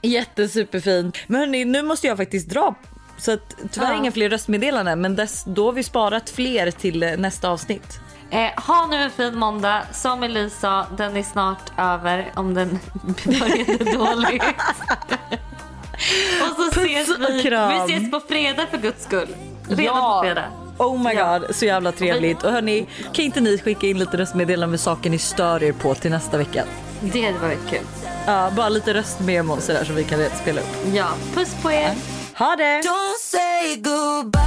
Jättesuperfint. 0.01 1.17
Men 1.27 1.39
hörni, 1.39 1.65
nu 1.65 1.81
måste 1.83 2.07
jag 2.07 2.17
faktiskt 2.17 2.49
dra. 2.49 2.75
Så 3.19 3.31
att, 3.31 3.55
tyvärr 3.71 3.91
Ja. 3.91 3.97
inga 3.97 4.11
fler 4.11 4.29
röstmeddelanden 4.29 5.01
men 5.01 5.15
dess, 5.15 5.43
då 5.47 5.65
har 5.65 5.71
vi 5.73 5.83
sparat 5.83 6.29
fler 6.29 6.71
till 6.71 7.03
eh, 7.03 7.17
nästa 7.17 7.49
avsnitt. 7.49 7.99
Eh, 8.31 8.49
ha 8.63 8.87
nu 8.87 8.95
en 8.95 9.11
fin 9.11 9.37
måndag. 9.37 9.81
Som 9.93 10.23
Elise 10.23 10.59
sa, 10.59 10.85
den 10.97 11.17
är 11.17 11.23
snart 11.23 11.71
över 11.77 12.31
om 12.35 12.53
den 12.53 12.79
började 13.25 13.91
dåligt. 13.97 14.43
och 16.41 16.55
så 16.55 16.63
Puss 16.71 16.77
ses 16.77 17.09
vi, 17.19 17.49
vi 17.87 17.93
ses 17.95 18.11
på 18.11 18.19
fredag 18.27 18.65
för 18.71 18.77
guds 18.77 19.03
skull. 19.03 19.35
Redan 19.69 19.85
Ja. 19.85 20.19
på 20.21 20.25
fredag. 20.25 20.45
Oh 20.77 21.03
my 21.03 21.13
Ja. 21.13 21.39
god, 21.39 21.55
så 21.55 21.65
jävla 21.65 21.91
trevligt. 21.91 22.43
Och 22.43 22.51
hörni, 22.51 22.87
kan 23.13 23.25
inte 23.25 23.41
ni 23.41 23.57
skicka 23.57 23.87
in 23.87 23.99
lite 23.99 24.17
röstmeddelanden 24.17 24.71
med 24.71 24.79
saker 24.79 25.09
ni 25.09 25.17
stör 25.19 25.63
er 25.63 25.71
på 25.71 25.95
till 25.95 26.11
nästa 26.11 26.37
vecka? 26.37 26.63
Det 27.01 27.21
hade 27.25 27.37
varit 27.39 27.69
kul. 27.69 27.79
Ja, 28.25 28.51
bara 28.55 28.69
lite 28.69 28.93
röstmemos 28.93 29.65
sådär 29.65 29.83
som 29.83 29.95
vi 29.95 30.03
kan 30.03 30.19
spela 30.41 30.61
upp. 30.61 30.67
Ja, 30.93 31.07
puss 31.33 31.55
på 31.61 31.71
er. 31.71 31.95
Ha 32.37 32.55
det! 32.55 32.63
Don't 32.81 33.19
say 33.21 33.75
goodbye. 33.75 34.41